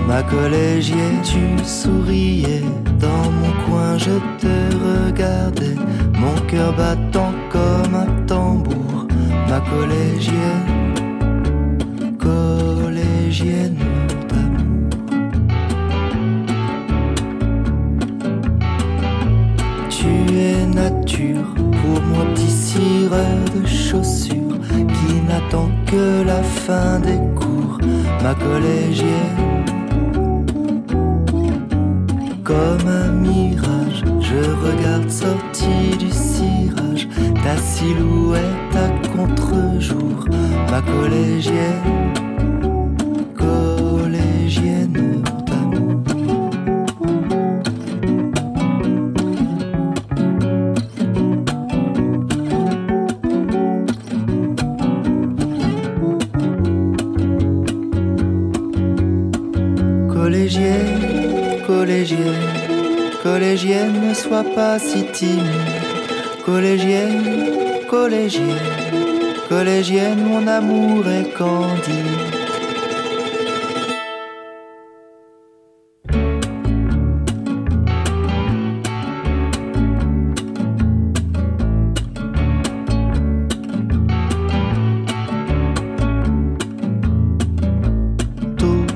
Ma 0.07 0.21
collégienne, 0.21 1.21
tu 1.23 1.63
souriais 1.65 2.63
dans 2.99 3.29
mon 3.39 3.53
coin, 3.65 3.97
je 3.97 4.15
te 4.39 4.55
regardais, 4.85 5.75
mon 6.19 6.35
cœur 6.47 6.73
battant 6.73 7.33
comme 7.49 7.95
un 7.95 8.25
tambour. 8.27 9.07
Ma 9.49 9.59
collégienne, 9.61 10.93
collégienne 12.19 13.77
Nature 20.35 21.45
pour 21.55 22.01
moi, 22.01 22.25
petit 22.35 22.51
cireur 22.51 23.39
de 23.55 23.65
chaussures 23.65 24.59
qui 24.67 25.21
n'attend 25.29 25.69
que 25.85 26.25
la 26.25 26.43
fin 26.43 26.99
des 26.99 27.19
cours, 27.39 27.79
ma 28.21 28.35
collégienne. 28.35 29.63
Comme 32.43 32.85
un 32.85 33.11
mirage, 33.13 34.03
Je 34.19 34.41
regarde 34.67 35.09
sorti 35.09 35.95
du 35.97 36.11
cirage. 36.11 37.07
Ta 37.41 37.55
silhouette 37.55 38.75
à 38.75 38.89
contre-jour, 39.15 40.25
ma 40.69 40.81
collégienne, 40.81 42.11
collégienne 43.37 45.14
pas 64.43 64.79
si 64.79 65.03
timide. 65.13 65.43
Collégienne, 66.45 67.85
collégienne, 67.89 68.45
collégienne, 69.49 70.23
mon 70.23 70.45
amour 70.47 71.07
est 71.07 71.31
candide. 71.33 72.45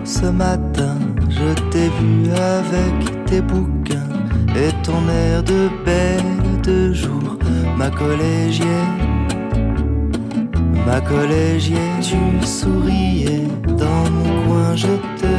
Ce 0.05 0.25
matin, 0.25 0.97
je 1.29 1.53
t'ai 1.69 1.87
vu 1.99 2.29
avec 2.31 3.25
tes 3.25 3.41
bouquins 3.41 4.08
et 4.55 4.71
ton 4.83 5.07
air 5.09 5.43
de 5.43 5.69
belle 5.85 6.61
de 6.63 6.93
jour, 6.93 7.37
ma 7.77 7.89
collégienne. 7.89 8.97
Ma 10.85 11.01
collégienne, 11.01 12.01
tu 12.01 12.45
souriais 12.45 13.47
dans 13.67 14.09
mon 14.09 14.47
coin, 14.47 14.75
je 14.75 14.95
te 15.19 15.33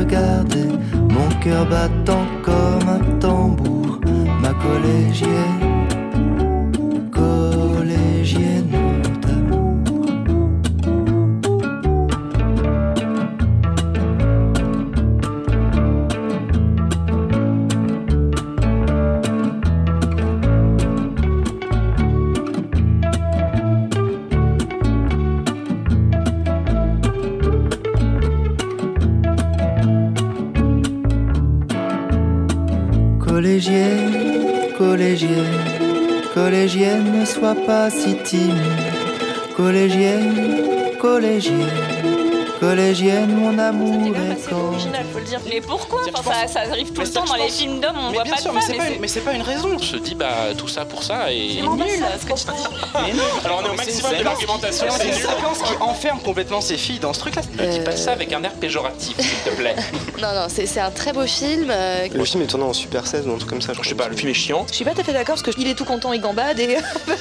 regardais, 0.00 0.72
mon 0.94 1.28
cœur 1.42 1.66
battant 1.66 2.26
comme 2.42 2.88
un 2.88 3.18
tambour, 3.18 4.00
ma 4.40 4.52
collégienne. 4.54 4.64
Collégienne 4.64 5.63
timide. 38.24 38.56
Collégienne, 39.56 40.96
collégienne, 41.00 41.68
collégienne, 42.58 43.32
mon 43.34 43.58
amour 43.58 44.16
est 44.16 44.48
quand. 44.48 44.72
Le 45.24 45.28
dire. 45.30 45.40
Mais 45.48 45.60
pourquoi 45.60 46.00
enfin, 46.14 46.32
ça, 46.46 46.48
ça 46.48 46.60
arrive 46.70 46.92
tout 46.92 47.00
le 47.00 47.08
temps 47.10 47.24
dans 47.24 47.34
les 47.34 47.48
films 47.48 47.80
d'hommes, 47.80 47.96
on 47.98 48.08
Mais 48.10 48.14
voit 48.14 48.24
bien 48.24 48.34
pas 48.34 48.40
sûr, 48.40 48.50
de 48.52 48.56
mais 48.56 48.60
femmes. 48.62 48.70
c'est 48.72 48.76
pas, 48.78 48.88
une- 48.90 49.00
mais 49.00 49.08
c'est 49.08 49.20
pas 49.20 49.32
une 49.32 49.42
raison. 49.42 49.70
On 49.74 49.78
se 49.78 49.96
dit, 49.96 50.14
bah, 50.14 50.34
tout 50.56 50.68
ça 50.68 50.84
pour 50.84 51.02
ça 51.02 51.32
et. 51.32 51.56
C'est 51.56 51.62
nul 51.62 52.04
ce 52.20 52.26
que 52.26 52.32
tu 52.32 52.56
dis. 52.56 52.64
Mais 53.06 53.12
non 53.12 53.22
Alors 53.44 53.62
on 53.62 53.66
est 53.66 53.70
au 53.70 53.74
maximum 53.74 54.12
de 54.18 54.22
l'argumentation. 54.24 54.86
C'est 54.96 55.06
une 55.08 55.12
séquence 55.14 55.62
qui 55.64 55.74
enferme 55.80 56.20
complètement 56.20 56.60
ces 56.60 56.76
filles 56.76 56.98
dans 56.98 57.12
ce 57.12 57.20
truc-là. 57.20 57.42
Ne 57.58 57.66
dis 57.72 57.80
pas 57.80 57.96
ça 57.96 58.12
avec 58.12 58.32
un 58.32 58.42
air 58.44 58.52
péjoratif, 58.52 59.16
s'il 59.18 59.52
te 59.52 59.56
plaît. 59.56 59.74
Non, 60.22 60.32
non, 60.32 60.46
c'est 60.48 60.64
c'est 60.66 60.80
un 60.80 60.90
très 60.92 61.12
beau 61.12 61.26
film. 61.26 61.68
euh, 61.70 62.06
Le 62.14 62.24
film 62.24 62.42
est 62.42 62.46
tourné 62.46 62.64
en 62.64 62.72
Super 62.72 63.06
16 63.06 63.26
ou 63.26 63.32
un 63.32 63.36
truc 63.36 63.50
comme 63.50 63.60
ça. 63.60 63.72
Je 63.80 63.88
sais 63.88 63.94
pas, 63.94 64.08
le 64.08 64.16
film 64.16 64.30
est 64.30 64.34
chiant. 64.34 64.64
Je 64.70 64.74
suis 64.76 64.84
pas 64.84 64.92
tout 64.92 65.00
à 65.00 65.04
fait 65.04 65.12
d'accord 65.12 65.36
parce 65.42 65.54
qu'il 65.56 65.66
est 65.68 65.74
tout 65.74 65.84
content, 65.84 66.12
il 66.12 66.20
gambade 66.20 66.58
et. 66.60 66.76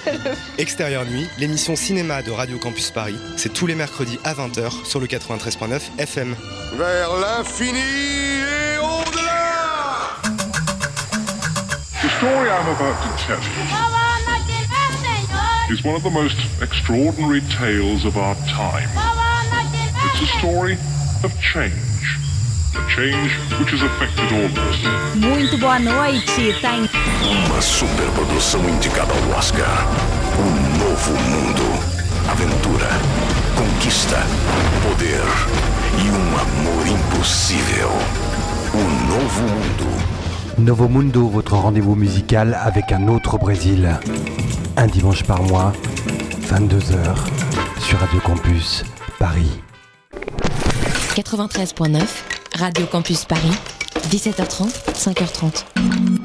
Extérieur 0.57 1.05
Nuit, 1.05 1.27
l'émission 1.37 1.75
cinéma 1.75 2.21
de 2.21 2.31
Radio 2.31 2.57
Campus 2.57 2.91
Paris, 2.91 3.15
c'est 3.37 3.51
tous 3.51 3.67
les 3.67 3.75
mercredis 3.75 4.19
à 4.23 4.33
20h 4.33 4.85
sur 4.85 4.99
le 4.99 5.07
93.9 5.07 5.79
FM. 5.97 6.35
Vers 6.77 7.09
l'infini 7.17 7.81
et 7.93 8.77
au-delà 8.79 10.21
The 12.01 12.09
story 12.17 12.49
I'm 12.49 12.67
about 12.67 12.97
to 13.03 13.09
tell 13.25 13.39
you 13.39 13.93
is 15.73 15.83
one 15.83 15.95
of 15.95 16.03
the 16.03 16.11
most 16.11 16.37
extraordinary 16.61 17.41
tales 17.41 18.05
of 18.05 18.17
our 18.17 18.35
time. 18.47 18.89
It's 20.05 20.21
a 20.21 20.39
story 20.39 20.77
of 21.23 21.31
change, 21.41 22.19
a 22.75 22.87
change 22.89 23.31
which 23.59 23.71
has 23.71 23.81
affected 23.81 24.31
all 24.33 24.45
of 24.45 24.57
us. 24.57 25.15
Muito 25.15 25.57
boa 25.57 25.79
noite, 25.79 26.53
tá 26.61 26.75
em 26.75 26.89
Uma 27.47 27.61
superprodução 27.61 28.67
indicada 28.69 29.13
ao 29.13 29.37
Oscar. 29.39 29.87
Um 30.37 30.77
novo 30.77 31.11
mundo. 31.13 31.92
Aventura, 32.29 32.89
conquista, 33.55 34.17
poder 34.81 35.23
e 35.97 36.09
um 36.09 36.37
amor 36.39 36.87
impossível. 36.87 37.89
O 38.73 38.77
novo 39.07 39.41
mundo. 39.41 40.13
Novo 40.57 40.87
Mundo, 40.87 41.27
votre 41.27 41.55
rendez-vous 41.55 41.95
musical 41.95 42.53
avec 42.53 42.91
un 42.91 43.07
autre 43.07 43.37
Brésil. 43.37 43.89
Un 44.77 44.87
dimanche 44.87 45.23
par 45.23 45.41
mois, 45.43 45.73
22h, 46.47 47.15
sur 47.79 47.99
Radio 47.99 48.19
Campus, 48.21 48.83
Paris. 49.19 49.61
93.9, 51.15 52.01
Radio 52.57 52.85
Campus 52.85 53.25
Paris, 53.25 53.57
17h30, 54.09 54.71
5h30. 54.93 56.22